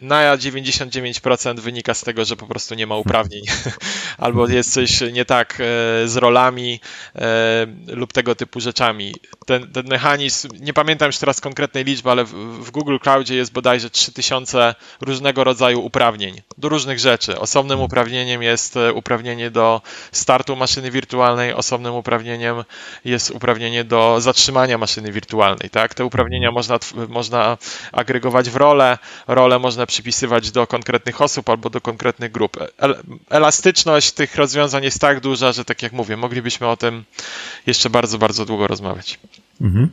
na 0.00 0.36
99% 0.36 1.60
wynika 1.60 1.94
z 1.94 2.00
tego, 2.00 2.24
że 2.24 2.36
po 2.36 2.46
prostu 2.46 2.74
nie 2.74 2.86
ma 2.86 2.96
uprawnień, 2.96 3.42
albo 4.18 4.48
jest 4.48 4.72
coś 4.72 5.00
nie 5.12 5.24
tak 5.24 5.54
e, 5.54 6.08
z 6.08 6.16
rolami 6.16 6.80
e, 7.14 7.66
lub 7.86 8.12
tego 8.12 8.34
typu 8.34 8.60
rzeczami. 8.60 9.14
Ten, 9.46 9.72
ten 9.72 9.86
mechanizm, 9.86 10.48
nie 10.60 10.72
pamiętam 10.72 11.06
już 11.06 11.18
teraz 11.18 11.40
konkretnej 11.40 11.84
liczby, 11.84 12.10
ale 12.10 12.24
w, 12.24 12.32
w 12.64 12.70
Google 12.70 12.98
Cloudzie 12.98 13.36
jest 13.36 13.52
bodajże 13.52 13.90
3000 13.90 14.74
różnego 15.00 15.44
rodzaju 15.44 15.80
uprawnień 15.80 16.42
do 16.58 16.68
różnych 16.68 16.98
rzeczy. 16.98 17.38
Osobnym 17.38 17.80
uprawnieniem 17.80 18.42
jest 18.42 18.74
uprawnienie 18.94 19.50
do 19.50 19.82
startu 20.12 20.56
maszyny 20.56 20.90
wirtualnej, 20.90 21.54
osobnym 21.54 21.94
uprawnieniem 21.94 22.64
jest 23.04 23.30
uprawnienie 23.30 23.84
do 23.84 24.20
zatrzymania 24.20 24.78
maszyny 24.78 25.12
wirtualnej. 25.12 25.70
Tak? 25.70 25.94
Te 25.94 26.04
uprawnienia 26.04 26.50
można, 26.50 26.78
można 27.08 27.58
agregować 27.92 28.50
w 28.50 28.56
role 28.56 28.98
role 29.40 29.58
można 29.58 29.86
przypisywać 29.86 30.50
do 30.50 30.66
konkretnych 30.66 31.20
osób 31.20 31.48
albo 31.48 31.70
do 31.70 31.80
konkretnych 31.80 32.32
grup. 32.32 32.56
Elastyczność 33.30 34.12
tych 34.12 34.36
rozwiązań 34.36 34.84
jest 34.84 35.00
tak 35.00 35.20
duża, 35.20 35.52
że 35.52 35.64
tak 35.64 35.82
jak 35.82 35.92
mówię, 35.92 36.16
moglibyśmy 36.16 36.66
o 36.66 36.76
tym 36.76 37.04
jeszcze 37.66 37.90
bardzo, 37.90 38.18
bardzo 38.18 38.46
długo 38.46 38.66
rozmawiać. 38.66 39.18
Mhm. 39.60 39.88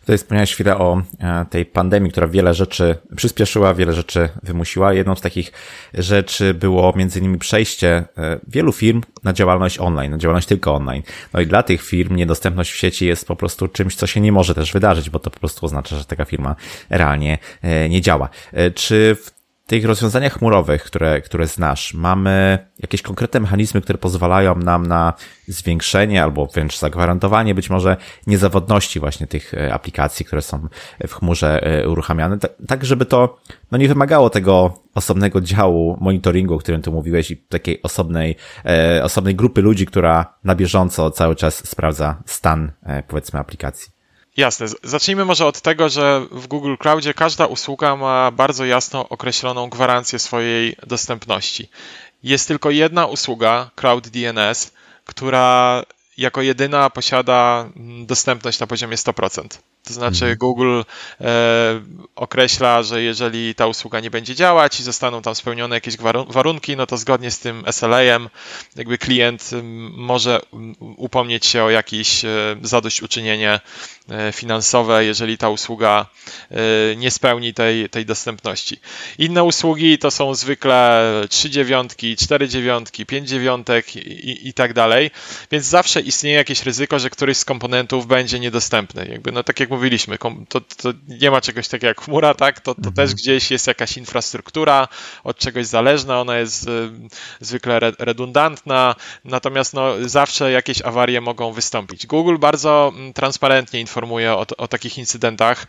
Tutaj 0.00 0.18
wspomniałeś 0.18 0.52
chwilę 0.52 0.78
o 0.78 1.02
e, 1.18 1.46
tej 1.50 1.66
pandemii, 1.66 2.10
która 2.10 2.26
wiele 2.26 2.54
rzeczy 2.54 2.96
przyspieszyła, 3.16 3.74
wiele 3.74 3.92
rzeczy 3.92 4.28
wymusiła. 4.42 4.92
Jedną 4.92 5.16
z 5.16 5.20
takich 5.20 5.52
rzeczy 5.94 6.54
było 6.54 6.92
między 6.96 7.18
innymi 7.18 7.38
przejście 7.38 8.04
e, 8.18 8.40
wielu 8.48 8.72
firm 8.72 9.02
na 9.24 9.32
działalność 9.32 9.78
online, 9.78 10.10
na 10.10 10.18
działalność 10.18 10.46
tylko 10.46 10.74
online. 10.74 11.02
No 11.32 11.40
i 11.40 11.46
dla 11.46 11.62
tych 11.62 11.82
firm 11.82 12.16
niedostępność 12.16 12.72
w 12.72 12.76
sieci 12.76 13.06
jest 13.06 13.26
po 13.26 13.36
prostu 13.36 13.68
czymś, 13.68 13.94
co 13.94 14.06
się 14.06 14.20
nie 14.20 14.32
może 14.32 14.54
też 14.54 14.72
wydarzyć, 14.72 15.10
bo 15.10 15.18
to 15.18 15.30
po 15.30 15.40
prostu 15.40 15.66
oznacza, 15.66 15.96
że 15.96 16.04
taka 16.04 16.24
firma 16.24 16.56
realnie 16.90 17.38
e, 17.62 17.88
nie 17.88 18.00
działa. 18.00 18.28
Czy 18.74 19.16
w 19.22 19.41
tych 19.66 19.84
rozwiązaniach 19.84 20.38
chmurowych, 20.38 20.84
które, 20.84 21.20
które 21.20 21.46
znasz, 21.46 21.94
mamy 21.94 22.58
jakieś 22.78 23.02
konkretne 23.02 23.40
mechanizmy, 23.40 23.80
które 23.80 23.98
pozwalają 23.98 24.56
nam 24.56 24.86
na 24.86 25.12
zwiększenie 25.48 26.22
albo 26.22 26.46
wręcz 26.46 26.78
zagwarantowanie 26.78 27.54
być 27.54 27.70
może 27.70 27.96
niezawodności 28.26 29.00
właśnie 29.00 29.26
tych 29.26 29.54
e, 29.54 29.74
aplikacji, 29.74 30.26
które 30.26 30.42
są 30.42 30.68
w 31.08 31.12
chmurze 31.12 31.62
e, 31.62 31.88
uruchamiane, 31.88 32.38
tak, 32.38 32.52
tak 32.66 32.84
żeby 32.84 33.06
to 33.06 33.38
no 33.70 33.78
nie 33.78 33.88
wymagało 33.88 34.30
tego 34.30 34.78
osobnego 34.94 35.40
działu 35.40 35.98
monitoringu, 36.00 36.54
o 36.54 36.58
którym 36.58 36.82
tu 36.82 36.92
mówiłeś 36.92 37.30
i 37.30 37.36
takiej 37.36 37.82
osobnej, 37.82 38.36
e, 38.64 39.04
osobnej 39.04 39.34
grupy 39.34 39.62
ludzi, 39.62 39.86
która 39.86 40.38
na 40.44 40.54
bieżąco 40.54 41.10
cały 41.10 41.36
czas 41.36 41.68
sprawdza 41.68 42.22
stan 42.26 42.72
powiedzmy 43.08 43.40
aplikacji. 43.40 44.01
Jasne. 44.36 44.66
Zacznijmy 44.82 45.24
może 45.24 45.46
od 45.46 45.60
tego, 45.60 45.88
że 45.88 46.26
w 46.30 46.46
Google 46.46 46.74
Cloudzie 46.78 47.14
każda 47.14 47.46
usługa 47.46 47.96
ma 47.96 48.30
bardzo 48.30 48.64
jasno 48.64 49.08
określoną 49.08 49.68
gwarancję 49.70 50.18
swojej 50.18 50.76
dostępności. 50.86 51.68
Jest 52.22 52.48
tylko 52.48 52.70
jedna 52.70 53.06
usługa, 53.06 53.70
Cloud 53.76 54.08
DNS, 54.08 54.72
która 55.04 55.82
jako 56.18 56.42
jedyna 56.42 56.90
posiada 56.90 57.68
dostępność 58.06 58.60
na 58.60 58.66
poziomie 58.66 58.96
100%. 58.96 59.58
To 59.84 59.94
znaczy 59.94 60.24
mhm. 60.24 60.38
Google 60.38 60.82
e, 61.20 61.80
określa, 62.16 62.82
że 62.82 63.02
jeżeli 63.02 63.54
ta 63.54 63.66
usługa 63.66 64.00
nie 64.00 64.10
będzie 64.10 64.34
działać 64.34 64.80
i 64.80 64.82
zostaną 64.82 65.22
tam 65.22 65.34
spełnione 65.34 65.76
jakieś 65.76 65.96
warunki, 66.28 66.76
no 66.76 66.86
to 66.86 66.96
zgodnie 66.96 67.30
z 67.30 67.38
tym 67.38 67.64
SLA-em 67.72 68.28
jakby 68.76 68.98
klient 68.98 69.50
może 69.92 70.40
upomnieć 70.96 71.46
się 71.46 71.64
o 71.64 71.70
jakieś 71.70 72.24
e, 72.24 72.56
zadośćuczynienie 72.62 73.60
e, 74.08 74.32
finansowe, 74.32 75.04
jeżeli 75.04 75.38
ta 75.38 75.48
usługa 75.48 76.06
e, 76.50 76.56
nie 76.96 77.10
spełni 77.10 77.54
tej, 77.54 77.88
tej 77.88 78.06
dostępności. 78.06 78.80
Inne 79.18 79.44
usługi 79.44 79.98
to 79.98 80.10
są 80.10 80.34
zwykle 80.34 81.02
3 81.30 81.50
dziewiątki, 81.50 82.16
4 82.16 82.48
dziewiątki, 82.48 83.06
5 83.06 83.28
dziewiątek 83.28 83.96
i, 83.96 84.48
i 84.48 84.52
tak 84.52 84.72
dalej, 84.72 85.10
więc 85.50 85.66
zawsze 85.66 86.00
istnieje 86.00 86.36
jakieś 86.36 86.62
ryzyko, 86.62 86.98
że 86.98 87.10
któryś 87.10 87.36
z 87.36 87.44
komponentów 87.44 88.06
będzie 88.06 88.40
niedostępny. 88.40 89.08
Jakby, 89.10 89.32
no 89.32 89.42
tak 89.42 89.60
jak 89.60 89.71
mówiliśmy, 89.72 90.18
to, 90.48 90.60
to 90.60 90.92
nie 91.08 91.30
ma 91.30 91.40
czegoś 91.40 91.68
takiego 91.68 91.86
jak 91.86 92.00
chmura, 92.00 92.34
tak? 92.34 92.60
To, 92.60 92.74
to 92.74 92.78
mhm. 92.78 92.94
też 92.94 93.14
gdzieś 93.14 93.50
jest 93.50 93.66
jakaś 93.66 93.96
infrastruktura 93.96 94.88
od 95.24 95.38
czegoś 95.38 95.66
zależna, 95.66 96.20
ona 96.20 96.36
jest 96.38 96.68
y, 96.68 96.90
zwykle 97.40 97.80
redundantna, 97.98 98.94
natomiast 99.24 99.74
no, 99.74 100.08
zawsze 100.08 100.50
jakieś 100.52 100.82
awarie 100.82 101.20
mogą 101.20 101.52
wystąpić. 101.52 102.06
Google 102.06 102.38
bardzo 102.38 102.92
mm, 102.94 103.12
transparentnie 103.12 103.80
informuje 103.80 104.32
o, 104.32 104.46
o 104.58 104.68
takich 104.68 104.98
incydentach. 104.98 105.66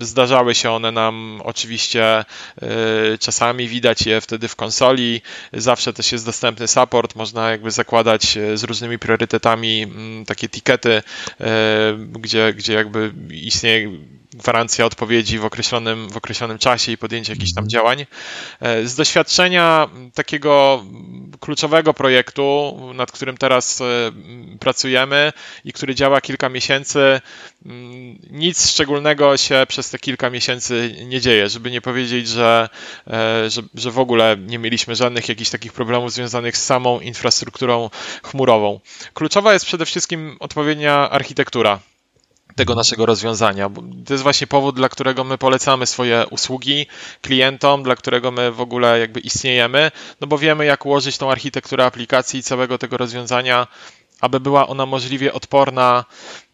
Y, 0.00 0.04
zdarzały 0.04 0.54
się 0.54 0.70
one 0.70 0.92
nam 0.92 1.40
oczywiście 1.44 2.24
y, 2.62 3.18
czasami, 3.18 3.68
widać 3.68 4.06
je 4.06 4.20
wtedy 4.20 4.48
w 4.48 4.56
konsoli, 4.56 5.22
zawsze 5.52 5.92
też 5.92 6.12
jest 6.12 6.26
dostępny 6.26 6.68
support, 6.68 7.14
można 7.14 7.50
jakby 7.50 7.70
zakładać 7.70 8.38
z 8.54 8.64
różnymi 8.64 8.98
priorytetami 8.98 9.82
mm, 9.82 10.24
takie 10.24 10.48
tikety, 10.48 11.02
gdzie, 12.12 12.52
gdzie 12.52 12.83
jakby 12.84 13.12
istnieje 13.30 13.90
gwarancja 14.34 14.86
odpowiedzi 14.86 15.38
w 15.38 15.44
określonym, 15.44 16.08
w 16.08 16.16
określonym 16.16 16.58
czasie 16.58 16.92
i 16.92 16.98
podjęcie 16.98 17.32
jakichś 17.32 17.54
tam 17.54 17.64
mhm. 17.64 17.70
działań. 17.70 18.06
E, 18.60 18.86
z 18.86 18.94
doświadczenia 18.94 19.88
takiego 20.14 20.84
kluczowego 21.40 21.94
projektu, 21.94 22.76
nad 22.94 23.12
którym 23.12 23.36
teraz 23.36 23.80
e, 23.80 23.84
pracujemy 24.60 25.32
i 25.64 25.72
który 25.72 25.94
działa 25.94 26.20
kilka 26.20 26.48
miesięcy, 26.48 27.20
mm, 27.66 28.18
nic 28.30 28.70
szczególnego 28.70 29.36
się 29.36 29.66
przez 29.68 29.90
te 29.90 29.98
kilka 29.98 30.30
miesięcy 30.30 30.96
nie 31.06 31.20
dzieje, 31.20 31.48
żeby 31.48 31.70
nie 31.70 31.80
powiedzieć, 31.80 32.28
że, 32.28 32.68
e, 33.06 33.50
że, 33.50 33.62
że 33.74 33.90
w 33.90 33.98
ogóle 33.98 34.36
nie 34.38 34.58
mieliśmy 34.58 34.94
żadnych 34.94 35.28
jakichś 35.28 35.50
takich 35.50 35.72
problemów 35.72 36.12
związanych 36.12 36.56
z 36.56 36.64
samą 36.64 37.00
infrastrukturą 37.00 37.90
chmurową. 38.22 38.80
Kluczowa 39.14 39.52
jest 39.52 39.66
przede 39.66 39.86
wszystkim 39.86 40.36
odpowiednia 40.40 41.10
architektura 41.10 41.80
tego 42.54 42.74
naszego 42.74 43.06
rozwiązania. 43.06 43.70
To 44.06 44.14
jest 44.14 44.22
właśnie 44.22 44.46
powód, 44.46 44.76
dla 44.76 44.88
którego 44.88 45.24
my 45.24 45.38
polecamy 45.38 45.86
swoje 45.86 46.26
usługi 46.30 46.86
klientom, 47.22 47.82
dla 47.82 47.96
którego 47.96 48.30
my 48.30 48.52
w 48.52 48.60
ogóle 48.60 49.00
jakby 49.00 49.20
istniejemy, 49.20 49.90
no 50.20 50.26
bo 50.26 50.38
wiemy, 50.38 50.64
jak 50.64 50.86
ułożyć 50.86 51.18
tą 51.18 51.30
architekturę 51.30 51.84
aplikacji 51.84 52.40
i 52.40 52.42
całego 52.42 52.78
tego 52.78 52.96
rozwiązania, 52.96 53.66
aby 54.24 54.40
była 54.40 54.66
ona 54.66 54.86
możliwie 54.86 55.32
odporna 55.32 56.04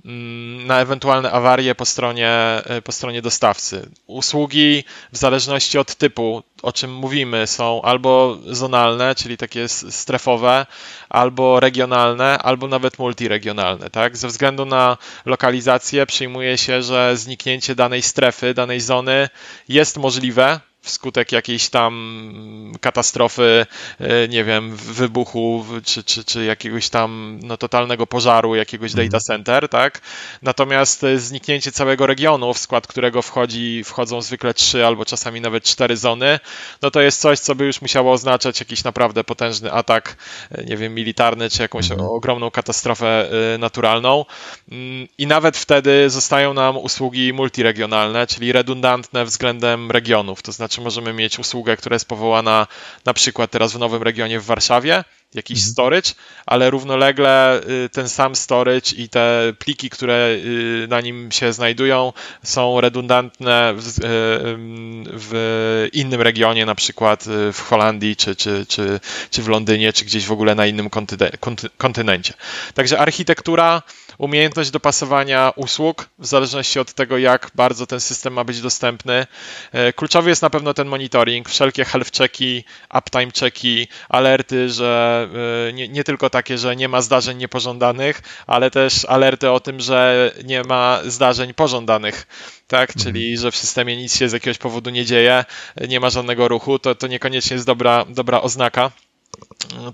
Mm, 0.05 0.66
na 0.66 0.81
ewentualne 0.81 1.33
awarie 1.33 1.75
po 1.75 1.85
stronie, 1.85 2.31
e, 2.64 2.83
po 2.83 2.93
stronie 2.93 3.23
dostawcy. 3.23 3.91
Usługi 4.07 4.85
w 5.12 5.16
zależności 5.16 5.79
od 5.79 5.95
typu, 5.95 6.43
o 6.62 6.73
czym 6.73 6.95
mówimy, 6.95 7.47
są 7.47 7.83
albo 7.83 8.39
zonalne, 8.47 9.14
czyli 9.14 9.37
takie 9.37 9.68
strefowe, 9.68 10.66
albo 11.09 11.61
regionalne, 11.61 12.39
albo 12.39 12.68
nawet 12.68 12.99
multiregionalne. 12.99 13.91
Tak? 13.91 14.16
Ze 14.16 14.29
względu 14.29 14.64
na 14.64 14.97
lokalizację 15.27 16.07
przyjmuje 16.07 16.59
się, 16.59 16.83
że 16.83 17.16
zniknięcie 17.16 17.75
danej 17.75 18.03
strefy, 18.03 18.55
danej 18.55 18.81
zony 18.81 19.29
jest 19.68 19.97
możliwe, 19.97 20.61
wskutek 20.83 21.33
jakiejś 21.33 21.68
tam 21.68 22.72
katastrofy, 22.81 23.66
e, 24.01 24.28
nie 24.28 24.45
wiem, 24.45 24.76
wybuchu, 24.76 25.64
czy, 25.85 26.05
czy, 26.05 26.24
czy 26.24 26.45
jakiegoś 26.45 26.89
tam 26.89 27.41
no, 27.43 27.57
totalnego 27.57 28.07
pożaru 28.07 28.55
jakiegoś 28.55 28.93
data 28.93 29.03
mhm. 29.03 29.22
center, 29.22 29.68
tak? 29.68 30.01
Natomiast 30.43 31.05
e, 31.05 31.18
zniknięcie 31.18 31.72
całego 31.72 32.07
regionu, 32.07 32.55
w 32.55 32.59
skład 32.59 32.87
którego 32.87 33.22
wchodzi, 33.22 33.85
wchodzą 33.85 34.22
zwykle 34.22 34.55
trzy 34.55 34.87
albo 34.87 35.05
czasami 35.05 35.41
nawet 35.41 35.64
cztery 35.64 35.97
zony, 35.97 36.41
no 36.83 36.91
to 36.91 37.01
jest 37.01 37.20
coś, 37.20 37.39
co 37.39 37.55
by 37.55 37.64
już 37.64 37.83
musiało 37.83 38.12
oznaczać 38.12 38.61
jakiś 38.61 38.85
naprawdę 38.85 39.24
potężny 39.24 39.72
atak, 39.72 40.16
e, 40.51 40.64
nie 40.64 40.76
wiem, 40.76 40.95
militarny, 40.95 41.51
czy 41.51 41.62
jakąś 41.62 41.91
mhm. 41.91 42.11
ogromną 42.11 42.51
katastrofę 42.51 43.31
naturalną. 43.59 44.24
Mm, 44.70 45.09
I 45.18 45.26
nawet 45.26 45.57
wtedy 45.57 46.11
zostają 46.11 46.55
nam 46.55 46.76
usługi 46.76 47.33
multiregionalne, 47.33 48.26
czyli 48.26 48.53
redundantne 48.53 49.24
względem 49.24 49.91
regionów, 49.91 50.43
to 50.43 50.53
znaczy 50.53 50.70
znaczy 50.71 50.81
możemy 50.81 51.12
mieć 51.12 51.39
usługę, 51.39 51.77
która 51.77 51.95
jest 51.95 52.09
powołana 52.09 52.66
na 53.05 53.14
przykład 53.14 53.51
teraz 53.51 53.73
w 53.73 53.79
nowym 53.79 54.03
regionie 54.03 54.41
w 54.41 54.45
Warszawie, 54.45 55.05
jakiś 55.35 55.59
mhm. 55.59 55.73
storage, 55.73 56.11
ale 56.47 56.71
równolegle 56.71 57.61
y, 57.85 57.89
ten 57.89 58.09
sam 58.09 58.37
storage 58.37 58.97
i 58.97 59.09
te 59.09 59.53
pliki, 59.59 59.91
które 59.91 60.29
y, 60.85 60.87
na 60.89 61.01
nim 61.01 61.33
się 61.33 61.53
znajdują, 61.53 62.12
są 62.43 62.81
redundantne 62.81 63.75
w, 63.77 63.89
y, 63.89 64.03
w 65.12 65.89
innym 65.93 66.23
regionie, 66.23 66.66
na 66.66 66.75
przykład 66.75 67.25
w 67.53 67.61
Holandii, 67.61 68.16
czy, 68.16 68.37
czy, 68.37 68.66
czy, 68.66 69.01
czy 69.31 69.43
w 69.43 69.49
Londynie, 69.49 69.93
czy 69.93 70.05
gdzieś 70.05 70.27
w 70.27 70.33
ogóle 70.33 70.55
na 70.55 70.66
innym 70.66 70.91
kontynencie. 71.79 72.35
Także 72.75 72.99
architektura 72.99 73.83
umiejętność 74.21 74.71
dopasowania 74.71 75.53
usług 75.57 76.09
w 76.18 76.27
zależności 76.27 76.79
od 76.79 76.93
tego, 76.93 77.18
jak 77.18 77.51
bardzo 77.55 77.87
ten 77.87 78.01
system 78.01 78.33
ma 78.33 78.45
być 78.45 78.61
dostępny. 78.61 79.27
E, 79.73 79.93
kluczowy 79.93 80.31
jest 80.31 80.43
na 80.43 80.51
pewno 80.51 80.75
ten 80.75 80.89
monitoring, 80.89 81.49
wszelkie 81.49 81.85
health 81.85 82.18
checki, 82.18 82.64
uptime 82.99 83.31
checki, 83.41 83.89
alerty, 84.09 84.68
że 84.68 85.29
e, 85.68 85.73
nie, 85.73 85.89
nie 85.89 86.05
tylko 86.05 86.31
takie, 86.31 86.59
że 86.59 86.77
nie 86.77 86.89
ma 86.89 87.03
zdarzeń 87.03 87.39
niepożądanych, 87.39 88.23
ale 88.47 88.71
też 88.71 89.05
alerty 89.05 89.51
o 89.51 89.61
tym, 89.61 89.81
że 89.81 90.31
nie 90.45 90.62
ma 90.62 91.01
zdarzeń 91.05 91.55
pożądanych 91.55 92.27
tak? 92.71 92.91
Mhm. 92.91 93.05
Czyli, 93.05 93.39
że 93.39 93.51
w 93.51 93.57
systemie 93.57 93.97
nic 93.97 94.16
się 94.16 94.29
z 94.29 94.33
jakiegoś 94.33 94.59
powodu 94.59 94.91
nie 94.91 95.05
dzieje, 95.05 95.45
nie 95.89 96.01
ma 96.01 96.11
żadnego 96.11 96.49
ruchu, 96.49 96.79
to, 96.79 96.95
to 96.95 97.07
niekoniecznie 97.07 97.55
jest 97.55 97.66
dobra, 97.66 98.05
dobra 98.09 98.41
oznaka. 98.41 98.91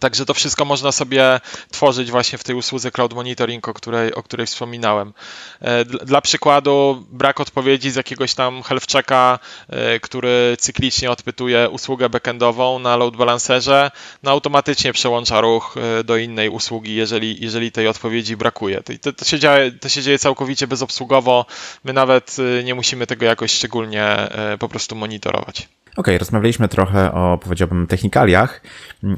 Także 0.00 0.26
to 0.26 0.34
wszystko 0.34 0.64
można 0.64 0.92
sobie 0.92 1.40
tworzyć 1.70 2.10
właśnie 2.10 2.38
w 2.38 2.44
tej 2.44 2.56
usłudze 2.56 2.90
Cloud 2.90 3.14
Monitoring, 3.14 3.68
o 3.68 3.74
której, 3.74 4.14
o 4.14 4.22
której 4.22 4.46
wspominałem. 4.46 5.12
E, 5.60 5.84
dla 5.84 6.20
przykładu, 6.20 7.06
brak 7.10 7.40
odpowiedzi 7.40 7.90
z 7.90 7.96
jakiegoś 7.96 8.34
tam 8.34 8.62
health 8.62 8.86
checka, 8.92 9.38
e, 9.68 10.00
który 10.00 10.56
cyklicznie 10.58 11.10
odpytuje 11.10 11.68
usługę 11.68 12.08
backendową 12.08 12.78
na 12.78 12.96
load 12.96 13.16
balancerze, 13.16 13.90
no 14.22 14.30
automatycznie 14.30 14.92
przełącza 14.92 15.40
ruch 15.40 15.74
e, 15.76 16.04
do 16.04 16.16
innej 16.16 16.48
usługi, 16.48 16.94
jeżeli, 16.94 17.42
jeżeli 17.44 17.72
tej 17.72 17.88
odpowiedzi 17.88 18.36
brakuje. 18.36 18.82
To, 19.02 19.12
to, 19.12 19.24
się 19.24 19.38
dzieje, 19.38 19.72
to 19.72 19.88
się 19.88 20.02
dzieje 20.02 20.18
całkowicie 20.18 20.66
bezobsługowo. 20.66 21.46
My 21.84 21.92
nawet 21.92 22.36
nie 22.64 22.74
musimy 22.74 23.06
tego 23.06 23.26
jakoś 23.26 23.52
szczególnie 23.52 24.28
po 24.58 24.68
prostu 24.68 24.96
monitorować. 24.96 25.68
OK, 25.96 26.06
rozmawialiśmy 26.18 26.68
trochę 26.68 27.12
o, 27.12 27.38
powiedziałbym, 27.38 27.86
technikaliach, 27.86 28.62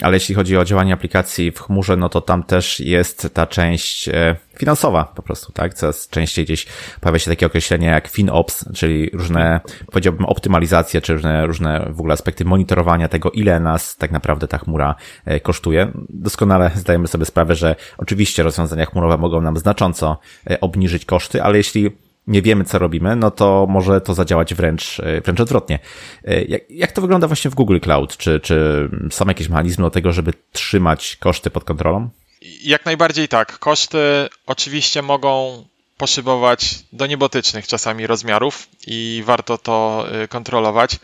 ale 0.03 0.16
jeśli 0.16 0.35
chodzi 0.35 0.57
o 0.57 0.64
działanie 0.64 0.95
aplikacji 0.95 1.53
w 1.53 1.61
chmurze, 1.61 1.97
no 1.97 2.09
to 2.09 2.20
tam 2.20 2.43
też 2.43 2.81
jest 2.81 3.35
ta 3.35 3.47
część 3.47 4.09
e, 4.09 4.37
finansowa 4.59 5.05
po 5.05 5.22
prostu, 5.22 5.53
tak? 5.53 5.74
Coraz 5.74 6.09
częściej 6.09 6.45
gdzieś 6.45 6.66
pojawia 7.01 7.18
się 7.18 7.31
takie 7.31 7.47
określenie 7.47 7.87
jak 7.87 8.09
FinOps, 8.09 8.64
czyli 8.74 9.11
różne, 9.12 9.61
powiedziałbym, 9.93 10.26
optymalizacje, 10.26 11.01
czy 11.01 11.12
różne, 11.12 11.47
różne 11.47 11.87
w 11.91 11.99
ogóle 11.99 12.14
aspekty 12.14 12.45
monitorowania 12.45 13.09
tego, 13.09 13.31
ile 13.31 13.61
nas 13.61 13.97
tak 13.97 14.11
naprawdę 14.11 14.49
ta 14.49 14.59
chmura 14.59 14.95
e, 15.24 15.41
kosztuje. 15.41 15.93
Doskonale 16.09 16.70
zdajemy 16.74 17.09
sobie 17.09 17.24
sprawę, 17.24 17.55
że 17.55 17.76
oczywiście 17.99 18.43
rozwiązania 18.43 18.87
chmurowe 18.87 19.16
mogą 19.16 19.41
nam 19.41 19.57
znacząco 19.57 20.18
e, 20.51 20.61
obniżyć 20.61 21.05
koszty, 21.05 21.43
ale 21.43 21.57
jeśli 21.57 21.91
nie 22.29 22.43
wiemy, 22.43 22.64
co 22.64 22.79
robimy, 22.79 23.16
no 23.16 23.31
to 23.31 23.66
może 23.68 24.01
to 24.01 24.14
zadziałać 24.14 24.55
wręcz, 24.55 25.01
e, 25.01 25.20
wręcz 25.20 25.41
odwrotnie. 25.41 25.79
E, 26.24 26.43
jak, 26.43 26.70
jak 26.70 26.93
to 26.93 27.01
wygląda 27.01 27.26
właśnie 27.26 27.51
w 27.51 27.55
Google 27.55 27.79
Cloud? 27.81 28.16
Czy, 28.16 28.41
czy 28.41 28.89
są 29.11 29.26
jakieś 29.26 29.49
mechanizmy 29.49 29.85
do 29.85 29.91
tego, 29.91 30.12
żeby 30.12 30.33
trzymać 30.53 31.16
koszty 31.16 31.51
pod 31.51 31.64
kontrolą? 31.64 32.11
Jak 32.62 32.85
najbardziej 32.85 33.29
tak. 33.29 33.59
Koszty 33.59 33.99
oczywiście 34.47 35.03
mogą 35.03 35.64
poszybować 35.97 36.79
do 36.93 37.07
niebotycznych 37.07 37.66
czasami 37.66 38.07
rozmiarów 38.07 38.68
i 38.87 39.22
warto 39.26 39.59
to 39.59 40.07
e, 40.12 40.29
kontrolować. 40.29 40.99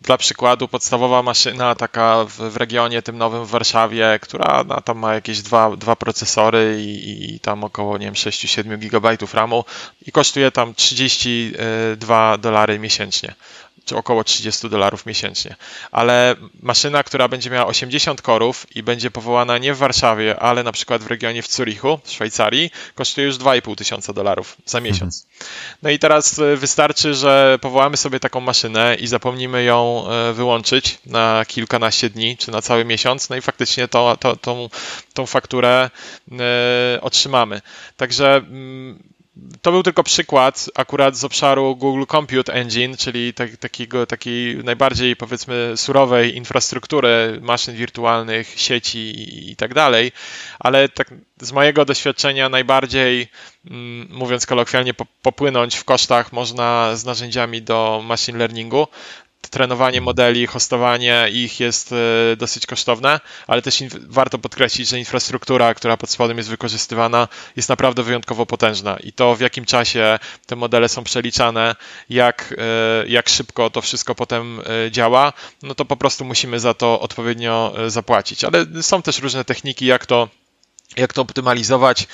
Dla 0.00 0.16
przykładu 0.18 0.68
podstawowa 0.68 1.22
maszyna 1.22 1.74
taka 1.74 2.24
w, 2.24 2.36
w 2.36 2.56
regionie 2.56 3.02
tym 3.02 3.18
nowym 3.18 3.44
w 3.44 3.50
Warszawie, 3.50 4.18
która 4.22 4.64
no, 4.66 4.80
tam 4.80 4.98
ma 4.98 5.14
jakieś 5.14 5.42
dwa, 5.42 5.76
dwa 5.76 5.96
procesory 5.96 6.82
i, 6.82 7.34
i 7.34 7.40
tam 7.40 7.64
około 7.64 7.98
nie 7.98 8.06
wiem, 8.06 8.14
6-7 8.14 8.78
GB 8.78 9.16
RAMu 9.32 9.64
i 10.06 10.12
kosztuje 10.12 10.50
tam 10.50 10.74
32 10.74 12.38
dolary 12.38 12.78
miesięcznie 12.78 13.34
około 13.92 14.24
30 14.24 14.68
dolarów 14.68 15.06
miesięcznie. 15.06 15.56
Ale 15.92 16.36
maszyna, 16.62 17.02
która 17.02 17.28
będzie 17.28 17.50
miała 17.50 17.66
80 17.66 18.22
korów 18.22 18.66
i 18.76 18.82
będzie 18.82 19.10
powołana 19.10 19.58
nie 19.58 19.74
w 19.74 19.78
Warszawie, 19.78 20.40
ale 20.40 20.62
na 20.62 20.72
przykład 20.72 21.02
w 21.02 21.06
regionie 21.06 21.42
w 21.42 21.52
Zurichu, 21.52 22.00
w 22.04 22.10
Szwajcarii, 22.10 22.70
kosztuje 22.94 23.26
już 23.26 23.36
2,5 23.36 23.76
tysiąca 23.76 24.12
dolarów 24.12 24.56
za 24.66 24.78
mhm. 24.78 24.94
miesiąc. 24.94 25.26
No 25.82 25.90
i 25.90 25.98
teraz 25.98 26.38
e, 26.38 26.56
wystarczy, 26.56 27.14
że 27.14 27.58
powołamy 27.60 27.96
sobie 27.96 28.20
taką 28.20 28.40
maszynę 28.40 28.96
i 29.00 29.06
zapomnimy 29.06 29.64
ją 29.64 30.04
e, 30.08 30.32
wyłączyć 30.32 30.98
na 31.06 31.44
kilkanaście 31.48 32.10
dni, 32.10 32.36
czy 32.36 32.50
na 32.50 32.62
cały 32.62 32.84
miesiąc, 32.84 33.30
no 33.30 33.36
i 33.36 33.40
faktycznie 33.40 33.88
to, 33.88 34.16
to, 34.20 34.36
tą, 34.36 34.68
tą 35.14 35.26
fakturę 35.26 35.90
e, 36.32 37.00
otrzymamy. 37.00 37.60
Także 37.96 38.36
mm, 38.36 39.13
to 39.62 39.72
był 39.72 39.82
tylko 39.82 40.02
przykład 40.02 40.70
akurat 40.74 41.16
z 41.16 41.24
obszaru 41.24 41.76
Google 41.76 42.04
Compute 42.06 42.52
Engine, 42.52 42.96
czyli 42.96 43.34
tak, 43.34 43.56
takiego, 43.56 44.06
takiej 44.06 44.56
najbardziej 44.64 45.16
powiedzmy 45.16 45.72
surowej 45.76 46.36
infrastruktury 46.36 47.38
maszyn 47.42 47.74
wirtualnych, 47.74 48.60
sieci 48.60 49.12
i 49.50 49.56
tak 49.56 49.74
dalej, 49.74 50.12
ale 50.58 50.88
tak 50.88 51.10
z 51.40 51.52
mojego 51.52 51.84
doświadczenia 51.84 52.48
najbardziej, 52.48 53.28
mm, 53.70 54.08
mówiąc 54.10 54.46
kolokwialnie, 54.46 54.94
popłynąć 55.22 55.76
w 55.76 55.84
kosztach 55.84 56.32
można 56.32 56.96
z 56.96 57.04
narzędziami 57.04 57.62
do 57.62 58.02
machine 58.04 58.38
learningu, 58.38 58.86
trenowanie 59.48 60.00
modeli, 60.00 60.46
hostowanie 60.46 61.28
ich 61.32 61.60
jest 61.60 61.92
e, 61.92 62.36
dosyć 62.36 62.66
kosztowne, 62.66 63.20
ale 63.46 63.62
też 63.62 63.84
warto 64.08 64.38
podkreślić, 64.38 64.88
że 64.88 64.98
infrastruktura, 64.98 65.74
która 65.74 65.96
pod 65.96 66.10
spodem 66.10 66.36
jest 66.36 66.48
wykorzystywana, 66.48 67.28
jest 67.56 67.68
naprawdę 67.68 68.02
wyjątkowo 68.02 68.46
potężna 68.46 68.96
i 68.96 69.12
to 69.12 69.36
w 69.36 69.40
jakim 69.40 69.64
czasie 69.64 70.18
te 70.46 70.56
modele 70.56 70.88
są 70.88 71.04
przeliczane, 71.04 71.76
jak, 72.10 72.54
e, 72.58 73.08
jak 73.08 73.28
szybko 73.28 73.70
to 73.70 73.82
wszystko 73.82 74.14
potem 74.14 74.60
e, 74.86 74.90
działa, 74.90 75.32
no 75.62 75.74
to 75.74 75.84
po 75.84 75.96
prostu 75.96 76.24
musimy 76.24 76.60
za 76.60 76.74
to 76.74 77.00
odpowiednio 77.00 77.74
zapłacić. 77.86 78.44
Ale 78.44 78.66
są 78.82 79.02
też 79.02 79.18
różne 79.18 79.44
techniki, 79.44 79.86
jak 79.86 80.06
to 80.06 80.28
jak 80.96 81.12
to 81.12 81.22
optymalizować. 81.22 82.06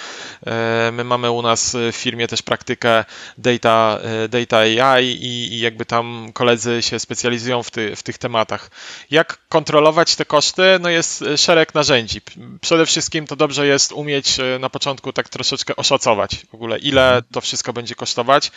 E, 0.46 0.90
my 0.92 1.04
mamy 1.04 1.30
u 1.30 1.42
nas 1.42 1.76
w 1.92 1.96
firmie 1.96 2.28
też 2.28 2.42
praktykę 2.42 3.04
data, 3.38 3.98
e, 4.02 4.28
data 4.28 4.58
AI 4.58 5.06
i, 5.06 5.54
i 5.54 5.60
jakby 5.60 5.86
tam 5.86 6.30
koledzy 6.34 6.82
się 6.82 6.98
specjalizują 6.98 7.62
w, 7.62 7.70
ty, 7.70 7.96
w 7.96 8.02
tych 8.02 8.18
tematach. 8.18 8.70
Jak 9.10 9.38
kontrolować 9.48 10.16
te 10.16 10.24
koszty? 10.24 10.62
No 10.80 10.88
jest 10.88 11.24
szereg 11.36 11.74
narzędzi. 11.74 12.20
Przede 12.60 12.86
wszystkim 12.86 13.26
to 13.26 13.36
dobrze 13.36 13.66
jest 13.66 13.92
umieć 13.92 14.40
e, 14.40 14.58
na 14.58 14.70
początku 14.70 15.12
tak 15.12 15.28
troszeczkę 15.28 15.76
oszacować 15.76 16.36
w 16.50 16.54
ogóle, 16.54 16.78
ile 16.78 17.22
to 17.32 17.40
wszystko 17.40 17.72
będzie 17.72 17.94
kosztować. 17.94 18.50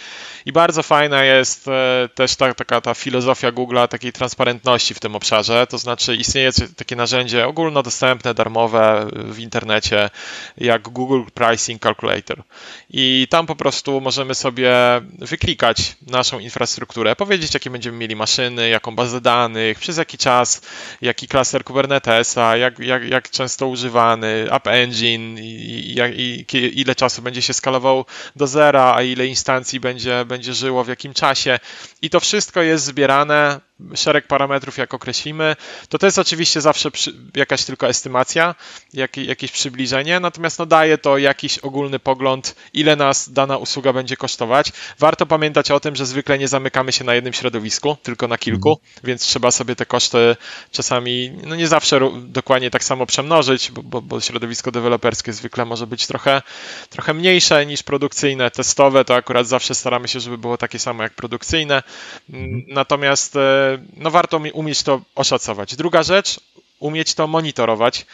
I 0.45 0.51
bardzo 0.51 0.83
fajna 0.83 1.23
jest 1.23 1.69
też 2.15 2.35
ta, 2.35 2.53
taka 2.53 2.81
ta 2.81 2.93
filozofia 2.93 3.51
Google'a 3.51 3.87
takiej 3.87 4.13
transparentności 4.13 4.93
w 4.93 4.99
tym 4.99 5.15
obszarze, 5.15 5.67
to 5.67 5.77
znaczy 5.77 6.15
istnieje 6.15 6.51
takie 6.75 6.95
narzędzie 6.95 7.47
ogólnodostępne, 7.47 8.33
darmowe 8.33 9.07
w 9.13 9.39
internecie, 9.39 10.09
jak 10.57 10.81
Google 10.81 11.21
Pricing 11.33 11.81
Calculator. 11.81 12.43
I 12.89 13.27
tam 13.29 13.45
po 13.45 13.55
prostu 13.55 14.01
możemy 14.01 14.35
sobie 14.35 14.73
wyklikać 15.19 15.95
naszą 16.07 16.39
infrastrukturę, 16.39 17.15
powiedzieć, 17.15 17.53
jakie 17.53 17.69
będziemy 17.69 17.97
mieli 17.97 18.15
maszyny, 18.15 18.69
jaką 18.69 18.95
bazę 18.95 19.21
danych, 19.21 19.79
przez 19.79 19.97
jaki 19.97 20.17
czas, 20.17 20.61
jaki 21.01 21.27
klaser 21.27 21.63
Kubernetesa, 21.63 22.57
jak, 22.57 22.79
jak, 22.79 23.03
jak 23.09 23.29
często 23.29 23.67
używany, 23.67 24.47
App 24.51 24.67
Engine, 24.67 25.37
i, 25.37 25.95
i, 26.17 26.57
i 26.57 26.81
ile 26.81 26.95
czasu 26.95 27.21
będzie 27.21 27.41
się 27.41 27.53
skalował 27.53 28.05
do 28.35 28.47
zera, 28.47 28.93
a 28.95 29.01
ile 29.01 29.27
instancji 29.27 29.79
będzie, 29.79 30.25
będzie 30.25 30.53
żyło 30.53 30.83
w 30.83 30.87
jakim 30.87 31.13
czasie. 31.13 31.59
I 32.01 32.09
to 32.09 32.19
wszystko 32.19 32.61
jest 32.61 32.85
zbierane 32.85 33.59
szereg 33.95 34.27
parametrów, 34.27 34.77
jak 34.77 34.93
określimy, 34.93 35.55
to 35.89 35.97
to 35.97 36.05
jest 36.05 36.19
oczywiście 36.19 36.61
zawsze 36.61 36.91
przy, 36.91 37.13
jakaś 37.35 37.65
tylko 37.65 37.87
estymacja, 37.87 38.55
jak, 38.93 39.17
jakieś 39.17 39.51
przybliżenie, 39.51 40.19
natomiast 40.19 40.59
no 40.59 40.65
daje 40.65 40.97
to 40.97 41.17
jakiś 41.17 41.57
ogólny 41.57 41.99
pogląd, 41.99 42.55
ile 42.73 42.95
nas 42.95 43.33
dana 43.33 43.57
usługa 43.57 43.93
będzie 43.93 44.17
kosztować. 44.17 44.71
Warto 44.99 45.25
pamiętać 45.25 45.71
o 45.71 45.79
tym, 45.79 45.95
że 45.95 46.05
zwykle 46.05 46.37
nie 46.37 46.47
zamykamy 46.47 46.91
się 46.91 47.03
na 47.03 47.15
jednym 47.15 47.33
środowisku, 47.33 47.97
tylko 48.03 48.27
na 48.27 48.37
kilku, 48.37 48.69
mm. 48.69 49.01
więc 49.03 49.21
trzeba 49.21 49.51
sobie 49.51 49.75
te 49.75 49.85
koszty 49.85 50.35
czasami, 50.71 51.31
no 51.43 51.55
nie 51.55 51.67
zawsze 51.67 51.99
dokładnie 52.21 52.69
tak 52.71 52.83
samo 52.83 53.05
przemnożyć, 53.05 53.71
bo, 53.71 53.83
bo, 53.83 54.01
bo 54.01 54.21
środowisko 54.21 54.71
deweloperskie 54.71 55.33
zwykle 55.33 55.65
może 55.65 55.87
być 55.87 56.07
trochę, 56.07 56.41
trochę 56.89 57.13
mniejsze 57.13 57.65
niż 57.65 57.83
produkcyjne, 57.83 58.51
testowe, 58.51 59.05
to 59.05 59.15
akurat 59.15 59.47
zawsze 59.47 59.75
staramy 59.75 60.07
się, 60.07 60.19
żeby 60.19 60.37
było 60.37 60.57
takie 60.57 60.79
samo 60.79 61.03
jak 61.03 61.13
produkcyjne. 61.13 61.83
Mm. 62.29 62.63
Natomiast 62.67 63.35
e, 63.35 63.62
no 63.97 64.11
warto 64.11 64.41
umieć 64.53 64.83
to 64.83 65.01
oszacować. 65.15 65.75
Druga 65.75 66.03
rzecz, 66.03 66.39
umieć 66.79 67.13
to 67.13 67.27
monitorować. 67.27 68.05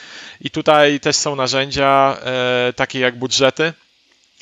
I 0.42 0.50
tutaj 0.50 1.00
też 1.00 1.16
są 1.16 1.36
narzędzia 1.36 2.18
e, 2.22 2.74
takie 2.74 3.00
jak 3.00 3.20
budżety, 3.20 3.74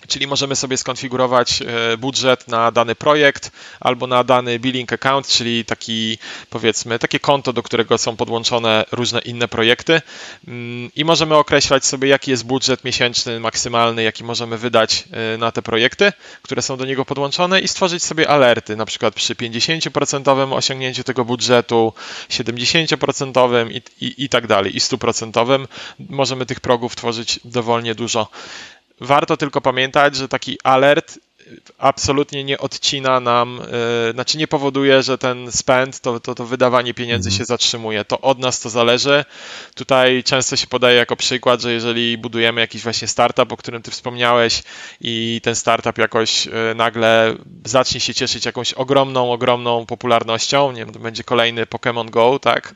Czyli 0.08 0.28
możemy 0.28 0.56
sobie 0.56 0.78
skonfigurować 0.78 1.62
e, 1.62 1.98
budżet 1.98 2.48
na 2.48 2.72
dany 2.72 2.96
projekt 2.96 3.52
albo 3.80 4.08
na 4.08 4.24
dany 4.24 4.60
billing 4.60 4.94
account, 4.94 5.28
czyli 5.28 5.66
taki 5.66 6.18
powiedzmy 6.50 7.00
takie 7.00 7.20
konto, 7.20 7.54
do 7.54 7.64
którego 7.64 7.98
są 7.98 8.16
podłączone 8.16 8.86
różne 8.92 9.20
inne 9.20 9.48
projekty 9.48 10.02
mm, 10.48 10.92
i 10.96 11.06
możemy 11.06 11.36
określać 11.36 11.86
sobie 11.86 12.08
jaki 12.08 12.32
jest 12.32 12.46
budżet 12.46 12.84
miesięczny 12.84 13.40
maksymalny, 13.40 14.04
jaki 14.04 14.24
możemy 14.24 14.58
wydać 14.58 15.04
e, 15.12 15.38
na 15.38 15.52
te 15.52 15.62
projekty, 15.62 16.14
które 16.42 16.62
są 16.62 16.78
do 16.78 16.86
niego 16.86 17.06
podłączone 17.06 17.60
i 17.60 17.68
stworzyć 17.68 18.04
sobie 18.04 18.30
alerty, 18.30 18.76
na 18.76 18.86
przykład 18.86 19.14
przy 19.14 19.36
50% 19.36 20.54
osiągnięciu 20.54 21.04
tego 21.04 21.26
budżetu, 21.26 21.94
70% 22.30 23.72
i, 23.72 23.82
i, 24.06 24.24
i 24.24 24.30
tak 24.30 24.48
dalej 24.48 24.76
i 24.76 24.80
100% 24.80 25.68
możemy 26.00 26.46
tych 26.46 26.60
progów 26.60 26.96
tworzyć 26.96 27.40
dowolnie 27.46 27.96
dużo. 27.96 28.28
Warto 29.02 29.38
tylko 29.38 29.62
pamiętać, 29.62 30.16
że 30.16 30.28
taki 30.28 30.58
alert 30.64 31.20
absolutnie 31.78 32.44
nie 32.44 32.58
odcina 32.58 33.20
nam, 33.20 33.62
yy, 34.06 34.14
znaczy 34.14 34.38
nie 34.38 34.48
powoduje, 34.48 35.04
że 35.04 35.18
ten 35.18 35.52
spend, 35.52 36.00
to, 36.00 36.20
to, 36.20 36.36
to 36.36 36.46
wydawanie 36.46 36.94
pieniędzy 36.94 37.30
mhm. 37.30 37.38
się 37.38 37.46
zatrzymuje. 37.46 38.06
To 38.06 38.22
od 38.22 38.40
nas 38.40 38.60
to 38.60 38.70
zależy. 38.70 39.26
Tutaj 39.76 40.24
często 40.24 40.56
się 40.56 40.68
podaje 40.68 40.98
jako 40.98 41.16
przykład, 41.16 41.62
że 41.62 41.74
jeżeli 41.74 42.18
budujemy 42.18 42.62
jakiś 42.62 42.84
właśnie 42.84 43.08
startup, 43.08 43.52
o 43.52 43.58
którym 43.58 43.82
ty 43.82 43.92
wspomniałeś 43.92 44.64
i 45.02 45.42
ten 45.44 45.56
startup 45.56 45.98
jakoś 45.98 46.46
yy, 46.46 46.52
nagle 46.76 47.36
zacznie 47.66 48.00
się 48.00 48.14
cieszyć 48.14 48.46
jakąś 48.46 48.74
ogromną, 48.74 49.32
ogromną 49.32 49.86
popularnością, 49.86 50.72
nie 50.72 50.86
wiem, 50.86 50.94
to 50.94 51.00
będzie 51.00 51.24
kolejny 51.24 51.66
Pokémon 51.66 52.10
Go, 52.10 52.40
tak, 52.40 52.76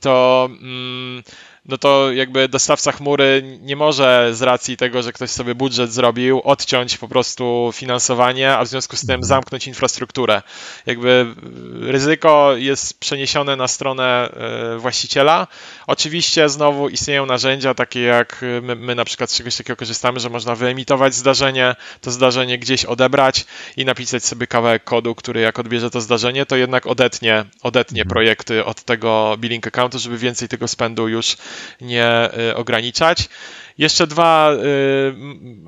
to... 0.00 0.48
Yy, 0.62 1.22
no 1.68 1.78
to 1.78 2.12
jakby 2.12 2.48
dostawca 2.48 2.92
chmury 2.92 3.58
nie 3.60 3.76
może 3.76 4.30
z 4.32 4.42
racji 4.42 4.76
tego, 4.76 5.02
że 5.02 5.12
ktoś 5.12 5.30
sobie 5.30 5.54
budżet 5.54 5.92
zrobił, 5.92 6.40
odciąć 6.44 6.98
po 6.98 7.08
prostu 7.08 7.70
finansowanie, 7.74 8.56
a 8.56 8.64
w 8.64 8.68
związku 8.68 8.96
z 8.96 9.00
tym 9.00 9.10
mhm. 9.10 9.24
zamknąć 9.24 9.66
infrastrukturę. 9.66 10.42
Jakby 10.86 11.34
ryzyko 11.80 12.56
jest 12.56 13.00
przeniesione 13.00 13.56
na 13.56 13.68
stronę 13.68 14.30
e, 14.74 14.78
właściciela. 14.78 15.46
Oczywiście 15.86 16.48
znowu 16.48 16.88
istnieją 16.88 17.26
narzędzia 17.26 17.74
takie 17.74 18.02
jak 18.02 18.44
my, 18.62 18.76
my 18.76 18.94
na 18.94 19.04
przykład 19.04 19.30
z 19.30 19.36
czegoś 19.36 19.56
takiego 19.56 19.76
korzystamy, 19.76 20.20
że 20.20 20.30
można 20.30 20.54
wyemitować 20.54 21.14
zdarzenie, 21.14 21.76
to 22.00 22.10
zdarzenie 22.10 22.58
gdzieś 22.58 22.84
odebrać 22.84 23.46
i 23.76 23.84
napisać 23.84 24.24
sobie 24.24 24.46
kawałek 24.46 24.84
kodu, 24.84 25.14
który 25.14 25.40
jak 25.40 25.58
odbierze 25.58 25.90
to 25.90 26.00
zdarzenie, 26.00 26.46
to 26.46 26.56
jednak 26.56 26.86
odetnie, 26.86 27.44
odetnie 27.62 28.02
mhm. 28.02 28.08
projekty 28.08 28.64
od 28.64 28.82
tego 28.82 29.36
billing 29.38 29.66
accountu, 29.66 29.98
żeby 29.98 30.18
więcej 30.18 30.48
tego 30.48 30.68
spendu 30.68 31.08
już 31.08 31.36
nie 31.80 32.30
y, 32.50 32.56
ograniczać. 32.56 33.28
Jeszcze 33.78 34.06
dwa, 34.06 34.52
y, 34.52 35.14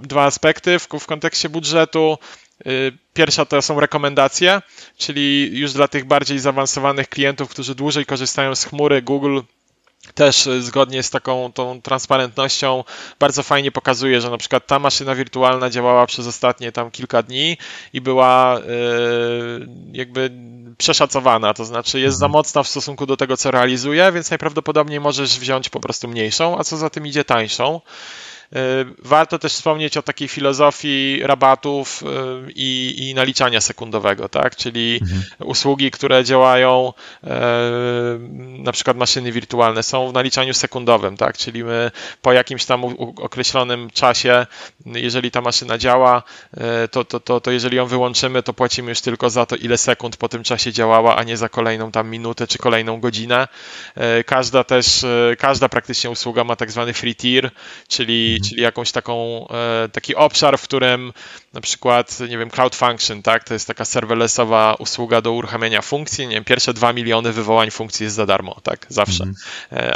dwa 0.02 0.24
aspekty 0.24 0.78
w, 0.78 0.88
w 1.00 1.06
kontekście 1.06 1.48
budżetu. 1.48 2.18
Y, 2.66 2.92
pierwsza 3.14 3.44
to 3.44 3.62
są 3.62 3.80
rekomendacje, 3.80 4.62
czyli 4.96 5.58
już 5.58 5.72
dla 5.72 5.88
tych 5.88 6.04
bardziej 6.04 6.38
zaawansowanych 6.38 7.08
klientów, 7.08 7.48
którzy 7.48 7.74
dłużej 7.74 8.06
korzystają 8.06 8.54
z 8.54 8.64
chmury, 8.64 9.02
Google 9.02 9.40
też 10.14 10.48
zgodnie 10.60 11.02
z 11.02 11.10
taką 11.10 11.52
tą 11.52 11.82
transparentnością 11.82 12.84
bardzo 13.18 13.42
fajnie 13.42 13.72
pokazuje, 13.72 14.20
że 14.20 14.30
na 14.30 14.38
przykład 14.38 14.66
ta 14.66 14.78
maszyna 14.78 15.14
wirtualna 15.14 15.70
działała 15.70 16.06
przez 16.06 16.26
ostatnie 16.26 16.72
tam 16.72 16.90
kilka 16.90 17.22
dni 17.22 17.56
i 17.92 18.00
była 18.00 18.60
jakby 19.92 20.30
przeszacowana, 20.78 21.54
to 21.54 21.64
znaczy 21.64 22.00
jest 22.00 22.18
za 22.18 22.26
mhm. 22.26 22.32
mocna 22.32 22.62
w 22.62 22.68
stosunku 22.68 23.06
do 23.06 23.16
tego, 23.16 23.36
co 23.36 23.50
realizuje, 23.50 24.12
więc 24.12 24.30
najprawdopodobniej 24.30 25.00
możesz 25.00 25.38
wziąć 25.38 25.68
po 25.68 25.80
prostu 25.80 26.08
mniejszą, 26.08 26.58
a 26.58 26.64
co 26.64 26.76
za 26.76 26.90
tym 26.90 27.06
idzie 27.06 27.24
tańszą. 27.24 27.80
Y, 28.56 28.94
warto 28.98 29.38
też 29.38 29.52
wspomnieć 29.52 29.96
o 29.96 30.02
takiej 30.02 30.28
filozofii 30.28 31.20
rabatów 31.22 32.02
y, 32.02 32.06
i, 32.54 32.94
i 33.08 33.14
naliczania 33.14 33.60
sekundowego, 33.60 34.28
tak? 34.28 34.56
czyli 34.56 34.98
mhm. 35.02 35.22
usługi, 35.38 35.90
które 35.90 36.24
działają, 36.24 36.92
y, 37.24 37.28
na 38.62 38.72
przykład 38.72 38.96
maszyny 38.96 39.32
wirtualne, 39.32 39.82
są 39.82 40.08
w 40.08 40.12
naliczaniu 40.12 40.54
sekundowym, 40.54 41.16
tak? 41.16 41.38
czyli 41.38 41.64
my 41.64 41.90
po 42.22 42.32
jakimś 42.32 42.64
tam 42.64 42.84
określonym 43.16 43.90
czasie, 43.90 44.46
jeżeli 44.86 45.30
ta 45.30 45.40
maszyna 45.40 45.78
działa, 45.78 46.22
to, 46.90 47.04
to, 47.04 47.20
to, 47.20 47.40
to 47.40 47.50
jeżeli 47.50 47.76
ją 47.76 47.86
wyłączymy, 47.86 48.42
to 48.42 48.54
płacimy 48.54 48.88
już 48.88 49.00
tylko 49.00 49.30
za 49.30 49.46
to, 49.46 49.56
ile 49.56 49.78
sekund 49.78 50.16
po 50.16 50.28
tym 50.28 50.42
czasie 50.42 50.72
działała, 50.72 51.16
a 51.16 51.22
nie 51.22 51.36
za 51.36 51.48
kolejną 51.48 51.90
tam 51.90 52.10
minutę 52.10 52.46
czy 52.46 52.58
kolejną 52.58 53.00
godzinę. 53.00 53.48
Każda 54.26 54.64
też, 54.64 55.04
każda 55.38 55.68
praktycznie 55.68 56.10
usługa 56.10 56.44
ma 56.44 56.56
tak 56.56 56.70
zwany 56.70 56.92
free 56.92 57.14
tier, 57.16 57.50
czyli 57.88 58.39
czyli, 58.40 58.50
czyli 58.50 58.62
jakąś 58.62 58.92
taką, 58.92 59.46
taki 59.92 60.14
obszar, 60.14 60.58
w 60.58 60.62
którym 60.62 61.12
na 61.52 61.60
przykład, 61.60 62.20
nie 62.20 62.38
wiem, 62.38 62.50
Cloud 62.50 62.76
Function, 62.76 63.22
tak, 63.22 63.44
to 63.44 63.54
jest 63.54 63.66
taka 63.66 63.84
serverlessowa 63.84 64.74
usługa 64.78 65.20
do 65.20 65.32
uruchamiania 65.32 65.82
funkcji, 65.82 66.26
nie 66.26 66.34
wiem, 66.34 66.44
pierwsze 66.44 66.74
dwa 66.74 66.92
miliony 66.92 67.32
wywołań 67.32 67.70
funkcji 67.70 68.04
jest 68.04 68.16
za 68.16 68.26
darmo, 68.26 68.56
tak, 68.62 68.86
zawsze, 68.88 69.24
mm. 69.24 69.34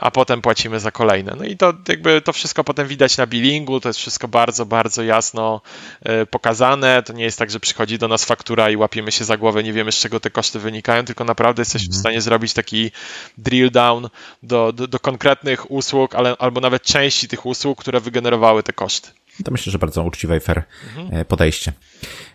a 0.01 0.11
potem 0.11 0.43
płacimy 0.43 0.81
za 0.81 0.91
kolejne. 0.91 1.35
No 1.39 1.45
i 1.45 1.57
to 1.57 1.73
jakby 1.89 2.21
to 2.21 2.33
wszystko 2.33 2.65
potem 2.65 2.89
widać 2.89 3.17
na 3.17 3.27
billingu, 3.27 3.81
to 3.81 3.89
jest 3.89 3.99
wszystko 3.99 4.29
bardzo, 4.29 4.67
bardzo 4.67 5.03
jasno 5.03 5.61
e, 6.03 6.27
pokazane, 6.27 7.03
to 7.03 7.13
nie 7.13 7.25
jest 7.25 7.39
tak, 7.39 7.51
że 7.51 7.61
przychodzi 7.61 7.99
do 7.99 8.09
nas 8.09 8.25
faktura 8.25 8.71
i 8.71 8.77
łapiemy 8.77 9.13
się 9.13 9.25
za 9.25 9.37
głowę, 9.37 9.63
nie 9.63 9.73
wiemy 9.73 9.93
z 9.93 9.99
czego 9.99 10.21
te 10.21 10.31
koszty 10.31 10.59
wynikają, 10.59 11.05
tylko 11.05 11.25
naprawdę 11.25 11.61
jesteśmy 11.61 11.89
mm. 11.89 11.97
w 11.97 12.01
stanie 12.01 12.21
zrobić 12.21 12.53
taki 12.53 12.91
drill 13.39 13.71
down 13.71 14.09
do, 14.43 14.73
do, 14.73 14.87
do 14.87 15.01
konkretnych 15.01 15.71
usług, 15.71 16.15
ale, 16.15 16.37
albo 16.39 16.61
nawet 16.61 16.83
części 16.83 17.29
tych 17.29 17.47
usług, 17.47 17.81
które 17.81 18.01
wygenerowały 18.01 18.34
te 18.63 18.73
koszty. 18.73 19.11
To 19.45 19.51
myślę, 19.51 19.73
że 19.73 19.79
bardzo 19.79 20.03
uczciwe 20.03 20.37
i 20.37 20.41
fair 20.41 20.63
mhm. 20.97 21.25
podejście. 21.25 21.73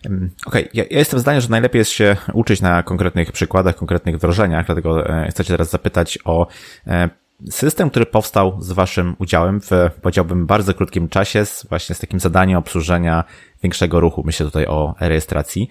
Okej, 0.06 0.28
okay. 0.46 0.68
ja, 0.74 0.84
ja, 0.90 0.98
jestem 0.98 1.20
zdania, 1.20 1.40
że 1.40 1.48
najlepiej 1.48 1.78
jest 1.78 1.90
się 1.90 2.16
uczyć 2.32 2.60
na 2.60 2.82
konkretnych 2.82 3.32
przykładach, 3.32 3.76
konkretnych 3.76 4.16
wdrożeniach, 4.16 4.66
dlatego 4.66 5.06
e, 5.06 5.28
chcę 5.30 5.44
Cię 5.44 5.50
teraz 5.54 5.70
zapytać 5.70 6.18
o 6.24 6.46
e, 6.86 7.08
system, 7.50 7.90
który 7.90 8.06
powstał 8.06 8.56
z 8.60 8.72
Waszym 8.72 9.16
udziałem 9.18 9.60
w, 9.60 9.70
powiedziałbym, 10.02 10.46
bardzo 10.46 10.74
krótkim 10.74 11.08
czasie, 11.08 11.44
z, 11.44 11.66
właśnie 11.68 11.94
z 11.94 11.98
takim 11.98 12.20
zadaniem 12.20 12.58
obsłużenia 12.58 13.24
większego 13.62 14.00
ruchu. 14.00 14.22
Myślę 14.26 14.46
tutaj 14.46 14.66
o 14.66 14.94
rejestracji. 15.00 15.68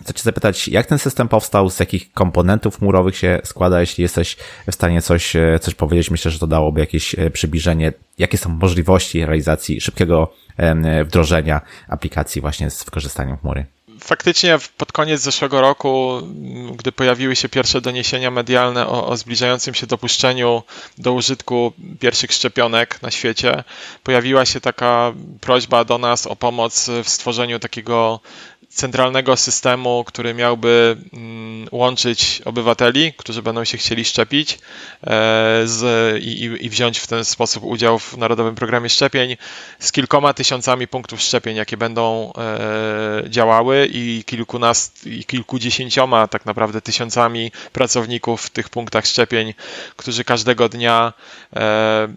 Chcę 0.00 0.14
Cię 0.14 0.22
zapytać, 0.22 0.68
jak 0.68 0.86
ten 0.86 0.98
system 0.98 1.28
powstał, 1.28 1.70
z 1.70 1.80
jakich 1.80 2.12
komponentów 2.12 2.78
chmurowych 2.78 3.16
się 3.16 3.40
składa, 3.44 3.80
jeśli 3.80 4.02
jesteś 4.02 4.36
w 4.70 4.74
stanie 4.74 5.02
coś, 5.02 5.36
e, 5.36 5.58
coś 5.60 5.74
powiedzieć. 5.74 6.10
Myślę, 6.10 6.30
że 6.30 6.38
to 6.38 6.46
dałoby 6.46 6.80
jakieś 6.80 7.14
e, 7.14 7.30
przybliżenie, 7.30 7.92
jakie 8.18 8.38
są 8.38 8.50
możliwości 8.50 9.26
realizacji 9.26 9.80
szybkiego 9.80 10.32
wdrożenia 11.04 11.60
aplikacji 11.88 12.40
właśnie 12.40 12.70
z 12.70 12.84
wykorzystaniem 12.84 13.36
chmury 13.36 13.66
faktycznie 14.00 14.58
pod 14.76 14.92
koniec 14.92 15.20
zeszłego 15.20 15.60
roku, 15.60 16.22
gdy 16.76 16.92
pojawiły 16.92 17.36
się 17.36 17.48
pierwsze 17.48 17.80
doniesienia 17.80 18.30
medialne 18.30 18.86
o, 18.86 19.06
o, 19.06 19.16
zbliżającym 19.16 19.74
się 19.74 19.86
dopuszczeniu 19.86 20.62
do 20.98 21.12
użytku 21.12 21.72
pierwszych 22.00 22.32
szczepionek 22.32 23.02
na 23.02 23.10
świecie, 23.10 23.64
pojawiła 24.02 24.44
się 24.44 24.60
taka 24.60 25.12
prośba 25.40 25.84
do 25.84 25.98
nas 25.98 26.26
o 26.26 26.36
pomoc 26.36 26.90
w 27.04 27.08
stworzeniu 27.08 27.58
takiego 27.58 28.20
centralnego 28.76 29.36
systemu, 29.36 30.04
który 30.06 30.34
miałby 30.34 30.96
mm, 31.12 31.68
łączyć 31.72 32.42
obywateli, 32.44 33.12
którzy 33.16 33.42
będą 33.42 33.64
się 33.64 33.78
chcieli 33.78 34.04
szczepić 34.04 34.52
e, 34.52 34.58
z, 35.64 35.82
i, 36.22 36.64
i, 36.64 36.70
wziąć 36.70 36.98
w 36.98 37.06
ten 37.06 37.24
sposób 37.24 37.64
udział 37.64 37.98
w 37.98 38.16
Narodowym 38.16 38.54
Programie 38.54 38.88
Szczepień 38.88 39.36
z 39.78 39.92
kilkoma 39.92 40.34
tysiącami 40.34 40.88
punktów 40.88 41.20
szczepień, 41.20 41.56
jakie 41.56 41.76
będą 41.76 42.32
e, 42.38 43.30
działały 43.30 43.88
i 43.92 44.24
kilkunast, 44.26 45.06
i 45.06 45.24
kilkudziesięcioma 45.24 46.28
tak 46.28 46.46
naprawdę 46.46 46.80
tysiącami 46.80 47.52
pracowników 47.72 48.42
w 48.42 48.50
tych 48.50 48.68
punktach 48.68 49.06
szczepień, 49.06 49.54
którzy 49.96 50.24
każdego 50.24 50.68
dnia 50.68 51.12
e, 51.56 52.08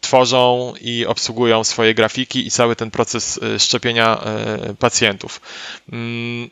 tworzą 0.00 0.72
i 0.80 1.06
obsługują 1.06 1.64
swoje 1.64 1.94
grafiki 1.94 2.46
i 2.46 2.50
cały 2.50 2.76
ten 2.76 2.90
proces 2.90 3.40
szczepienia 3.58 4.20
pacjentów. 4.78 5.40
Mm, 5.92 6.50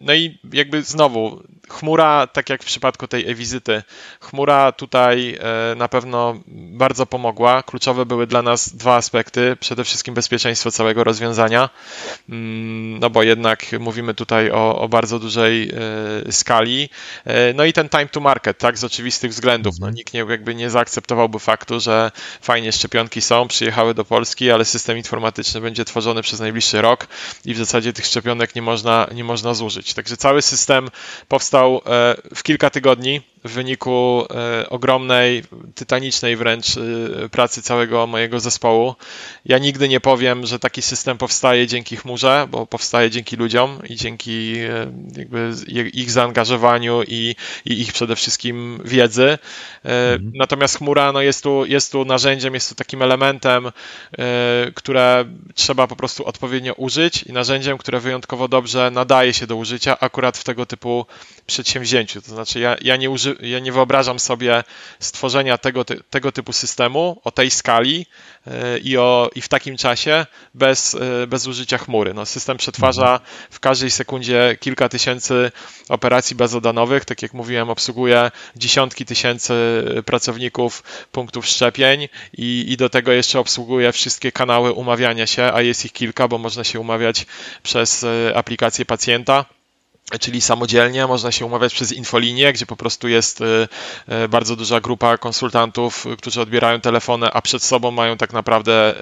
no 0.00 0.14
i 0.14 0.38
jakby 0.52 0.82
znowu 0.82 1.42
Chmura, 1.68 2.26
tak 2.26 2.50
jak 2.50 2.62
w 2.62 2.66
przypadku 2.66 3.08
tej 3.08 3.30
e-wizyty, 3.30 3.82
chmura 4.20 4.72
tutaj 4.72 5.38
e, 5.40 5.74
na 5.74 5.88
pewno 5.88 6.40
bardzo 6.46 7.06
pomogła. 7.06 7.62
Kluczowe 7.62 8.06
były 8.06 8.26
dla 8.26 8.42
nas 8.42 8.76
dwa 8.76 8.96
aspekty. 8.96 9.56
Przede 9.60 9.84
wszystkim 9.84 10.14
bezpieczeństwo 10.14 10.70
całego 10.70 11.04
rozwiązania, 11.04 11.70
mm, 12.28 12.98
no 12.98 13.10
bo 13.10 13.22
jednak 13.22 13.66
mówimy 13.80 14.14
tutaj 14.14 14.50
o, 14.50 14.78
o 14.78 14.88
bardzo 14.88 15.18
dużej 15.18 15.70
e, 16.28 16.32
skali. 16.32 16.88
E, 17.24 17.52
no 17.52 17.64
i 17.64 17.72
ten 17.72 17.88
time 17.88 18.06
to 18.06 18.20
market, 18.20 18.58
tak, 18.58 18.78
z 18.78 18.84
oczywistych 18.84 19.30
względów. 19.30 19.74
No, 19.80 19.86
mhm. 19.86 19.94
nikt 19.94 20.14
nie, 20.14 20.20
jakby 20.20 20.54
nie 20.54 20.70
zaakceptowałby 20.70 21.38
faktu, 21.38 21.80
że 21.80 22.10
fajnie 22.40 22.72
szczepionki 22.72 23.20
są, 23.20 23.48
przyjechały 23.48 23.94
do 23.94 24.04
Polski, 24.04 24.50
ale 24.50 24.64
system 24.64 24.96
informatyczny 24.96 25.60
będzie 25.60 25.84
tworzony 25.84 26.22
przez 26.22 26.40
najbliższy 26.40 26.82
rok 26.82 27.06
i 27.44 27.54
w 27.54 27.58
zasadzie 27.58 27.92
tych 27.92 28.06
szczepionek 28.06 28.54
nie 28.54 28.62
można, 28.62 29.06
nie 29.14 29.24
można 29.24 29.54
zużyć. 29.54 29.87
Także 29.94 30.16
cały 30.16 30.42
system 30.42 30.88
powstał 31.28 31.76
e, 31.86 32.16
w 32.34 32.42
kilka 32.42 32.70
tygodni 32.70 33.20
w 33.44 33.50
wyniku 33.50 34.24
e, 34.30 34.68
ogromnej, 34.68 35.42
tytanicznej 35.74 36.36
wręcz 36.36 36.76
e, 36.76 37.28
pracy 37.28 37.62
całego 37.62 38.06
mojego 38.06 38.40
zespołu. 38.40 38.94
Ja 39.44 39.58
nigdy 39.58 39.88
nie 39.88 40.00
powiem, 40.00 40.46
że 40.46 40.58
taki 40.58 40.82
system 40.82 41.18
powstaje 41.18 41.66
dzięki 41.66 41.96
chmurze, 41.96 42.46
bo 42.50 42.66
powstaje 42.66 43.10
dzięki 43.10 43.36
ludziom 43.36 43.78
i 43.88 43.96
dzięki 43.96 44.54
ich 45.92 46.10
zaangażowaniu 46.10 47.02
i, 47.02 47.34
i 47.64 47.80
ich 47.80 47.92
przede 47.92 48.16
wszystkim 48.16 48.80
wiedzy. 48.84 49.38
Mhm. 49.84 50.32
Natomiast 50.34 50.78
chmura 50.78 51.12
no 51.12 51.22
jest, 51.22 51.42
tu, 51.42 51.66
jest 51.66 51.92
tu 51.92 52.04
narzędziem, 52.04 52.54
jest 52.54 52.68
tu 52.68 52.74
takim 52.74 53.02
elementem, 53.02 53.70
które 54.74 55.24
trzeba 55.54 55.86
po 55.86 55.96
prostu 55.96 56.24
odpowiednio 56.24 56.72
użyć 56.72 57.22
i 57.22 57.32
narzędziem, 57.32 57.78
które 57.78 58.00
wyjątkowo 58.00 58.48
dobrze 58.48 58.90
nadaje 58.90 59.34
się 59.34 59.46
do 59.46 59.56
użycia 59.56 59.77
akurat 59.86 60.38
w 60.38 60.44
tego 60.44 60.66
typu 60.66 61.06
przedsięwzięciu. 61.46 62.22
To 62.22 62.28
znaczy, 62.30 62.60
ja, 62.60 62.76
ja, 62.80 62.96
nie, 62.96 63.10
uży, 63.10 63.36
ja 63.40 63.58
nie 63.58 63.72
wyobrażam 63.72 64.18
sobie 64.18 64.64
stworzenia 64.98 65.58
tego, 65.58 65.84
tego 65.84 66.32
typu 66.32 66.52
systemu 66.52 67.20
o 67.24 67.30
tej 67.30 67.50
skali 67.50 68.06
yy, 68.46 68.78
i, 68.78 68.96
o, 68.96 69.30
i 69.34 69.40
w 69.40 69.48
takim 69.48 69.76
czasie 69.76 70.26
bez, 70.54 70.92
yy, 70.92 71.26
bez 71.26 71.46
użycia 71.46 71.78
chmury. 71.78 72.14
No, 72.14 72.26
system 72.26 72.56
przetwarza 72.56 73.20
w 73.50 73.60
każdej 73.60 73.90
sekundzie 73.90 74.56
kilka 74.60 74.88
tysięcy 74.88 75.52
operacji 75.88 76.36
bazodanowych. 76.36 77.04
Tak 77.04 77.22
jak 77.22 77.34
mówiłem, 77.34 77.70
obsługuje 77.70 78.30
dziesiątki 78.56 79.04
tysięcy 79.04 79.54
pracowników 80.06 80.82
punktów 81.12 81.46
szczepień 81.46 82.08
i, 82.38 82.64
i 82.68 82.76
do 82.76 82.88
tego 82.88 83.12
jeszcze 83.12 83.40
obsługuje 83.40 83.92
wszystkie 83.92 84.32
kanały 84.32 84.72
umawiania 84.72 85.26
się, 85.26 85.50
a 85.52 85.62
jest 85.62 85.84
ich 85.84 85.92
kilka, 85.92 86.28
bo 86.28 86.38
można 86.38 86.64
się 86.64 86.80
umawiać 86.80 87.26
przez 87.62 88.02
yy, 88.02 88.32
aplikację 88.36 88.84
pacjenta 88.84 89.44
czyli 90.20 90.40
samodzielnie, 90.40 91.06
można 91.06 91.32
się 91.32 91.46
umawiać 91.46 91.74
przez 91.74 91.92
infolinię, 91.92 92.52
gdzie 92.52 92.66
po 92.66 92.76
prostu 92.76 93.08
jest 93.08 93.40
y, 93.40 93.44
y, 94.24 94.28
bardzo 94.28 94.56
duża 94.56 94.80
grupa 94.80 95.18
konsultantów, 95.18 96.06
którzy 96.18 96.40
odbierają 96.40 96.80
telefony, 96.80 97.32
a 97.32 97.42
przed 97.42 97.62
sobą 97.62 97.90
mają 97.90 98.16
tak 98.16 98.32
naprawdę 98.32 98.94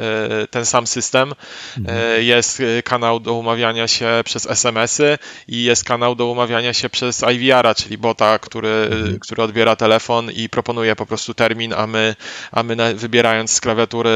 y, 0.42 0.46
ten 0.46 0.66
sam 0.66 0.86
system. 0.86 1.34
Mhm. 1.78 2.24
Jest 2.24 2.62
kanał 2.84 3.20
do 3.20 3.34
umawiania 3.34 3.88
się 3.88 4.08
przez 4.24 4.46
SMS-y 4.46 5.18
i 5.48 5.64
jest 5.64 5.84
kanał 5.84 6.14
do 6.14 6.26
umawiania 6.26 6.72
się 6.72 6.88
przez 6.88 7.24
IVR-a, 7.34 7.74
czyli 7.74 7.98
bota, 7.98 8.38
który, 8.38 8.88
mhm. 8.92 9.18
który 9.18 9.42
odbiera 9.42 9.76
telefon 9.76 10.30
i 10.30 10.48
proponuje 10.48 10.96
po 10.96 11.06
prostu 11.06 11.34
termin, 11.34 11.72
a 11.72 11.86
my, 11.86 12.16
a 12.52 12.62
my 12.62 12.94
wybierając 12.94 13.50
z 13.52 13.60
klawiatury 13.60 14.10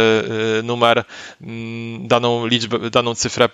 numer, 0.63 1.05
mm, 1.41 2.09
daną 2.09 2.47
liczbę, 2.47 2.91
daną 2.91 3.15
cyfrę 3.15 3.49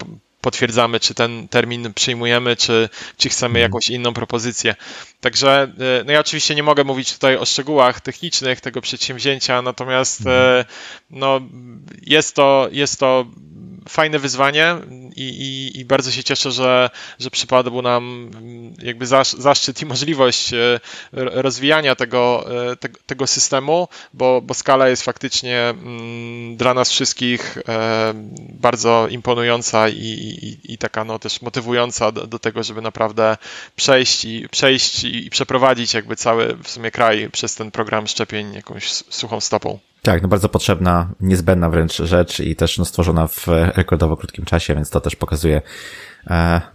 potwierdzamy, 0.47 1.01
czy 1.01 1.15
ten 1.15 1.49
termin 1.49 1.95
przyjmujemy, 1.95 2.57
czy, 2.57 2.89
czy 3.17 3.26
chcemy 3.29 3.59
mhm. 3.59 3.63
jakąś 3.63 3.89
inną 3.89 4.13
propozycję. 4.13 4.75
Także, 5.21 5.63
e, 6.01 6.05
no 6.05 6.13
ja 6.13 6.21
oczywiście 6.21 6.55
nie 6.55 6.63
mogę 6.63 6.85
mówić 6.85 7.13
tutaj 7.13 7.37
o 7.37 7.45
szczegółach 7.45 8.01
technicznych 8.01 8.61
tego 8.61 8.81
przedsięwzięcia, 8.81 9.63
natomiast 9.63 10.21
mhm. 10.21 10.61
e, 10.61 10.65
no, 11.11 11.41
jest 12.03 12.35
to, 12.35 12.69
jest 12.73 13.01
to 13.01 13.27
fajne 13.89 14.19
wyzwanie 14.19 14.77
i, 15.17 15.23
i, 15.23 15.81
i, 15.81 15.85
bardzo 15.85 16.11
się 16.11 16.25
cieszę, 16.25 16.53
że, 16.53 16.91
że 17.19 17.31
przypadł 17.31 17.83
nam 17.83 18.31
jakby 18.83 19.07
zaszczyt 19.39 19.83
i 19.83 19.87
możliwość 19.87 20.53
e, 20.53 20.81
rozwijania 21.13 21.95
tego, 21.95 22.47
e, 22.73 22.77
tego, 22.77 22.99
tego 23.07 23.27
systemu, 23.27 23.89
bo, 24.15 24.41
bo 24.43 24.55
skala 24.55 24.89
jest 24.89 25.03
faktycznie 25.03 25.61
mm, 25.61 26.57
dla 26.57 26.75
nas 26.75 26.91
wszystkich 26.91 27.59
e, 27.69 28.13
bardzo 28.39 29.09
imponująca 29.09 29.89
i, 29.89 29.95
i, 29.95 30.73
i 30.73 30.79
taka 30.79 31.05
no, 31.05 31.19
też 31.19 31.43
motywująca 31.43 32.13
do, 32.13 32.27
do, 32.27 32.39
tego, 32.39 32.63
żeby 32.63 32.83
naprawdę 32.83 33.37
przejść 33.77 34.25
i 34.25 34.49
przejść 34.49 35.05
i 35.05 35.31
przeprowadzić 35.31 35.95
jakby 35.95 36.17
cały 36.17 36.57
w 36.63 36.71
sumie 36.71 36.91
kraj 36.91 37.31
przez 37.33 37.55
ten 37.55 37.71
program 37.71 38.07
szczepień 38.07 38.55
jakąś 38.55 38.89
suchą 38.91 39.41
stopą. 39.41 39.79
Tak, 40.03 40.23
no 40.23 40.29
bardzo 40.29 40.49
potrzebna, 40.49 41.09
niezbędna 41.21 41.71
wręcz 41.71 41.97
rzecz 41.97 42.41
i 42.41 42.57
też 42.57 42.79
no, 42.79 42.85
stworzona 42.85 43.27
w 43.27 43.47
rekordowo 43.77 44.17
krótkim 44.17 44.45
czasie, 44.45 44.75
więc 44.75 44.91
to 44.91 45.01
też 45.01 45.17
pokazuje 45.17 45.63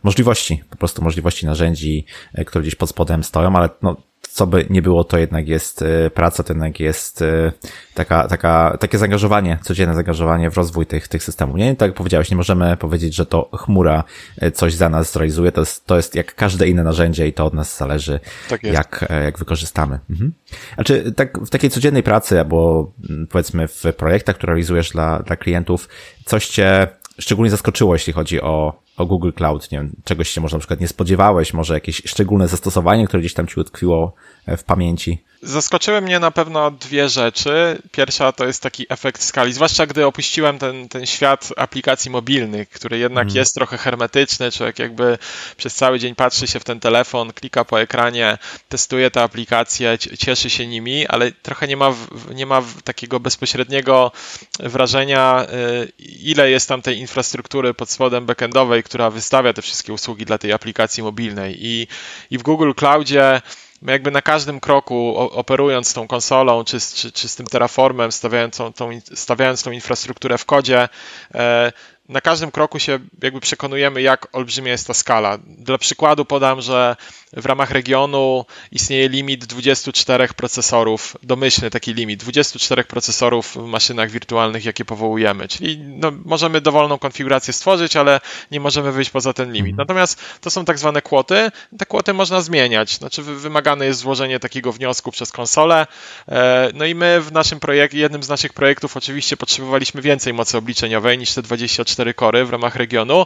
możliwości, 0.03 0.63
po 0.69 0.75
prostu 0.75 1.01
możliwości 1.01 1.45
narzędzi, 1.45 2.05
e, 2.33 2.45
które 2.45 2.61
gdzieś 2.61 2.75
pod 2.75 2.89
spodem 2.89 3.23
stoją, 3.23 3.55
ale 3.55 3.69
no, 3.81 3.97
co 4.21 4.47
by 4.47 4.65
nie 4.69 4.81
było, 4.81 5.03
to 5.03 5.17
jednak 5.17 5.47
jest 5.47 5.81
e, 5.81 6.09
praca, 6.09 6.43
to 6.43 6.53
jednak 6.53 6.79
jest 6.79 7.21
e, 7.21 7.51
taka, 7.93 8.27
taka, 8.27 8.77
takie 8.79 8.97
zaangażowanie, 8.97 9.59
codzienne 9.61 9.93
zaangażowanie 9.93 10.51
w 10.51 10.57
rozwój 10.57 10.85
tych, 10.85 11.07
tych 11.07 11.23
systemów. 11.23 11.55
Nie, 11.55 11.75
tak 11.75 11.89
jak 11.89 11.97
powiedziałeś, 11.97 12.31
nie 12.31 12.37
możemy 12.37 12.77
powiedzieć, 12.77 13.15
że 13.15 13.25
to 13.25 13.49
chmura 13.57 14.03
e, 14.37 14.51
coś 14.51 14.73
za 14.73 14.89
nas 14.89 15.11
zrealizuje, 15.11 15.51
to 15.51 15.61
jest, 15.61 15.85
to 15.85 15.97
jest 15.97 16.15
jak 16.15 16.35
każde 16.35 16.67
inne 16.67 16.83
narzędzie 16.83 17.27
i 17.27 17.33
to 17.33 17.45
od 17.45 17.53
nas 17.53 17.77
zależy, 17.77 18.19
tak 18.49 18.63
jak, 18.63 19.05
jak 19.23 19.39
wykorzystamy. 19.39 19.99
Mhm. 20.09 20.33
Znaczy, 20.75 21.11
tak 21.11 21.37
w 21.37 21.49
takiej 21.49 21.69
codziennej 21.69 22.03
pracy, 22.03 22.39
albo 22.39 22.91
mm, 23.09 23.27
powiedzmy 23.27 23.67
w 23.67 23.83
projektach, 23.97 24.35
które 24.35 24.51
realizujesz 24.51 24.89
dla, 24.89 25.19
dla 25.19 25.35
klientów, 25.35 25.89
coś 26.25 26.47
cię 26.47 26.87
szczególnie 27.19 27.51
zaskoczyło, 27.51 27.95
jeśli 27.95 28.13
chodzi 28.13 28.41
o, 28.41 28.81
o 29.01 29.05
Google 29.05 29.31
Cloud? 29.31 29.71
Nie 29.71 29.77
wiem, 29.77 29.91
czegoś 30.03 30.29
się 30.29 30.41
może 30.41 30.55
na 30.55 30.59
przykład 30.59 30.79
nie 30.79 30.87
spodziewałeś, 30.87 31.53
może 31.53 31.73
jakieś 31.73 32.01
szczególne 32.05 32.47
zastosowanie, 32.47 33.07
które 33.07 33.19
gdzieś 33.19 33.33
tam 33.33 33.47
ci 33.47 33.59
utkwiło 33.59 34.13
e, 34.45 34.57
w 34.57 34.63
pamięci? 34.63 35.23
Zaskoczyły 35.43 36.01
mnie 36.01 36.19
na 36.19 36.31
pewno 36.31 36.71
dwie 36.71 37.09
rzeczy. 37.09 37.81
Pierwsza 37.91 38.31
to 38.31 38.47
jest 38.47 38.63
taki 38.63 38.85
efekt 38.89 39.21
skali, 39.21 39.53
zwłaszcza 39.53 39.85
gdy 39.85 40.05
opuściłem 40.05 40.59
ten, 40.59 40.89
ten 40.89 41.05
świat 41.05 41.49
aplikacji 41.57 42.11
mobilnych, 42.11 42.69
który 42.69 42.97
jednak 42.97 43.23
mm. 43.23 43.35
jest 43.35 43.55
trochę 43.55 43.77
hermetyczny. 43.77 44.51
Człowiek 44.51 44.79
jakby 44.79 45.17
przez 45.57 45.75
cały 45.75 45.99
dzień 45.99 46.15
patrzy 46.15 46.47
się 46.47 46.59
w 46.59 46.63
ten 46.63 46.79
telefon, 46.79 47.33
klika 47.33 47.65
po 47.65 47.81
ekranie, 47.81 48.37
testuje 48.69 49.11
te 49.11 49.23
aplikacje, 49.23 49.97
cieszy 49.97 50.49
się 50.49 50.67
nimi, 50.67 51.07
ale 51.07 51.31
trochę 51.31 51.67
nie 51.67 51.77
ma, 51.77 51.93
nie 52.35 52.45
ma 52.45 52.61
takiego 52.83 53.19
bezpośredniego 53.19 54.11
wrażenia, 54.59 55.45
y, 55.53 55.91
ile 55.99 56.49
jest 56.49 56.69
tam 56.69 56.81
tej 56.81 56.97
infrastruktury 56.97 57.73
pod 57.73 57.89
spodem 57.89 58.25
backendowej, 58.25 58.83
która 58.91 59.09
wystawia 59.09 59.53
te 59.53 59.61
wszystkie 59.61 59.93
usługi 59.93 60.25
dla 60.25 60.37
tej 60.37 60.53
aplikacji 60.53 61.03
mobilnej. 61.03 61.55
I, 61.65 61.87
i 62.31 62.37
w 62.37 62.43
Google 62.43 62.71
Cloudzie 62.73 63.41
jakby 63.81 64.11
na 64.11 64.21
każdym 64.21 64.59
kroku 64.59 65.17
operując 65.17 65.93
tą 65.93 66.07
konsolą, 66.07 66.63
czy, 66.63 66.79
czy, 66.79 67.11
czy 67.11 67.27
z 67.27 67.35
tym 67.35 67.45
Terraformem, 67.45 68.11
stawiając 68.11 68.57
tą, 68.57 68.73
tą, 68.73 68.89
stawiając 69.13 69.63
tą 69.63 69.71
infrastrukturę 69.71 70.37
w 70.37 70.45
kodzie, 70.45 70.89
e, 71.33 71.71
na 72.11 72.21
każdym 72.21 72.51
kroku 72.51 72.79
się 72.79 72.99
jakby 73.23 73.39
przekonujemy, 73.39 74.01
jak 74.01 74.27
olbrzymia 74.31 74.71
jest 74.71 74.87
ta 74.87 74.93
skala. 74.93 75.37
Dla 75.47 75.77
przykładu 75.77 76.25
podam, 76.25 76.61
że 76.61 76.95
w 77.33 77.45
ramach 77.45 77.71
regionu 77.71 78.45
istnieje 78.71 79.09
limit 79.09 79.45
24 79.45 80.27
procesorów, 80.27 81.17
domyślny 81.23 81.69
taki 81.69 81.93
limit, 81.93 82.19
24 82.19 82.83
procesorów 82.83 83.47
w 83.55 83.65
maszynach 83.65 84.11
wirtualnych, 84.11 84.65
jakie 84.65 84.85
powołujemy. 84.85 85.47
Czyli 85.47 85.77
no, 85.77 86.11
możemy 86.25 86.61
dowolną 86.61 86.99
konfigurację 86.99 87.53
stworzyć, 87.53 87.95
ale 87.95 88.19
nie 88.51 88.59
możemy 88.59 88.91
wyjść 88.91 89.11
poza 89.11 89.33
ten 89.33 89.53
limit. 89.53 89.71
Mhm. 89.71 89.77
Natomiast 89.77 90.19
to 90.41 90.51
są 90.51 90.65
tak 90.65 90.79
zwane 90.79 91.01
kwoty. 91.01 91.51
Te 91.77 91.85
kwoty 91.85 92.13
można 92.13 92.41
zmieniać. 92.41 92.97
Znaczy 92.97 93.23
wymagane 93.23 93.85
jest 93.85 93.99
złożenie 93.99 94.39
takiego 94.39 94.71
wniosku 94.71 95.11
przez 95.11 95.31
konsolę. 95.31 95.87
E, 96.27 96.69
no 96.73 96.85
i 96.85 96.95
my 96.95 97.21
w 97.21 97.31
naszym 97.31 97.59
projekcie, 97.59 97.97
jednym 97.97 98.23
z 98.23 98.29
naszych 98.29 98.53
projektów 98.53 98.97
oczywiście 98.97 99.37
potrzebowaliśmy 99.37 100.01
więcej 100.01 100.33
mocy 100.33 100.57
obliczeniowej 100.57 101.17
niż 101.17 101.33
te 101.33 101.41
24 101.41 102.00
kory 102.13 102.45
w 102.45 102.49
ramach 102.49 102.75
regionu. 102.75 103.25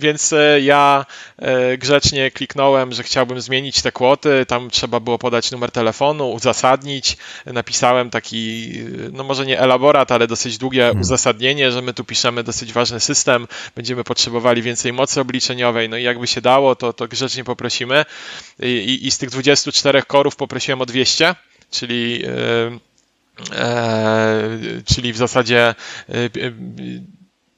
Więc 0.00 0.32
e, 0.32 0.60
ja 0.60 1.06
e, 1.38 1.78
grzecznie 1.78 2.30
kliknąłem, 2.30 2.92
że 2.92 3.02
chciałbym 3.02 3.40
zmienić 3.40 3.82
te 3.82 3.92
kwoty. 3.92 4.46
Tam 4.46 4.70
trzeba 4.70 5.00
było 5.00 5.18
podać 5.18 5.50
numer 5.50 5.70
telefonu, 5.70 6.30
uzasadnić. 6.30 7.16
Napisałem 7.46 8.10
taki, 8.10 8.72
no 9.12 9.24
może 9.24 9.46
nie 9.46 9.60
elaborat, 9.60 10.12
ale 10.12 10.26
dosyć 10.26 10.58
długie 10.58 10.82
hmm. 10.82 11.00
uzasadnienie, 11.00 11.72
że 11.72 11.82
my 11.82 11.94
tu 11.94 12.04
piszemy 12.04 12.42
dosyć 12.42 12.72
ważny 12.72 13.00
system, 13.00 13.46
będziemy 13.76 14.04
potrzebowali 14.04 14.62
więcej 14.62 14.92
mocy 14.92 15.20
obliczeniowej. 15.20 15.88
No 15.88 15.96
i 15.96 16.02
jakby 16.02 16.26
się 16.26 16.40
dało, 16.40 16.76
to, 16.76 16.92
to 16.92 17.08
grzecznie 17.08 17.44
poprosimy. 17.44 18.04
I, 18.62 18.98
i 19.02 19.10
z 19.10 19.18
tych 19.18 19.30
24 19.30 20.02
korów 20.02 20.36
poprosiłem 20.36 20.80
o 20.80 20.86
200, 20.86 21.34
czyli. 21.70 22.20
Yy, 22.20 22.80
czyli 24.86 25.12
w 25.12 25.16
zasadzie 25.16 25.74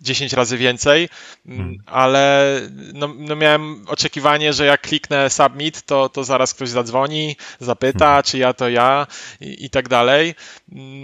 10 0.05 0.33
razy 0.33 0.59
więcej, 0.59 1.09
mm, 1.47 1.59
hmm. 1.59 1.79
ale 1.87 2.61
no, 2.95 3.09
no, 3.19 3.37
miałem 3.37 3.85
oczekiwanie, 3.89 4.53
że 4.53 4.67
jak 4.67 4.81
kliknę 4.81 5.31
submit, 5.31 5.83
to, 5.83 6.09
to 6.09 6.25
zaraz 6.25 6.55
ktoś 6.55 6.69
zadzwoni, 6.69 7.37
zapyta, 7.61 8.07
hmm. 8.07 8.23
czy 8.23 8.39
ja 8.39 8.53
to 8.53 8.69
ja 8.69 9.07
i, 9.41 9.65
i, 9.65 9.71
tak 9.71 9.89
dalej. 9.89 10.35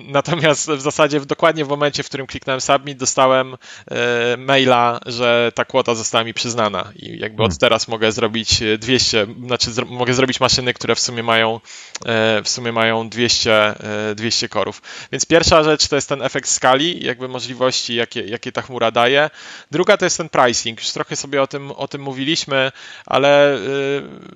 Natomiast 0.06 0.70
w 0.70 0.80
zasadzie 0.80 1.20
dokładnie 1.20 1.64
w 1.64 1.68
momencie, 1.68 2.02
w 2.02 2.06
którym 2.06 2.26
kliknąłem 2.26 2.60
submit, 2.60 2.98
dostałem 2.98 3.56
e, 3.90 4.36
maila, 4.36 5.00
że 5.06 5.52
ta 5.54 5.64
kwota 5.64 5.94
została 5.94 6.24
mi 6.24 6.34
przyznana 6.34 6.92
i 6.96 7.18
jakby 7.18 7.36
hmm. 7.36 7.52
od 7.52 7.58
teraz 7.58 7.88
mogę 7.88 8.12
zrobić 8.12 8.62
200, 8.78 9.26
znaczy 9.46 9.72
zro, 9.72 9.86
mogę 9.86 10.14
zrobić 10.14 10.40
maszyny, 10.40 10.74
które 10.74 10.94
w 10.94 11.00
sumie 11.00 11.22
mają 11.22 11.60
e, 12.04 12.42
w 12.42 12.48
sumie 12.48 12.72
mają 12.72 13.08
200, 13.08 13.52
e, 13.52 14.14
200 14.14 14.48
korów. 14.48 14.82
Więc 15.12 15.26
pierwsza 15.26 15.62
rzecz 15.62 15.88
to 15.88 15.96
jest 15.96 16.08
ten 16.08 16.22
efekt 16.22 16.48
skali, 16.48 17.04
jakby 17.04 17.28
możliwości, 17.28 17.94
jakie, 17.94 18.20
jakie 18.20 18.52
ta 18.52 18.62
chmura 18.62 18.89
daje. 18.92 19.30
Druga 19.70 19.96
to 19.96 20.04
jest 20.04 20.16
ten 20.16 20.28
pricing. 20.28 20.78
Już 20.78 20.90
trochę 20.90 21.16
sobie 21.16 21.42
o 21.42 21.46
tym, 21.46 21.70
o 21.70 21.88
tym 21.88 22.02
mówiliśmy, 22.02 22.72
ale 23.06 23.54
y, 23.54 23.58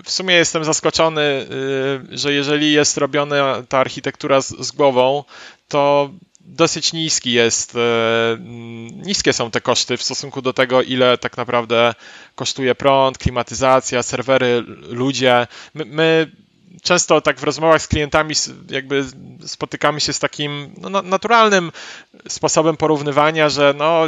w 0.04 0.10
sumie 0.10 0.34
jestem 0.34 0.64
zaskoczony, 0.64 1.46
y, 2.12 2.18
że 2.18 2.32
jeżeli 2.32 2.72
jest 2.72 2.96
robiona 2.96 3.62
ta 3.68 3.78
architektura 3.78 4.40
z, 4.40 4.48
z 4.48 4.72
głową, 4.72 5.24
to 5.68 6.10
dosyć 6.40 6.92
niski 6.92 7.32
jest, 7.32 7.74
y, 7.74 7.78
niskie 8.92 9.32
są 9.32 9.50
te 9.50 9.60
koszty 9.60 9.96
w 9.96 10.02
stosunku 10.02 10.42
do 10.42 10.52
tego, 10.52 10.82
ile 10.82 11.18
tak 11.18 11.36
naprawdę 11.36 11.94
kosztuje 12.34 12.74
prąd, 12.74 13.18
klimatyzacja, 13.18 14.02
serwery, 14.02 14.64
ludzie. 14.88 15.46
My, 15.74 15.84
my 15.84 16.30
często 16.82 17.20
tak 17.20 17.40
w 17.40 17.42
rozmowach 17.42 17.82
z 17.82 17.88
klientami 17.88 18.34
jakby 18.70 19.04
spotykamy 19.46 20.00
się 20.00 20.12
z 20.12 20.18
takim 20.18 20.74
no, 20.80 21.02
naturalnym 21.02 21.72
sposobem 22.28 22.76
porównywania, 22.76 23.48
że 23.48 23.74
no, 23.76 24.00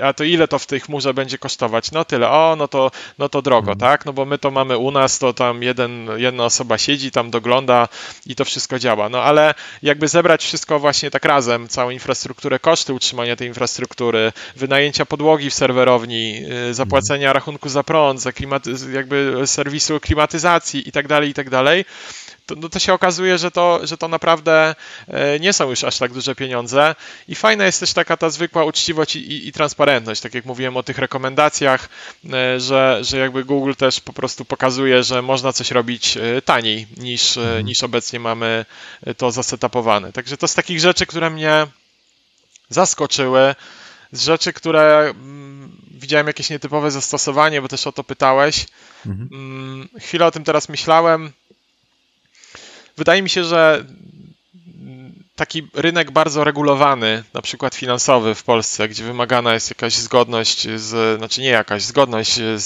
a 0.00 0.12
to 0.12 0.24
ile 0.24 0.48
to 0.48 0.58
w 0.58 0.66
tej 0.66 0.80
chmurze 0.80 1.14
będzie 1.14 1.38
kosztować? 1.38 1.92
No 1.92 2.04
tyle, 2.04 2.30
o, 2.30 2.56
no 2.58 2.68
to, 2.68 2.90
no 3.18 3.28
to 3.28 3.42
drogo, 3.42 3.72
mhm. 3.72 3.78
tak? 3.78 4.06
No 4.06 4.12
bo 4.12 4.24
my 4.24 4.38
to 4.38 4.50
mamy 4.50 4.78
u 4.78 4.90
nas, 4.90 5.18
to 5.18 5.32
tam 5.32 5.62
jeden, 5.62 6.08
jedna 6.16 6.44
osoba 6.44 6.78
siedzi, 6.78 7.10
tam 7.10 7.30
dogląda 7.30 7.88
i 8.26 8.34
to 8.34 8.44
wszystko 8.44 8.78
działa. 8.78 9.08
No 9.08 9.22
ale 9.22 9.54
jakby 9.82 10.08
zebrać 10.08 10.44
wszystko 10.44 10.78
właśnie 10.78 11.10
tak 11.10 11.24
razem, 11.24 11.68
całą 11.68 11.90
infrastrukturę, 11.90 12.58
koszty 12.58 12.92
utrzymania 12.92 13.36
tej 13.36 13.48
infrastruktury, 13.48 14.32
wynajęcia 14.56 15.06
podłogi 15.06 15.50
w 15.50 15.54
serwerowni, 15.54 16.42
y, 16.70 16.74
zapłacenia 16.74 17.32
rachunku 17.32 17.68
za 17.68 17.82
prąd, 17.82 18.20
za 18.20 18.30
klimaty- 18.30 18.92
jakby 18.92 19.42
serwisu 19.46 20.00
klimatyzacji 20.00 20.88
i 20.88 20.92
tak 20.92 21.08
dalej, 21.08 21.30
i 21.30 21.34
tak 21.34 21.50
dalej, 21.50 21.84
to, 22.46 22.54
no 22.54 22.68
to 22.68 22.78
się 22.78 22.92
okazuje, 22.92 23.38
że 23.38 23.50
to, 23.50 23.80
że 23.82 23.98
to 23.98 24.08
naprawdę 24.08 24.74
e, 25.08 25.40
nie 25.40 25.52
są 25.52 25.70
już 25.70 25.84
aż 25.84 25.98
tak 25.98 26.12
duże 26.12 26.34
pieniądze. 26.34 26.94
I 27.28 27.34
fajna 27.34 27.66
jest 27.66 27.80
też 27.80 27.92
taka 27.92 28.16
ta 28.16 28.30
zwykła 28.30 28.64
uczciwość 28.64 29.16
i, 29.16 29.18
i, 29.18 29.48
i 29.48 29.52
transparentność, 29.52 30.20
tak 30.20 30.34
jak 30.34 30.44
mówiłem 30.44 30.76
o 30.76 30.82
tych 30.82 30.98
rekomendacjach, 30.98 31.88
e, 32.32 32.60
że, 32.60 32.98
że 33.02 33.18
jakby 33.18 33.44
Google 33.44 33.72
też 33.74 34.00
po 34.00 34.12
prostu 34.12 34.44
pokazuje, 34.44 35.02
że 35.02 35.22
można 35.22 35.52
coś 35.52 35.70
robić 35.70 36.16
e, 36.16 36.42
taniej 36.42 36.86
niż, 36.96 37.36
mhm. 37.36 37.66
niż 37.66 37.82
obecnie 37.82 38.20
mamy 38.20 38.64
to 39.16 39.30
zasetapowane. 39.30 40.12
Także 40.12 40.36
to 40.36 40.48
z 40.48 40.54
takich 40.54 40.80
rzeczy, 40.80 41.06
które 41.06 41.30
mnie 41.30 41.66
zaskoczyły, 42.68 43.54
z 44.12 44.24
rzeczy, 44.24 44.52
które 44.52 45.10
mm, 45.10 45.76
widziałem 45.90 46.26
jakieś 46.26 46.50
nietypowe 46.50 46.90
zastosowanie, 46.90 47.62
bo 47.62 47.68
też 47.68 47.86
o 47.86 47.92
to 47.92 48.04
pytałeś. 48.04 48.66
Mhm. 49.06 49.28
Mm, 49.32 49.88
chwilę 50.00 50.26
o 50.26 50.30
tym 50.30 50.44
teraz 50.44 50.68
myślałem 50.68 51.32
wydaje 52.96 53.22
mi 53.22 53.28
się, 53.28 53.44
że 53.44 53.84
taki 55.36 55.68
rynek 55.74 56.10
bardzo 56.10 56.44
regulowany, 56.44 57.22
na 57.34 57.42
przykład 57.42 57.74
finansowy 57.74 58.34
w 58.34 58.42
Polsce, 58.44 58.88
gdzie 58.88 59.04
wymagana 59.04 59.54
jest 59.54 59.70
jakaś 59.70 59.94
zgodność, 59.94 60.68
z, 60.76 61.18
znaczy 61.18 61.40
nie 61.40 61.48
jakaś, 61.48 61.82
zgodność 61.82 62.34
z, 62.34 62.64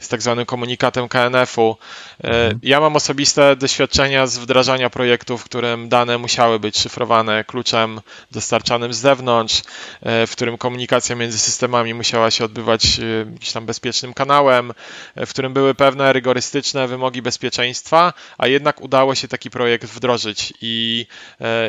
z 0.00 0.08
tak 0.08 0.22
zwanym 0.22 0.46
komunikatem 0.46 1.08
KNF-u. 1.08 1.76
E, 2.24 2.28
mhm. 2.28 2.60
Ja 2.62 2.80
mam 2.80 2.96
osobiste 2.96 3.56
doświadczenia 3.56 4.26
z 4.26 4.38
wdrażania 4.38 4.90
projektów, 4.90 5.40
w 5.40 5.44
którym 5.44 5.88
dane 5.88 6.18
musiały 6.18 6.60
być 6.60 6.78
szyfrowane 6.78 7.44
kluczem 7.44 8.00
dostarczanym 8.30 8.92
z 8.92 8.98
zewnątrz, 8.98 9.62
e, 10.02 10.26
w 10.26 10.32
którym 10.32 10.58
komunikacja 10.58 11.16
między 11.16 11.38
systemami 11.38 11.94
musiała 11.94 12.30
się 12.30 12.44
odbywać 12.44 12.84
e, 12.98 13.18
jakimś 13.18 13.52
tam 13.52 13.66
bezpiecznym 13.66 14.14
kanałem, 14.14 14.72
w 15.16 15.30
którym 15.30 15.52
były 15.52 15.74
pewne 15.74 16.12
rygorystyczne 16.12 16.88
wymogi 16.88 17.22
bezpieczeństwa, 17.22 18.12
a 18.38 18.46
jednak 18.46 18.80
udało 18.80 19.14
się 19.14 19.28
taki 19.28 19.50
projekt 19.50 19.86
wdrożyć 19.86 20.52
i 20.60 21.06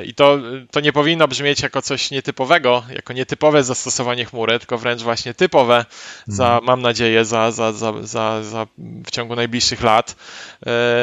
I 0.10 0.14
to, 0.14 0.38
to 0.72 0.80
nie 0.80 0.94
powinno 0.94 1.28
brzmieć 1.28 1.62
jako 1.62 1.82
coś 1.82 2.12
nietypowego, 2.12 2.84
jako 2.96 3.14
nietypowe 3.14 3.64
zastosowanie 3.64 4.26
chmury, 4.26 4.60
tylko 4.60 4.78
wręcz 4.78 5.02
właśnie 5.02 5.34
typowe, 5.34 5.86
za, 6.28 6.46
mhm. 6.46 6.66
mam 6.66 6.82
nadzieję, 6.82 7.26
za, 7.26 7.52
za, 7.52 7.74
za, 7.74 7.94
za, 8.02 8.44
za 8.44 8.68
w 9.06 9.12
ciągu 9.12 9.36
najbliższych 9.36 9.84
lat. 9.84 10.16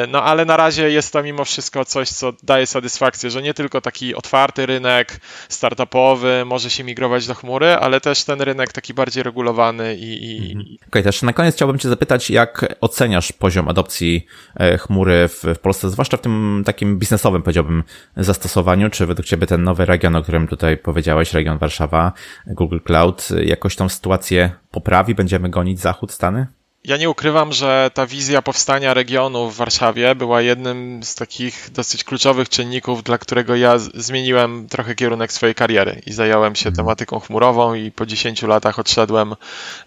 No 0.07 0.23
ale 0.23 0.45
na 0.45 0.57
razie 0.57 0.89
jest 0.89 1.13
to 1.13 1.23
mimo 1.23 1.45
wszystko 1.45 1.85
coś, 1.85 2.09
co 2.09 2.33
daje 2.43 2.67
satysfakcję, 2.67 3.29
że 3.29 3.41
nie 3.41 3.53
tylko 3.53 3.81
taki 3.81 4.15
otwarty 4.15 4.65
rynek 4.65 5.19
startupowy 5.49 6.43
może 6.45 6.69
się 6.69 6.83
migrować 6.83 7.27
do 7.27 7.35
chmury, 7.35 7.67
ale 7.67 8.01
też 8.01 8.23
ten 8.23 8.41
rynek 8.41 8.73
taki 8.73 8.93
bardziej 8.93 9.23
regulowany 9.23 9.95
i. 9.95 10.31
i... 10.31 10.37
Mhm. 10.37 10.61
Okej, 10.61 10.87
okay, 10.87 11.03
też 11.03 11.21
na 11.21 11.33
koniec 11.33 11.55
chciałbym 11.55 11.79
Cię 11.79 11.89
zapytać, 11.89 12.29
jak 12.29 12.75
oceniasz 12.81 13.31
poziom 13.31 13.67
adopcji 13.67 14.25
e, 14.55 14.77
chmury 14.77 15.27
w, 15.27 15.43
w 15.55 15.59
Polsce, 15.59 15.89
zwłaszcza 15.89 16.17
w 16.17 16.21
tym 16.21 16.63
takim 16.65 16.99
biznesowym, 16.99 17.41
powiedziałbym, 17.41 17.83
zastosowaniu? 18.17 18.89
Czy 18.97 19.05
według 19.05 19.25
Ciebie 19.25 19.47
ten 19.47 19.63
nowy 19.63 19.85
region, 19.85 20.15
o 20.15 20.21
którym 20.21 20.47
tutaj 20.47 20.77
powiedziałeś, 20.77 21.33
region 21.33 21.57
Warszawa, 21.57 22.13
Google 22.47 22.79
Cloud, 22.85 23.27
jakoś 23.43 23.75
tą 23.75 23.89
sytuację 23.89 24.51
poprawi? 24.71 25.15
Będziemy 25.15 25.49
gonić 25.49 25.79
Zachód, 25.79 26.11
Stany? 26.11 26.47
Ja 26.83 26.97
nie 26.97 27.09
ukrywam, 27.09 27.53
że 27.53 27.91
ta 27.93 28.07
wizja 28.07 28.41
powstania 28.41 28.93
regionu 28.93 29.49
w 29.49 29.55
Warszawie 29.55 30.15
była 30.15 30.41
jednym 30.41 31.03
z 31.03 31.15
takich 31.15 31.69
dosyć 31.71 32.03
kluczowych 32.03 32.49
czynników, 32.49 33.03
dla 33.03 33.17
którego 33.17 33.55
ja 33.55 33.77
zmieniłem 33.77 34.67
trochę 34.67 34.95
kierunek 34.95 35.31
swojej 35.31 35.55
kariery 35.55 36.01
i 36.05 36.13
zająłem 36.13 36.55
się 36.55 36.69
mhm. 36.69 36.75
tematyką 36.75 37.19
chmurową 37.19 37.73
i 37.73 37.91
po 37.91 38.05
10 38.05 38.41
latach 38.41 38.79
odszedłem 38.79 39.35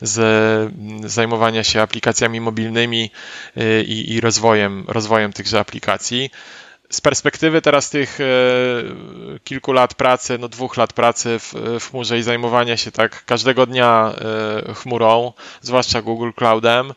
z 0.00 0.72
zajmowania 1.12 1.64
się 1.64 1.80
aplikacjami 1.80 2.40
mobilnymi 2.40 3.10
y, 3.56 3.82
i, 3.82 4.12
i 4.12 4.20
rozwojem, 4.20 4.84
rozwojem 4.88 5.32
tychże 5.32 5.60
aplikacji 5.60 6.30
z 6.90 7.00
perspektywy 7.00 7.62
teraz 7.62 7.90
tych 7.90 8.20
e, 8.20 8.24
kilku 9.44 9.72
lat 9.72 9.94
pracy, 9.94 10.38
no 10.38 10.48
dwóch 10.48 10.76
lat 10.76 10.92
pracy 10.92 11.38
w, 11.38 11.54
w 11.80 11.90
chmurze 11.90 12.18
i 12.18 12.22
zajmowania 12.22 12.76
się 12.76 12.92
tak 12.92 13.24
każdego 13.24 13.66
dnia 13.66 14.12
e, 14.68 14.74
chmurą, 14.74 15.32
zwłaszcza 15.60 16.02
Google 16.02 16.30
Cloudem, 16.36 16.92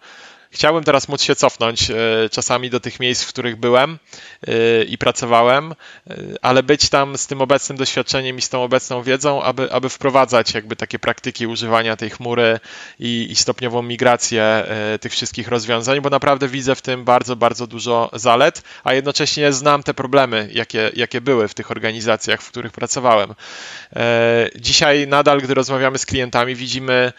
Chciałbym 0.53 0.83
teraz 0.83 1.07
móc 1.07 1.21
się 1.21 1.35
cofnąć 1.35 1.91
e, 1.91 1.95
czasami 2.31 2.69
do 2.69 2.79
tych 2.79 2.99
miejsc, 2.99 3.23
w 3.23 3.27
których 3.27 3.55
byłem 3.55 3.99
e, 4.47 4.83
i 4.83 4.97
pracowałem, 4.97 5.71
e, 5.71 6.15
ale 6.41 6.63
być 6.63 6.89
tam 6.89 7.17
z 7.17 7.27
tym 7.27 7.41
obecnym 7.41 7.77
doświadczeniem 7.77 8.37
i 8.37 8.41
z 8.41 8.49
tą 8.49 8.63
obecną 8.63 9.03
wiedzą, 9.03 9.43
aby, 9.43 9.71
aby 9.71 9.89
wprowadzać 9.89 10.53
jakby 10.53 10.75
takie 10.75 10.99
praktyki 10.99 11.47
używania 11.47 11.95
tej 11.95 12.09
chmury 12.09 12.59
i, 12.99 13.27
i 13.29 13.35
stopniową 13.35 13.81
migrację 13.81 14.65
tych 15.01 15.11
wszystkich 15.11 15.47
rozwiązań, 15.47 16.01
bo 16.01 16.09
naprawdę 16.09 16.47
widzę 16.47 16.75
w 16.75 16.81
tym 16.81 17.03
bardzo, 17.03 17.35
bardzo 17.35 17.67
dużo 17.67 18.09
zalet, 18.13 18.63
a 18.83 18.93
jednocześnie 18.93 19.53
znam 19.53 19.83
te 19.83 19.93
problemy, 19.93 20.49
jakie, 20.51 20.91
jakie 20.95 21.21
były 21.21 21.47
w 21.47 21.53
tych 21.53 21.71
organizacjach, 21.71 22.41
w 22.41 22.51
których 22.51 22.71
pracowałem. 22.71 23.33
Dzisiaj 24.55 25.07
nadal, 25.07 25.41
gdy 25.41 25.53
rozmawiamy 25.53 25.97
z 25.97 26.05
klientami, 26.05 26.55
widzimy 26.55 27.13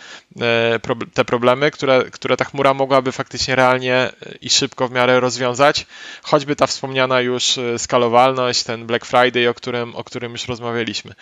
te 1.14 1.24
problemy, 1.24 1.70
które, 1.70 2.04
które 2.10 2.36
ta 2.36 2.44
chmura 2.44 2.74
mogłaby 2.74 3.12
faktycznie 3.12 3.23
faktycznie 3.24 3.56
realnie 3.56 4.12
i 4.40 4.50
szybko 4.50 4.88
w 4.88 4.92
miarę 4.92 5.20
rozwiązać. 5.20 5.86
Choćby 6.22 6.56
ta 6.56 6.66
wspomniana 6.66 7.20
już 7.20 7.58
e, 7.58 7.78
skalowalność, 7.78 8.62
ten 8.62 8.86
Black 8.86 9.04
Friday, 9.04 9.48
o 9.48 9.54
którym, 9.54 9.96
o 9.96 10.04
którym 10.04 10.32
już 10.32 10.48
rozmawialiśmy. 10.48 11.14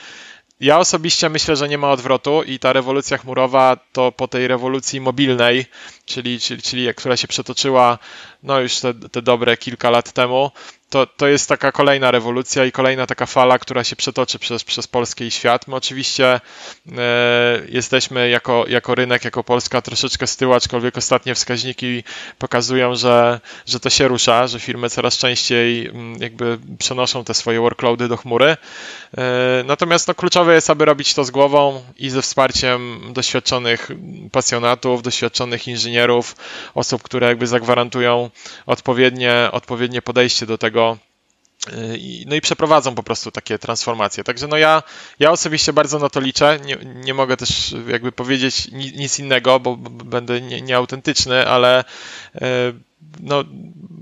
Ja 0.61 0.79
osobiście 0.79 1.29
myślę, 1.29 1.57
że 1.57 1.69
nie 1.69 1.79
ma 1.79 1.91
odwrotu 1.91 2.43
i 2.43 2.59
ta 2.59 2.73
rewolucja 2.73 3.19
chmurowa 3.19 3.77
to 3.93 4.13
po 4.13 4.29
tej 4.29 4.49
rewolucji 4.49 5.01
mobilnej, 5.01 5.67
czyli, 6.07 6.41
czyli, 6.41 6.63
czyli 6.63 6.95
która 6.95 7.17
się 7.17 7.29
przetoczyła 7.29 7.99
no 8.43 8.61
już 8.61 8.81
te, 8.81 8.95
te 8.95 9.23
dobre 9.23 9.57
kilka 9.57 9.91
lat 9.91 10.13
temu, 10.13 10.51
to, 10.93 11.07
to 11.07 11.27
jest 11.27 11.49
taka 11.49 11.73
kolejna 11.73 12.11
rewolucja 12.11 12.65
i 12.65 12.73
kolejna 12.73 13.07
taka 13.07 13.27
fala, 13.27 13.59
która 13.59 13.85
się 13.85 13.97
przetoczy 13.97 14.39
przez, 14.39 14.65
przez 14.65 14.87
Polskę 14.89 15.25
i 15.25 15.31
świat. 15.31 15.69
My 15.69 15.77
oczywiście 15.77 16.27
e, 16.35 16.41
jesteśmy 17.69 18.29
jako, 18.29 18.65
jako 18.69 18.95
rynek, 18.95 19.25
jako 19.25 19.45
Polska 19.45 19.83
troszeczkę 19.83 20.27
z 20.27 20.37
tyłu, 20.37 20.53
aczkolwiek 20.55 20.99
ostatnie 20.99 21.35
wskaźniki 21.35 22.05
pokazują, 22.39 22.95
że, 22.95 23.41
że 23.67 23.81
to 23.81 23.91
się 23.91 24.09
rusza, 24.09 24.47
że 24.47 24.61
firmy 24.61 24.91
coraz 24.91 25.19
częściej 25.19 25.87
m, 25.87 25.97
mm, 25.97 26.23
jakby 26.23 26.59
przenoszą 26.79 27.25
te 27.25 27.35
swoje 27.35 27.61
workloady 27.61 28.09
do 28.09 28.17
chmury. 28.17 28.57
E, 29.19 29.65
natomiast 29.67 30.09
no, 30.09 30.15
kluczowe 30.15 30.55
jest, 30.55 30.71
aby 30.71 30.85
robić 30.85 31.15
to 31.15 31.25
z 31.25 31.31
głową 31.31 31.83
i 31.99 32.11
ze 32.11 32.23
wsparciem 32.23 33.01
doświadczonych 33.13 33.91
pasjonatów, 34.33 35.03
doświadczonych 35.03 35.69
inżynierów, 35.69 36.37
osób, 36.75 37.03
które 37.03 37.27
jakby 37.27 37.47
zagwarantują 37.47 38.31
odpowiednie, 38.67 39.49
odpowiednie 39.53 40.03
podejście 40.03 40.47
do 40.47 40.59
tego, 40.59 40.82
y, 41.69 42.25
no 42.27 42.35
i 42.35 42.41
przeprowadzą 42.41 42.95
po 42.95 43.03
prostu 43.03 43.31
takie 43.31 43.59
transformacje. 43.59 44.25
Także 44.25 44.49
no 44.49 44.57
ja, 44.57 44.83
ja 45.19 45.31
osobiście 45.31 45.73
bardzo 45.73 45.99
na 45.99 46.09
to 46.09 46.21
liczę. 46.21 46.59
Nie, 46.65 46.77
nie 46.95 47.15
mogę 47.15 47.37
też 47.37 47.75
jakby 47.89 48.13
powiedzieć 48.13 48.69
nic 48.73 49.19
innego, 49.19 49.61
bo 49.61 49.77
będę 50.05 50.41
nieautentyczny, 50.41 51.49
ale 51.49 51.85
y, 52.35 52.41
no, 53.21 53.45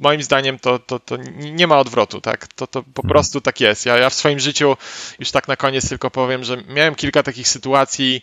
moim 0.01 0.23
zdaniem 0.23 0.59
to, 0.59 0.79
to, 0.79 0.99
to 0.99 1.17
nie 1.37 1.67
ma 1.67 1.79
odwrotu, 1.79 2.21
tak? 2.21 2.47
To, 2.47 2.67
to 2.67 2.83
po 2.83 3.03
mhm. 3.03 3.09
prostu 3.09 3.41
tak 3.41 3.61
jest. 3.61 3.87
Ja, 3.87 3.97
ja 3.97 4.11
w 4.11 4.15
swoim 4.15 4.39
życiu 4.39 4.77
już 5.19 5.31
tak 5.31 5.49
na 5.49 5.57
koniec 5.57 5.89
tylko 5.89 6.11
powiem, 6.11 6.45
że 6.45 6.57
miałem 6.69 6.95
kilka 6.95 7.23
takich 7.23 7.49
sytuacji, 7.49 8.23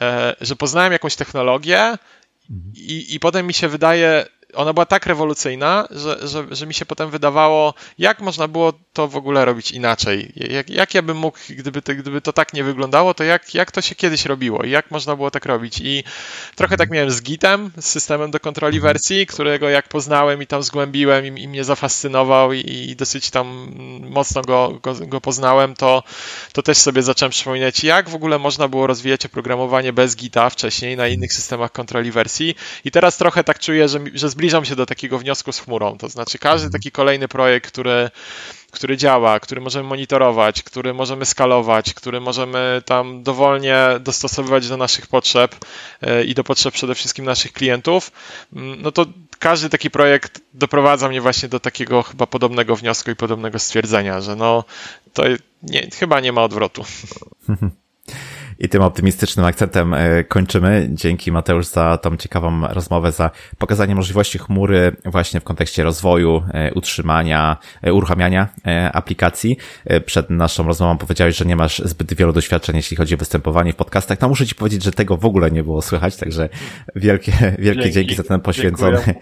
e, 0.00 0.36
że 0.40 0.56
poznałem 0.56 0.92
jakąś 0.92 1.16
technologię 1.16 1.80
mhm. 1.80 2.72
i, 2.74 3.14
i 3.14 3.20
potem 3.20 3.46
mi 3.46 3.54
się 3.54 3.68
wydaje, 3.68 4.26
ona 4.54 4.72
była 4.72 4.86
tak 4.86 5.06
rewolucyjna, 5.06 5.88
że, 5.90 6.28
że, 6.28 6.44
że 6.50 6.66
mi 6.66 6.74
się 6.74 6.86
potem 6.86 7.10
wydawało, 7.10 7.74
jak 7.98 8.20
można 8.20 8.48
było 8.48 8.72
to 8.92 9.08
w 9.08 9.16
ogóle 9.16 9.44
robić 9.44 9.70
inaczej. 9.70 10.32
Jak, 10.36 10.70
jak 10.70 10.94
ja 10.94 11.02
bym 11.02 11.16
mógł, 11.16 11.38
gdyby 11.48 11.82
to, 11.82 11.94
gdyby 11.94 12.20
to 12.20 12.32
tak 12.32 12.52
nie 12.52 12.64
wyglądało, 12.64 13.14
to 13.14 13.24
jak, 13.24 13.54
jak 13.54 13.72
to 13.72 13.80
się 13.80 13.94
kiedyś 13.94 14.24
robiło 14.24 14.62
i 14.62 14.70
jak 14.70 14.90
można 14.90 15.16
było 15.16 15.30
tak 15.30 15.46
robić. 15.46 15.80
I 15.80 16.04
trochę 16.54 16.76
tak 16.76 16.90
miałem 16.90 17.10
z 17.10 17.22
Gitem, 17.22 17.70
z 17.80 17.86
systemem 17.86 18.30
do 18.30 18.40
kontroli 18.40 18.76
mhm. 18.76 18.92
wersji, 18.92 19.26
którego 19.26 19.68
jak 19.68 19.88
poznałem 19.88 20.42
i 20.42 20.46
tam 20.46 20.62
zgłębiłem 20.62 21.38
i, 21.38 21.42
i 21.42 21.48
mnie 21.48 21.64
zafascynował 21.64 22.52
i, 22.52 22.60
i, 22.60 22.96
dosyć 22.96 23.30
tam 23.30 23.74
mocno 24.10 24.42
go, 24.42 24.78
go, 24.82 24.94
go, 24.94 25.20
poznałem, 25.20 25.74
to, 25.74 26.02
to 26.52 26.62
też 26.62 26.78
sobie 26.78 27.02
zacząłem 27.02 27.30
przypominać, 27.30 27.84
jak 27.84 28.08
w 28.08 28.14
ogóle 28.14 28.38
można 28.38 28.68
było 28.68 28.86
rozwijać 28.86 29.26
oprogramowanie 29.26 29.92
bez 29.92 30.16
Gita 30.16 30.50
wcześniej 30.50 30.96
na 30.96 31.08
innych 31.08 31.32
systemach 31.32 31.72
kontroli 31.72 32.10
wersji. 32.10 32.54
I 32.84 32.90
teraz 32.90 33.16
trochę 33.16 33.44
tak 33.44 33.58
czuję, 33.58 33.88
że, 33.88 34.00
że 34.14 34.28
zbliżam 34.28 34.43
się 34.50 34.76
do 34.76 34.86
takiego 34.86 35.18
wniosku 35.18 35.52
z 35.52 35.58
chmurą. 35.58 35.98
To 35.98 36.08
znaczy 36.08 36.38
każdy 36.38 36.70
taki 36.70 36.90
kolejny 36.90 37.28
projekt, 37.28 37.72
który 37.72 38.10
który 38.74 38.96
działa, 38.96 39.40
który 39.40 39.60
możemy 39.60 39.88
monitorować, 39.88 40.62
który 40.62 40.94
możemy 40.94 41.24
skalować, 41.24 41.94
który 41.94 42.20
możemy 42.20 42.82
tam 42.84 43.22
dowolnie 43.22 43.76
dostosowywać 44.00 44.68
do 44.68 44.76
naszych 44.76 45.06
potrzeb 45.06 45.56
e, 46.02 46.24
i 46.24 46.34
do 46.34 46.44
potrzeb 46.44 46.74
przede 46.74 46.94
wszystkim 46.94 47.24
naszych 47.24 47.52
klientów, 47.52 48.12
mm, 48.52 48.82
no 48.82 48.92
to 48.92 49.06
każdy 49.38 49.68
taki 49.70 49.90
projekt 49.90 50.40
doprowadza 50.54 51.08
mnie 51.08 51.20
właśnie 51.20 51.48
do 51.48 51.60
takiego 51.60 52.02
chyba 52.02 52.26
podobnego 52.26 52.76
wniosku 52.76 53.10
i 53.10 53.16
podobnego 53.16 53.58
stwierdzenia, 53.58 54.20
że 54.20 54.36
no 54.36 54.64
to 55.12 55.22
nie, 55.62 55.88
chyba 55.94 56.20
nie 56.20 56.32
ma 56.32 56.42
odwrotu. 56.42 56.84
I 58.58 58.68
tym 58.68 58.82
optymistycznym 58.82 59.46
akcentem 59.46 59.94
e, 59.94 60.24
kończymy. 60.24 60.88
Dzięki 60.92 61.32
Mateusz 61.32 61.66
za 61.66 61.98
tą 61.98 62.16
ciekawą 62.16 62.66
rozmowę, 62.68 63.12
za 63.12 63.30
pokazanie 63.58 63.94
możliwości 63.94 64.38
chmury 64.38 64.96
właśnie 65.04 65.40
w 65.40 65.44
kontekście 65.44 65.84
rozwoju, 65.84 66.42
e, 66.52 66.72
utrzymania, 66.74 67.56
e, 67.82 67.92
uruchamiania 67.92 68.48
aplikacji. 68.92 69.56
Przed 70.06 70.30
naszą 70.30 70.66
rozmową 70.66 70.98
powiedziałeś, 70.98 71.36
że 71.36 71.44
nie 71.44 71.56
masz 71.56 71.82
zbyt 71.84 72.14
wielu 72.14 72.32
doświadczeń, 72.32 72.76
jeśli 72.76 72.96
chodzi 72.96 73.14
o 73.14 73.18
występowanie 73.18 73.72
w 73.72 73.76
podcastach. 73.76 74.20
No 74.20 74.28
muszę 74.28 74.46
ci 74.46 74.54
powiedzieć, 74.54 74.82
że 74.82 74.92
tego 74.92 75.16
w 75.16 75.24
ogóle 75.24 75.50
nie 75.50 75.62
było 75.62 75.82
słychać, 75.82 76.16
także 76.16 76.48
wielkie, 76.96 77.32
wielkie 77.58 77.82
dzięki, 77.82 77.92
dzięki 77.92 78.14
za 78.14 78.22
ten 78.22 78.40
poświęcony 78.40 78.96
Dziękuję 78.96 79.14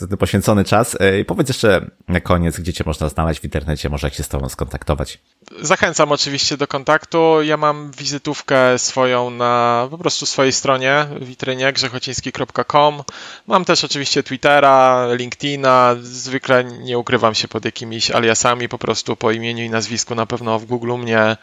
za 0.00 0.06
ten 0.06 0.18
poświęcony 0.18 0.64
czas. 0.64 0.96
E, 1.00 1.20
I 1.20 1.24
powiedz 1.24 1.48
jeszcze 1.48 1.90
na 2.08 2.20
koniec, 2.20 2.60
gdzie 2.60 2.72
Cię 2.72 2.84
można 2.86 3.08
znaleźć 3.08 3.40
w 3.40 3.44
internecie, 3.44 3.88
może 3.88 4.06
jak 4.06 4.14
się 4.14 4.22
z 4.22 4.28
Tobą 4.28 4.48
skontaktować. 4.48 5.18
Zachęcam 5.62 6.12
oczywiście 6.12 6.56
do 6.56 6.66
kontaktu. 6.66 7.42
Ja 7.42 7.56
mam 7.56 7.90
wizytówkę 7.98 8.78
swoją 8.78 9.30
na 9.30 9.86
po 9.90 9.98
prostu 9.98 10.26
swojej 10.26 10.52
stronie, 10.52 11.06
witrynie 11.20 11.72
grzechociński.com. 11.72 13.02
Mam 13.46 13.64
też 13.64 13.84
oczywiście 13.84 14.22
Twittera, 14.22 15.06
LinkedIna. 15.14 15.96
Zwykle 16.02 16.64
nie 16.64 16.98
ukrywam 16.98 17.34
się 17.34 17.48
pod 17.48 17.64
jakimiś 17.64 18.10
aliasami, 18.10 18.68
po 18.68 18.78
prostu 18.78 19.16
po 19.16 19.30
imieniu 19.30 19.64
i 19.64 19.70
nazwisku 19.70 20.14
na 20.14 20.26
pewno 20.26 20.58
w 20.58 20.64
Google 20.64 20.92
mnie, 20.98 21.36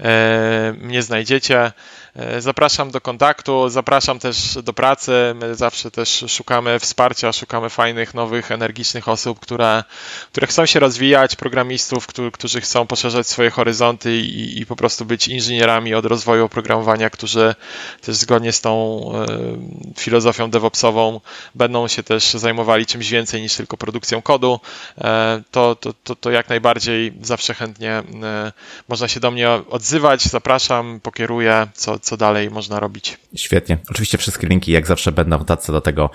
e, 0.00 0.74
mnie 0.78 1.02
znajdziecie. 1.02 1.72
E, 2.16 2.40
zapraszam 2.40 2.90
do 2.90 3.00
kontaktu, 3.00 3.68
zapraszam 3.68 4.18
też 4.18 4.58
do 4.62 4.72
pracy. 4.72 5.12
My 5.34 5.54
zawsze 5.54 5.90
też 5.90 6.24
szukamy 6.28 6.78
wsparcia, 6.78 7.32
szukamy 7.32 7.70
fajnych, 7.70 8.14
nowych, 8.14 8.50
energicznych 8.50 9.08
osób, 9.08 9.40
które, 9.40 9.84
które 10.32 10.46
chcą 10.46 10.66
się 10.66 10.80
rozwijać, 10.80 11.36
programistów, 11.36 12.06
którzy 12.32 12.60
chcą 12.60 12.86
poszerzać 12.86 13.26
swoje 13.26 13.50
horyzonty 13.50 14.16
i, 14.16 14.60
i 14.60 14.66
po 14.66 14.76
prostu 14.76 15.04
być 15.04 15.28
inżynierami 15.28 15.94
od 15.94 16.06
rozwoju 16.06 16.44
oprogramowania, 16.44 17.10
którzy 17.10 17.54
też 18.00 18.16
zgodnie 18.16 18.52
z 18.52 18.60
tą 18.60 19.02
y, 19.94 20.00
filozofią 20.00 20.50
DevOpsową 20.50 21.20
będą 21.54 21.88
się 21.88 22.02
też 22.02 22.32
zajmowali 22.32 22.86
czymś 22.86 23.10
więcej 23.10 23.42
niż 23.42 23.54
tylko 23.54 23.76
produkcją 23.76 24.22
kodu, 24.22 24.60
to, 25.50 25.76
to, 25.76 25.92
to, 26.04 26.16
to 26.16 26.30
jak 26.30 26.48
najbardziej 26.48 27.12
zawsze 27.22 27.54
chętnie 27.54 28.02
można 28.88 29.08
się 29.08 29.20
do 29.20 29.30
mnie 29.30 29.50
odzywać, 29.50 30.22
zapraszam, 30.22 31.00
pokieruję, 31.02 31.68
co, 31.74 31.98
co 32.02 32.16
dalej 32.16 32.50
można 32.50 32.80
robić. 32.80 33.18
Świetnie. 33.36 33.78
Oczywiście 33.90 34.18
wszystkie 34.18 34.46
linki 34.46 34.72
jak 34.72 34.86
zawsze 34.86 35.12
będą 35.12 35.36
w 35.36 35.40
notatce 35.40 35.72
do 35.72 35.80
tego 35.80 36.10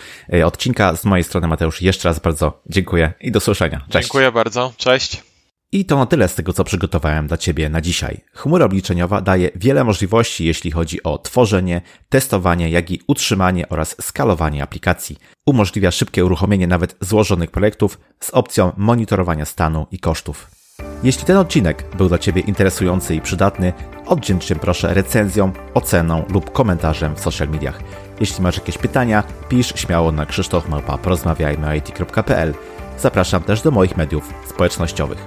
odcinka. 0.45 0.95
Z 0.95 1.05
mojej 1.05 1.23
strony 1.23 1.47
Mateusz 1.47 1.81
jeszcze 1.81 2.09
raz 2.09 2.19
bardzo 2.19 2.61
dziękuję 2.69 3.13
i 3.21 3.31
do 3.31 3.39
słyszenia. 3.39 3.81
Cześć. 3.89 4.07
Dziękuję 4.07 4.31
bardzo. 4.31 4.73
Cześć. 4.77 5.23
I 5.71 5.85
to 5.85 5.97
na 5.97 6.05
tyle 6.05 6.27
z 6.27 6.35
tego, 6.35 6.53
co 6.53 6.63
przygotowałem 6.63 7.27
dla 7.27 7.38
Ciebie 7.38 7.69
na 7.69 7.81
dzisiaj. 7.81 8.19
Chmura 8.33 8.65
obliczeniowa 8.65 9.21
daje 9.21 9.49
wiele 9.55 9.83
możliwości, 9.83 10.45
jeśli 10.45 10.71
chodzi 10.71 11.03
o 11.03 11.17
tworzenie, 11.17 11.81
testowanie, 12.09 12.69
jak 12.69 12.91
i 12.91 13.01
utrzymanie 13.07 13.69
oraz 13.69 13.95
skalowanie 14.01 14.63
aplikacji. 14.63 15.17
Umożliwia 15.45 15.91
szybkie 15.91 16.25
uruchomienie 16.25 16.67
nawet 16.67 16.95
złożonych 17.01 17.51
projektów 17.51 17.99
z 18.19 18.29
opcją 18.29 18.71
monitorowania 18.77 19.45
stanu 19.45 19.88
i 19.91 19.99
kosztów. 19.99 20.57
Jeśli 21.03 21.25
ten 21.25 21.38
odcinek 21.38 21.84
był 21.97 22.09
dla 22.09 22.17
Ciebie 22.17 22.41
interesujący 22.41 23.15
i 23.15 23.21
przydatny, 23.21 23.73
oddzięcz 24.05 24.45
się 24.45 24.55
proszę 24.55 24.93
recenzją, 24.93 25.51
oceną 25.73 26.25
lub 26.30 26.51
komentarzem 26.51 27.15
w 27.15 27.19
social 27.19 27.49
mediach. 27.49 27.80
Jeśli 28.19 28.43
masz 28.43 28.57
jakieś 28.57 28.78
pytania, 28.78 29.23
pisz 29.49 29.73
śmiało 29.75 30.11
na 30.11 30.25
krzysztofmałpa.porozmawiajmyit.pl 30.25 32.53
Zapraszam 32.99 33.43
też 33.43 33.61
do 33.61 33.71
moich 33.71 33.97
mediów 33.97 34.34
społecznościowych. 34.49 35.17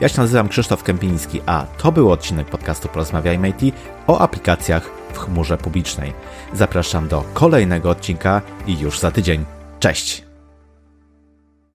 Ja 0.00 0.08
się 0.08 0.20
nazywam 0.20 0.48
Krzysztof 0.48 0.82
Kępiński, 0.82 1.40
a 1.46 1.66
to 1.78 1.92
był 1.92 2.12
odcinek 2.12 2.46
podcastu 2.46 2.88
Porozmawiajmy 2.88 3.48
IT 3.48 3.74
o 4.06 4.20
aplikacjach 4.20 4.90
w 5.12 5.18
chmurze 5.18 5.58
publicznej. 5.58 6.12
Zapraszam 6.54 7.08
do 7.08 7.24
kolejnego 7.34 7.90
odcinka 7.90 8.42
i 8.66 8.78
już 8.78 8.98
za 8.98 9.10
tydzień. 9.10 9.44
Cześć! 9.80 10.27